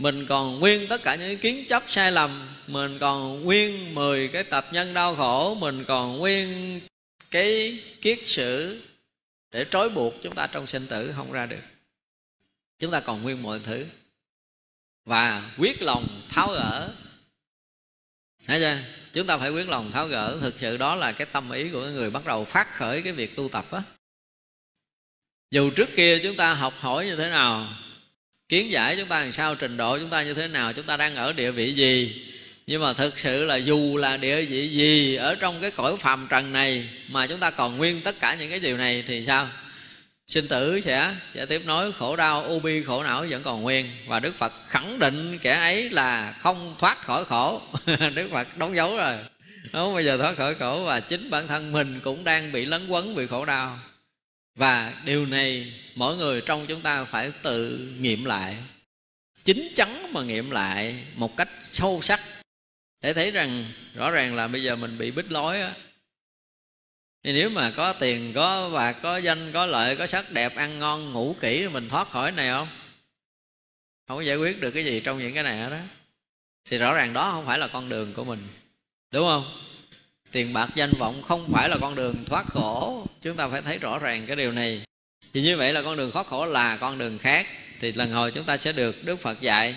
[0.00, 2.48] mình còn nguyên tất cả những kiến chấp sai lầm.
[2.66, 5.54] Mình còn nguyên 10 cái tập nhân đau khổ.
[5.54, 6.80] Mình còn nguyên
[7.30, 8.82] cái kiết sử
[9.50, 11.60] để trói buộc chúng ta trong sinh tử không ra được.
[12.78, 13.86] Chúng ta còn nguyên mọi thứ.
[15.04, 16.92] Và quyết lòng tháo gỡ.
[18.46, 18.78] Thấy chưa?
[19.12, 20.38] Chúng ta phải quyết lòng tháo gỡ.
[20.40, 23.36] Thực sự đó là cái tâm ý của người bắt đầu phát khởi cái việc
[23.36, 23.82] tu tập á.
[25.50, 27.68] Dù trước kia chúng ta học hỏi như thế nào
[28.50, 30.96] kiến giải chúng ta làm sao, trình độ chúng ta như thế nào, chúng ta
[30.96, 32.22] đang ở địa vị gì.
[32.66, 36.26] Nhưng mà thực sự là dù là địa vị gì ở trong cái cõi phàm
[36.30, 39.48] trần này mà chúng ta còn nguyên tất cả những cái điều này thì sao?
[40.28, 43.90] Sinh tử sẽ sẽ tiếp nối, khổ đau, u bi, khổ não vẫn còn nguyên.
[44.06, 47.62] Và đức phật khẳng định kẻ ấy là không thoát khỏi khổ.
[48.14, 49.14] Đức phật đóng dấu rồi.
[49.72, 49.94] Không?
[49.94, 53.14] Bây giờ thoát khỏi khổ và chính bản thân mình cũng đang bị lấn quấn
[53.14, 53.78] bị khổ đau
[54.54, 58.56] và điều này mỗi người trong chúng ta phải tự nghiệm lại.
[59.44, 62.20] Chính chắn mà nghiệm lại một cách sâu sắc
[63.00, 65.74] để thấy rằng rõ ràng là bây giờ mình bị bích lối á.
[67.22, 70.78] Thì nếu mà có tiền, có và có danh, có lợi, có sắc đẹp, ăn
[70.78, 72.68] ngon, ngủ kỹ mình thoát khỏi này không?
[74.08, 75.76] Không có giải quyết được cái gì trong những cái này đó
[76.64, 78.48] thì rõ ràng đó không phải là con đường của mình.
[79.10, 79.69] Đúng không?
[80.32, 83.06] Tiền bạc danh vọng không phải là con đường thoát khổ.
[83.22, 84.82] Chúng ta phải thấy rõ ràng cái điều này.
[85.34, 87.46] Thì như vậy là con đường thoát khổ là con đường khác
[87.80, 89.74] thì lần hồi chúng ta sẽ được đức phật dạy.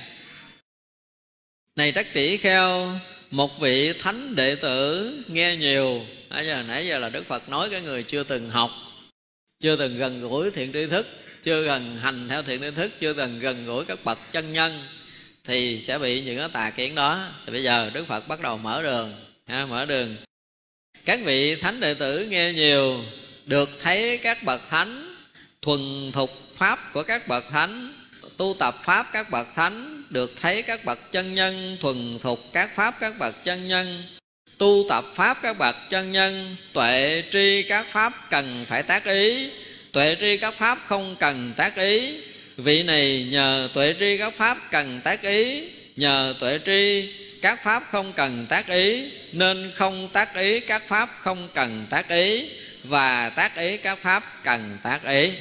[1.76, 3.00] Này trắc tỷ kheo
[3.32, 6.02] một vị thánh đệ tử nghe nhiều.
[6.30, 8.70] Nãy giờ nãy giờ là đức phật nói cái người chưa từng học
[9.60, 11.08] chưa từng gần gũi thiện tri thức
[11.44, 14.72] chưa gần hành theo thiện tri thức chưa từng gần gũi các bậc chân nhân
[15.44, 17.28] thì sẽ bị những cái tà kiến đó.
[17.46, 19.14] Thì bây giờ đức phật bắt đầu mở đường
[19.46, 20.16] ha, mở đường
[21.06, 23.04] các vị thánh đệ tử nghe nhiều,
[23.46, 25.16] được thấy các bậc thánh,
[25.62, 27.94] thuần thục pháp của các bậc thánh,
[28.38, 32.76] tu tập pháp các bậc thánh, được thấy các bậc chân nhân, thuần thục các
[32.76, 34.04] pháp các bậc chân nhân,
[34.58, 39.50] tu tập pháp các bậc chân nhân, tuệ tri các pháp cần phải tác ý.
[39.92, 42.16] Tuệ tri các pháp không cần tác ý.
[42.58, 45.64] Vị này nhờ tuệ tri các pháp cần tác ý,
[45.96, 47.10] nhờ tuệ tri
[47.44, 52.10] các pháp không cần tác ý nên không tác ý các pháp không cần tác
[52.10, 52.50] ý
[52.84, 55.32] và tác ý các pháp cần tác ý.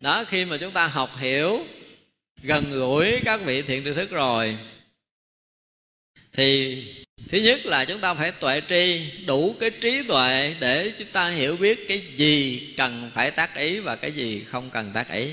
[0.00, 1.66] Đó khi mà chúng ta học hiểu
[2.42, 4.58] gần gũi các vị thiện tri thức rồi
[6.32, 6.84] thì
[7.28, 11.28] thứ nhất là chúng ta phải tuệ tri đủ cái trí tuệ để chúng ta
[11.28, 15.30] hiểu biết cái gì cần phải tác ý và cái gì không cần tác ý.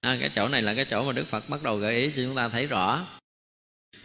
[0.00, 2.22] À, cái chỗ này là cái chỗ mà đức phật bắt đầu gợi ý cho
[2.22, 3.06] chúng ta thấy rõ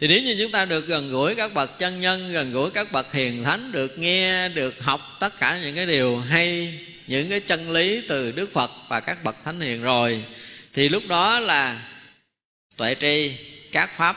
[0.00, 2.92] thì nếu như chúng ta được gần gũi các bậc chân nhân, gần gũi các
[2.92, 7.40] bậc hiền thánh, được nghe, được học tất cả những cái điều hay, những cái
[7.40, 10.24] chân lý từ đức phật và các bậc thánh hiền rồi,
[10.72, 11.88] thì lúc đó là
[12.76, 13.36] tuệ tri,
[13.72, 14.16] các pháp,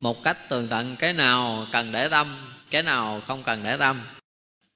[0.00, 4.00] một cách tường tận cái nào cần để tâm, cái nào không cần để tâm.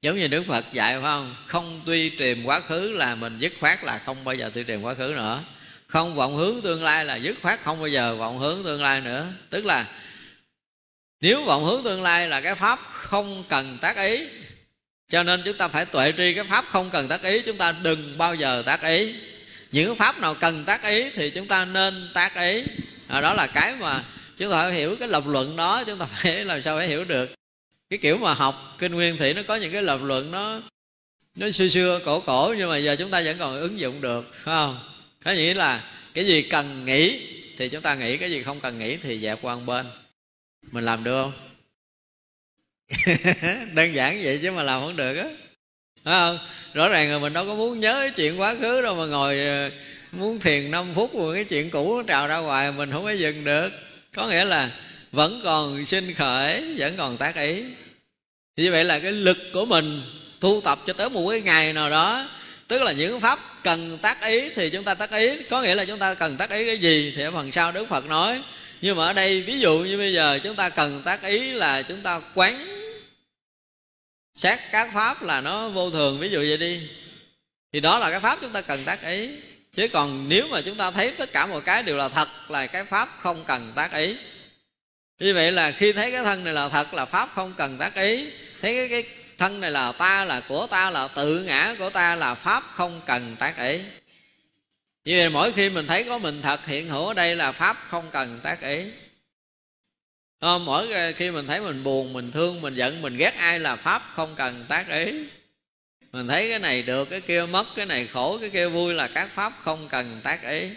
[0.02, 1.34] Giống như đức phật dạy phải không?
[1.46, 4.82] Không tuy tìm quá khứ là mình dứt khoát là không bao giờ tuy tìm
[4.82, 5.44] quá khứ nữa
[5.90, 9.00] không vọng hướng tương lai là dứt khoát không bao giờ vọng hướng tương lai
[9.00, 9.26] nữa.
[9.50, 9.86] Tức là
[11.20, 14.26] nếu vọng hướng tương lai là cái pháp không cần tác ý
[15.08, 17.74] cho nên chúng ta phải tuệ tri cái pháp không cần tác ý chúng ta
[17.82, 19.14] đừng bao giờ tác ý.
[19.72, 22.64] Những pháp nào cần tác ý thì chúng ta nên tác ý.
[23.06, 24.04] À, đó là cái mà
[24.36, 27.04] chúng ta phải hiểu cái lập luận đó chúng ta phải làm sao phải hiểu
[27.04, 27.34] được.
[27.90, 30.60] Cái kiểu mà học kinh nguyên thủy nó có những cái lập luận nó
[31.34, 34.24] nó xưa xưa cổ cổ nhưng mà giờ chúng ta vẫn còn ứng dụng được
[34.32, 34.89] phải không?
[35.24, 35.84] Có nghĩa là
[36.14, 37.26] cái gì cần nghĩ
[37.58, 39.86] thì chúng ta nghĩ cái gì không cần nghĩ thì dẹp qua một bên
[40.72, 41.32] mình làm được không
[43.74, 45.30] đơn giản vậy chứ mà làm không được á
[46.04, 46.38] Đúng không?
[46.74, 49.38] Rõ ràng là mình đâu có muốn nhớ cái chuyện quá khứ đâu mà ngồi
[49.38, 49.70] ờ,
[50.12, 53.10] muốn thiền 5 phút mà cái chuyện cũ nó trào ra hoài mình không có
[53.10, 53.72] dừng được.
[54.14, 54.70] Có nghĩa là
[55.12, 57.64] vẫn còn sinh khởi, vẫn còn tác ý.
[58.56, 60.02] Như vậy là cái lực của mình
[60.40, 62.28] tu tập cho tới một cái ngày nào đó
[62.70, 65.42] tức là những pháp cần tác ý thì chúng ta tác ý.
[65.50, 67.88] Có nghĩa là chúng ta cần tác ý cái gì thì ở phần sau đức
[67.88, 68.42] phật nói.
[68.80, 71.82] Nhưng mà ở đây ví dụ như bây giờ chúng ta cần tác ý là
[71.82, 72.66] chúng ta quán
[74.34, 76.18] xét các pháp là nó vô thường.
[76.20, 76.88] Ví dụ vậy đi.
[77.72, 79.30] Thì đó là cái pháp chúng ta cần tác ý.
[79.72, 82.66] Chứ còn nếu mà chúng ta thấy tất cả mọi cái đều là thật là
[82.66, 84.16] cái pháp không cần tác ý.
[85.20, 87.94] Như vậy là khi thấy cái thân này là thật là pháp không cần tác
[87.94, 88.26] ý
[88.62, 92.14] thấy cái, cái thân này là ta, là của ta, là tự ngã của ta,
[92.14, 93.80] là pháp không cần tác ý.
[95.04, 97.76] Như vậy mỗi khi mình thấy có mình thật hiện hữu ở đây là pháp
[97.88, 98.84] không cần tác ý.
[100.40, 100.64] Không?
[100.64, 104.02] mỗi khi mình thấy mình buồn, mình thương, mình giận, mình ghét ai là pháp
[104.14, 105.12] không cần tác ý.
[106.12, 109.08] Mình thấy cái này được, cái kia mất, cái này khổ, cái kia vui là
[109.08, 110.70] các pháp không cần tác ý.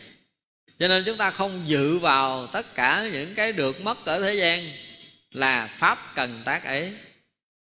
[0.80, 4.35] Cho nên chúng ta không dự vào tất cả những cái được mất ở thế
[4.35, 4.69] gian
[5.31, 6.90] là pháp cần tác ý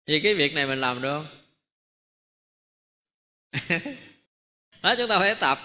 [0.06, 1.26] vì cái việc này mình làm được không?
[4.82, 5.58] Đó chúng ta phải tập.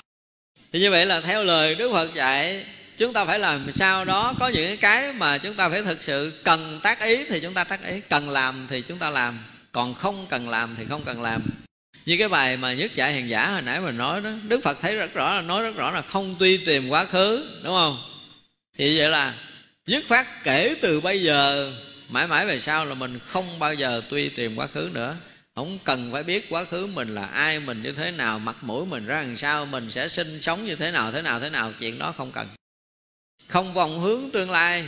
[0.72, 2.66] Thì như vậy là theo lời đức phật dạy,
[2.98, 6.42] chúng ta phải làm sao đó, có những cái mà chúng ta phải thực sự
[6.44, 9.40] cần tác ý thì chúng ta tác ý, cần làm thì chúng ta làm,
[9.72, 11.42] còn không cần làm thì không cần làm.
[12.06, 14.78] Như cái bài mà nhất dạy hiền giả hồi nãy mình nói đó, đức phật
[14.82, 17.98] thấy rất rõ là nói rất rõ là không tuy tìm quá khứ, đúng không?
[18.78, 19.34] Thì vậy là
[19.86, 21.72] dứt phát kể từ bây giờ
[22.10, 25.18] mãi mãi về sau là mình không bao giờ tuy tìm quá khứ nữa.
[25.56, 28.86] Không cần phải biết quá khứ mình là ai, mình như thế nào, mặt mũi
[28.86, 31.74] mình ra làm sao, mình sẽ sinh sống như thế nào thế nào thế nào,
[31.80, 32.48] chuyện đó không cần.
[33.48, 34.86] Không vòng hướng tương lai.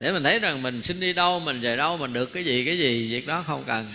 [0.00, 2.64] Để mình thấy rằng mình sinh đi đâu, mình về đâu, mình được cái gì
[2.64, 3.90] cái gì, việc đó không cần.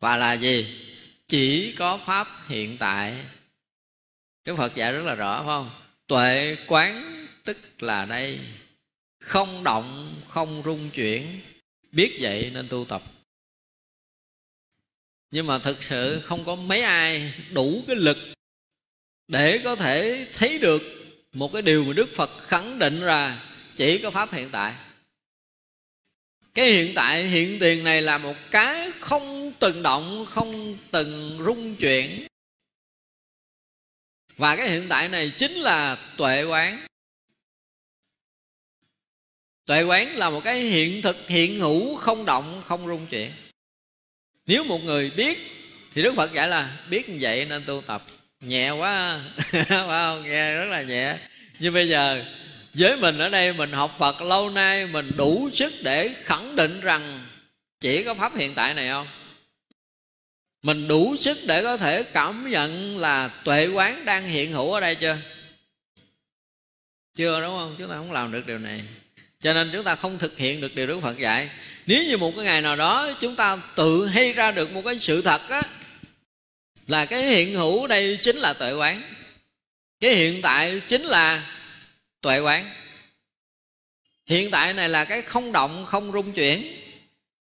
[0.00, 0.82] Và là gì?
[1.28, 3.14] Chỉ có pháp hiện tại.
[4.44, 5.70] Đức Phật dạy rất là rõ, phải không?
[6.06, 8.38] Tuệ quán tức là đây.
[9.20, 11.40] Không động, không rung chuyển
[11.96, 13.02] biết vậy nên tu tập.
[15.30, 18.18] Nhưng mà thực sự không có mấy ai đủ cái lực
[19.28, 20.82] để có thể thấy được
[21.32, 23.42] một cái điều mà đức phật khẳng định ra
[23.76, 24.74] chỉ có pháp hiện tại.
[26.54, 31.76] Cái hiện tại, hiện tiền này là một cái không từng động, không từng rung
[31.76, 32.26] chuyển.
[34.36, 36.86] Và cái hiện tại này chính là tuệ quán
[39.66, 43.32] tuệ quán là một cái hiện thực hiện hữu không động không rung chuyển.
[44.46, 45.38] Nếu một người biết
[45.94, 48.04] thì đức phật dạy là biết như vậy nên tu tập.
[48.40, 49.20] Nhẹ quá
[49.52, 50.28] wow, không?
[50.28, 51.16] Nghe rất là nhẹ.
[51.58, 52.24] Nhưng bây giờ
[52.74, 56.80] với mình ở đây mình học phật lâu nay mình đủ sức để khẳng định
[56.80, 57.26] rằng
[57.80, 59.08] chỉ có pháp hiện tại này không?
[60.62, 64.80] Mình đủ sức để có thể cảm nhận là tuệ quán đang hiện hữu ở
[64.80, 65.16] đây chưa?
[67.14, 67.76] Chưa đúng không?
[67.78, 68.82] Chúng ta không làm được điều này
[69.46, 71.50] cho nên chúng ta không thực hiện được điều đức phật dạy.
[71.86, 74.98] Nếu như một cái ngày nào đó chúng ta tự hay ra được một cái
[74.98, 75.62] sự thật á,
[76.86, 79.02] là cái hiện hữu đây chính là tuệ quán.
[80.00, 81.54] Cái hiện tại chính là
[82.20, 82.70] tuệ quán.
[84.26, 86.80] Hiện tại này là cái không động, không rung chuyển.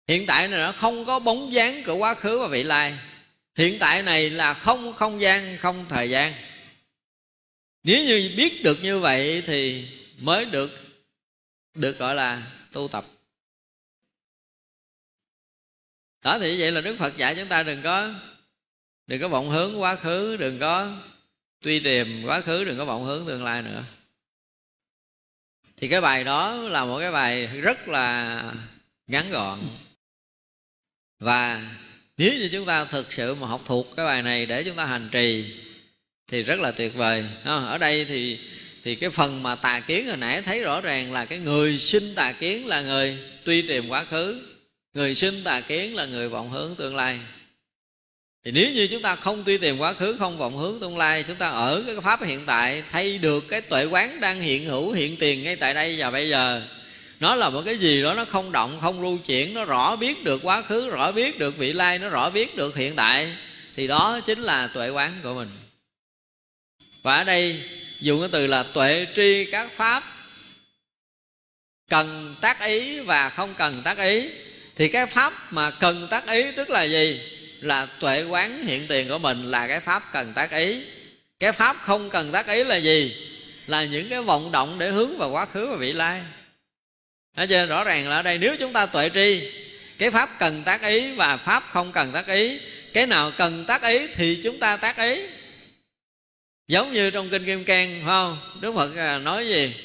[0.07, 2.93] Hiện tại này nó không có bóng dáng của quá khứ và vị lai.
[3.55, 6.33] Hiện tại này là không không gian, không thời gian.
[7.83, 9.87] Nếu như biết được như vậy thì
[10.17, 10.86] mới được
[11.77, 13.05] được gọi là tu tập.
[16.23, 18.13] Đó, thì vậy là đức phật dạy chúng ta đừng có
[19.07, 21.01] đừng có vọng hướng quá khứ, đừng có
[21.61, 23.83] tuy tìm quá khứ, đừng có vọng hướng tương lai nữa.
[25.77, 28.43] Thì cái bài đó là một cái bài rất là
[29.07, 29.59] ngắn gọn.
[31.19, 31.71] Và
[32.17, 34.85] nếu như chúng ta thực sự mà học thuộc cái bài này để chúng ta
[34.85, 35.57] hành trì
[36.27, 37.29] thì rất là tuyệt vời.
[37.43, 38.39] Ở đây thì
[38.87, 42.15] thì cái phần mà tà kiến hồi nãy thấy rõ ràng là cái người sinh
[42.15, 44.41] tà kiến là người tuy tìm quá khứ,
[44.93, 47.19] người sinh tà kiến là người vọng hướng tương lai.
[48.45, 51.23] Thì nếu như chúng ta không tuy tìm quá khứ, không vọng hướng tương lai,
[51.27, 54.91] chúng ta ở cái pháp hiện tại thay được cái tuệ quán đang hiện hữu,
[54.91, 56.67] hiện tiền ngay tại đây và bây giờ,
[57.19, 60.23] nó là một cái gì đó nó không động, không lưu chuyển, nó rõ biết
[60.23, 63.35] được quá khứ, rõ biết được vị lai, nó rõ biết được hiện tại,
[63.75, 65.49] thì đó chính là tuệ quán của mình.
[67.03, 67.61] Và ở đây
[67.99, 70.03] dùng cái từ là tuệ tri các pháp.
[71.89, 74.29] Cần tác ý và không cần tác ý.
[74.75, 77.21] Thì cái pháp mà cần tác ý tức là gì?
[77.61, 80.83] Là tuệ quán hiện tiền của mình là cái pháp cần tác ý.
[81.39, 83.15] Cái pháp không cần tác ý là gì?
[83.67, 86.21] Là những cái vọng động để hướng vào quá khứ và vị lai.
[87.35, 89.51] Nói cho rõ ràng là ở đây nếu chúng ta tuệ tri,
[89.97, 92.59] cái pháp cần tác ý và pháp không cần tác ý,
[92.93, 95.21] cái nào cần tác ý thì chúng ta tác ý
[96.67, 98.37] giống như trong kinh kim cang, phải không?
[98.61, 99.75] Đức phật à, nói gì?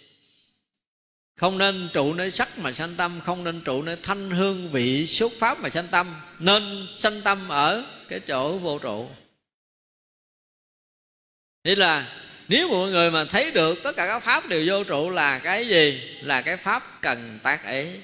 [1.37, 5.07] Không nên trụ nơi sắc mà sanh tâm, không nên trụ nơi thanh hương vị
[5.07, 6.15] xuất pháp mà sanh tâm.
[6.39, 9.09] Nên sanh tâm ở cái chỗ vô trụ.
[11.65, 12.19] Thế là,
[12.49, 15.69] nếu mọi người mà thấy được tất cả các pháp đều vô trụ là cái
[15.69, 16.01] gì?
[16.23, 18.01] Là cái pháp cần tác ấy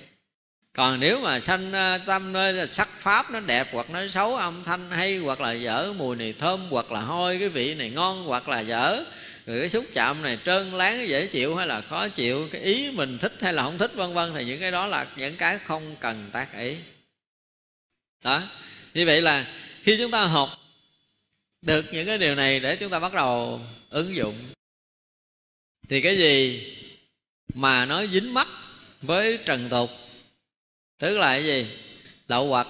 [0.79, 4.37] còn nếu mà sanh à, tâm nơi là sắc pháp nó đẹp hoặc nó xấu,
[4.37, 7.91] âm thanh hay hoặc là dở, mùi này thơm hoặc là hôi, cái vị này
[7.91, 9.05] ngon hoặc là dở,
[9.47, 12.91] rồi cái xúc chạm này trơn láng, dễ chịu hay là khó chịu, cái ý
[12.91, 15.59] mình thích hay là không thích, vân vân, thì những cái đó là những cái
[15.59, 16.77] không cần tác ý.
[18.25, 18.43] Đó.
[18.95, 19.47] Như vậy là
[19.83, 20.49] khi chúng ta học
[21.63, 23.61] được những cái điều này để chúng ta bắt đầu
[23.91, 24.53] ứng dụng,
[25.89, 26.63] thì cái gì
[27.55, 28.49] mà nó dính mắt
[29.03, 29.91] với trần tục
[30.99, 31.79] tức là cái gì?
[32.29, 32.67] Lậu hoặc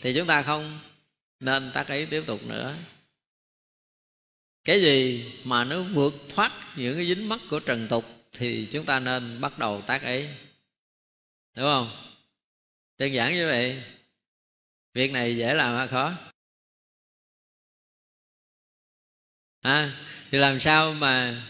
[0.00, 0.80] thì chúng ta không
[1.40, 2.76] nên tác ý tiếp tục nữa.
[4.64, 8.86] Cái gì mà nó vượt thoát những cái dính mắt của trần tục thì chúng
[8.86, 10.26] ta nên bắt đầu tác ý.
[11.54, 12.14] Đúng không?
[12.98, 13.82] Đơn giản như vậy.
[14.94, 16.12] Việc này dễ làm hay khó?
[19.60, 21.42] À, thì làm sao mà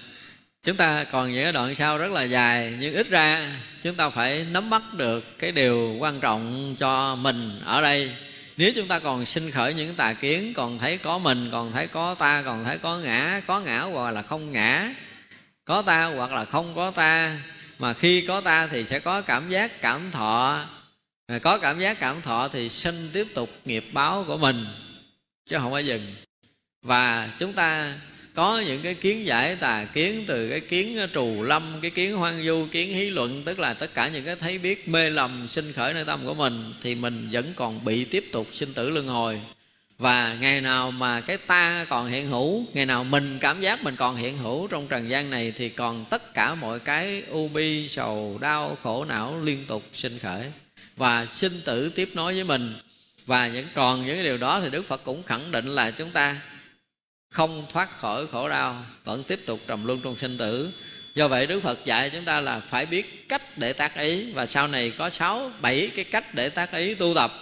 [0.65, 4.47] chúng ta còn những đoạn sau rất là dài, nhưng ít ra chúng ta phải
[4.51, 8.17] nắm bắt được cái điều quan trọng cho mình ở đây.
[8.57, 11.87] Nếu chúng ta còn sinh khởi những tà kiến, còn thấy có mình, còn thấy
[11.87, 14.95] có ta, còn thấy có ngã có ngã hoặc là không ngã,
[15.65, 17.39] có ta hoặc là không có ta,
[17.79, 20.65] mà khi có ta thì sẽ có cảm giác cảm thọ.
[21.43, 24.67] Có cảm giác cảm thọ thì sinh tiếp tục nghiệp báo của mình,
[25.51, 26.15] chứ không phải dừng.
[26.83, 27.93] Và chúng ta
[28.35, 32.13] có những cái kiến giải tà kiến từ cái kiến ờ, trù lâm, cái kiến
[32.13, 35.49] hoang du kiến hí luận, tức là tất cả những cái thấy biết mê lầm
[35.49, 38.91] sinh khởi nơi tâm của mình thì mình vẫn còn bị tiếp tục sinh tử
[38.91, 39.41] luân hồi.
[39.99, 43.97] Và ngày nào mà cái ta còn hiện hữu, ngày nào mình cảm giác mình
[43.97, 47.89] còn hiện hữu trong trần gian này thì còn tất cả mọi cái u bi,
[47.89, 50.43] sầu, đau, khổ, não liên tục sinh khởi
[50.97, 52.75] và sinh tử tiếp nối với mình.
[53.27, 56.11] Và những, còn những cái điều đó thì đức phật cũng khẳng định là chúng
[56.11, 56.37] ta
[57.35, 60.71] không thoát khỏi khổ đau, vẫn tiếp tục trầm luân trong sinh tử.
[61.15, 64.47] Do vậy, đức phật dạy chúng ta là phải biết cách để tác ý, và
[64.47, 67.33] sau này có sáu, bảy cái cách để tác ý tu tập.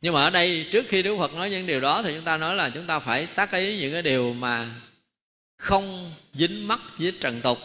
[0.00, 2.36] Nhưng mà ở đây, trước khi đức phật nói những điều đó, thì chúng ta
[2.36, 4.74] nói là chúng ta phải tác ý những cái điều mà
[5.56, 7.58] không dính mắc với trần tục.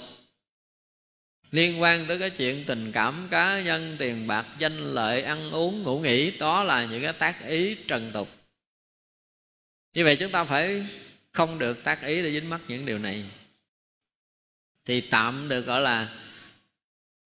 [1.51, 5.83] Liên quan tới cái chuyện tình cảm, cá nhân, tiền bạc, danh lợi, ăn uống,
[5.83, 8.29] ngủ nghỉ, đó là những cái tác ý trần tục.
[9.93, 10.85] Như vậy chúng ta phải
[11.35, 13.23] không được tác ý để dính mắc những điều này.
[14.85, 16.07] Thì tạm được gọi là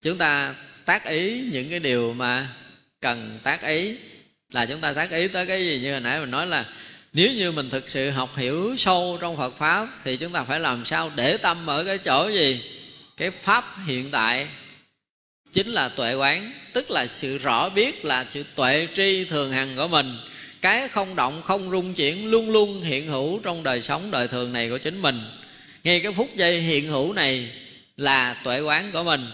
[0.01, 0.55] chúng ta
[0.85, 2.55] tác ý những cái điều mà
[3.01, 3.97] cần tác ý.
[4.49, 5.79] Là chúng ta tác ý tới cái gì?
[5.79, 6.65] Như hồi nãy mình nói là
[7.13, 10.59] nếu như mình thực sự học hiểu sâu trong Phật pháp thì chúng ta phải
[10.59, 12.63] làm sao để tâm ở cái chỗ gì?
[13.17, 14.47] Cái pháp hiện tại
[15.53, 19.75] chính là tuệ quán, tức là sự rõ biết là sự tuệ tri thường hằng
[19.75, 20.17] của mình
[20.61, 24.53] cái không động, không rung chuyển luôn luôn hiện hữu trong đời sống đời thường
[24.53, 25.21] này của chính mình.
[25.83, 27.51] Ngay cái phút giây hiện hữu này
[27.97, 29.25] là tuệ quán của mình.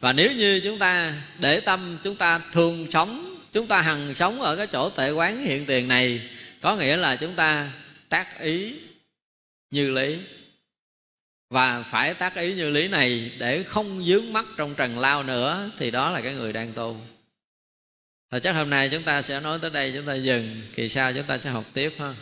[0.00, 4.42] Và nếu như chúng ta để tâm, chúng ta thường sống, chúng ta hằng sống
[4.42, 6.20] ở cái chỗ tuệ quán hiện tiền này,
[6.60, 7.70] có nghĩa là chúng ta
[8.08, 8.74] tác ý
[9.70, 10.18] như lý.
[11.50, 15.70] Và phải tác ý như lý này để không dướng mắt trong trần lao nữa
[15.78, 16.96] thì đó là cái người đang tu
[18.30, 21.12] và chắc hôm nay chúng ta sẽ nói tới đây chúng ta dừng kỳ sau
[21.12, 22.14] chúng ta sẽ học tiếp ha.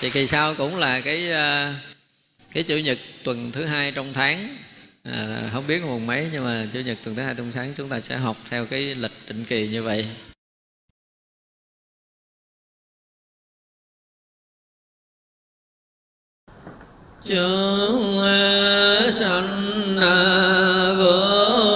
[0.00, 1.72] Thì kỳ sau cũng là cái ờ,
[2.52, 4.56] cái chủ nhật tuần thứ hai trong tháng.
[5.02, 7.88] À, không biết mùng mấy nhưng mà chủ nhật tuần thứ hai trong tháng chúng
[7.88, 10.06] ta sẽ học theo cái lịch định kỳ như vậy.
[17.24, 19.96] Chúng ờ, sanh
[20.98, 21.75] vô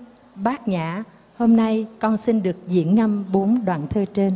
[0.43, 1.03] Bát Nhã
[1.41, 4.33] Hôm nay con xin được diễn ngâm bốn đoạn thơ trên.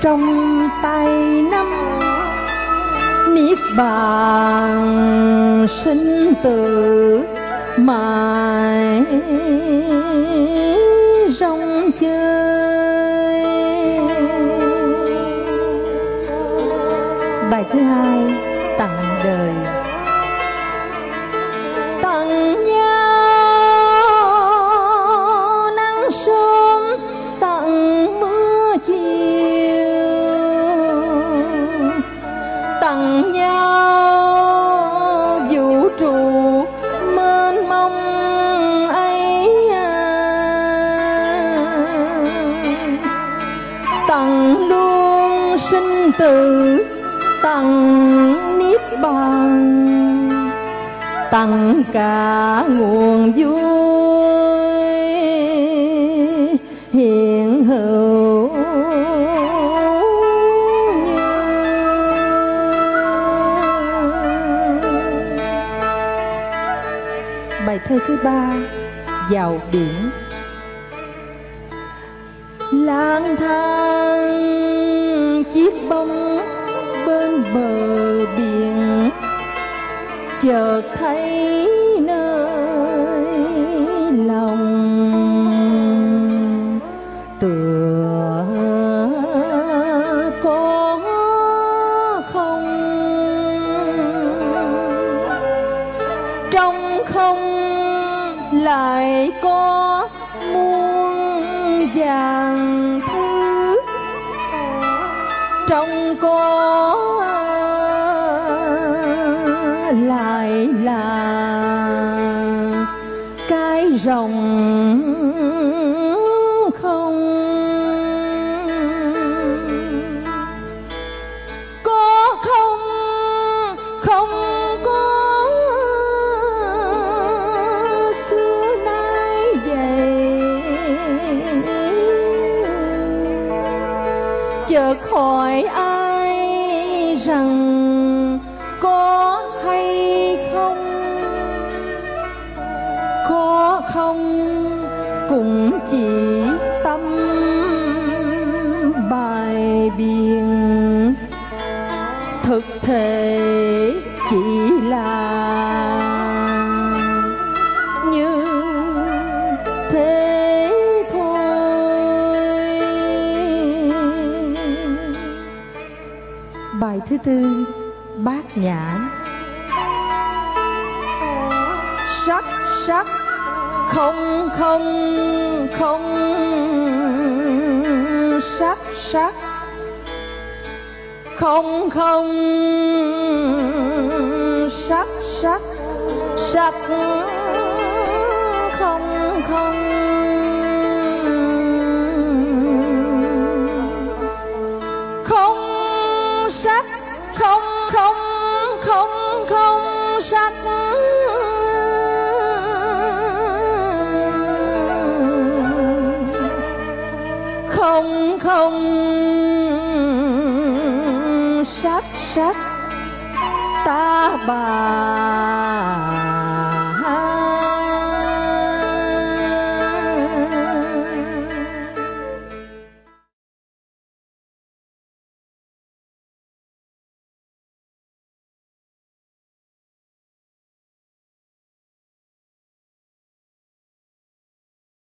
[0.00, 1.06] Trong tay
[1.50, 1.66] năm
[3.34, 7.24] niết bàn sinh tử
[7.76, 9.04] mãi.
[51.30, 53.60] tăng cả nguồn vui.
[56.92, 58.60] Hiện hữu như.
[67.66, 68.52] Bài thơ thứ ba
[69.30, 69.99] vào điện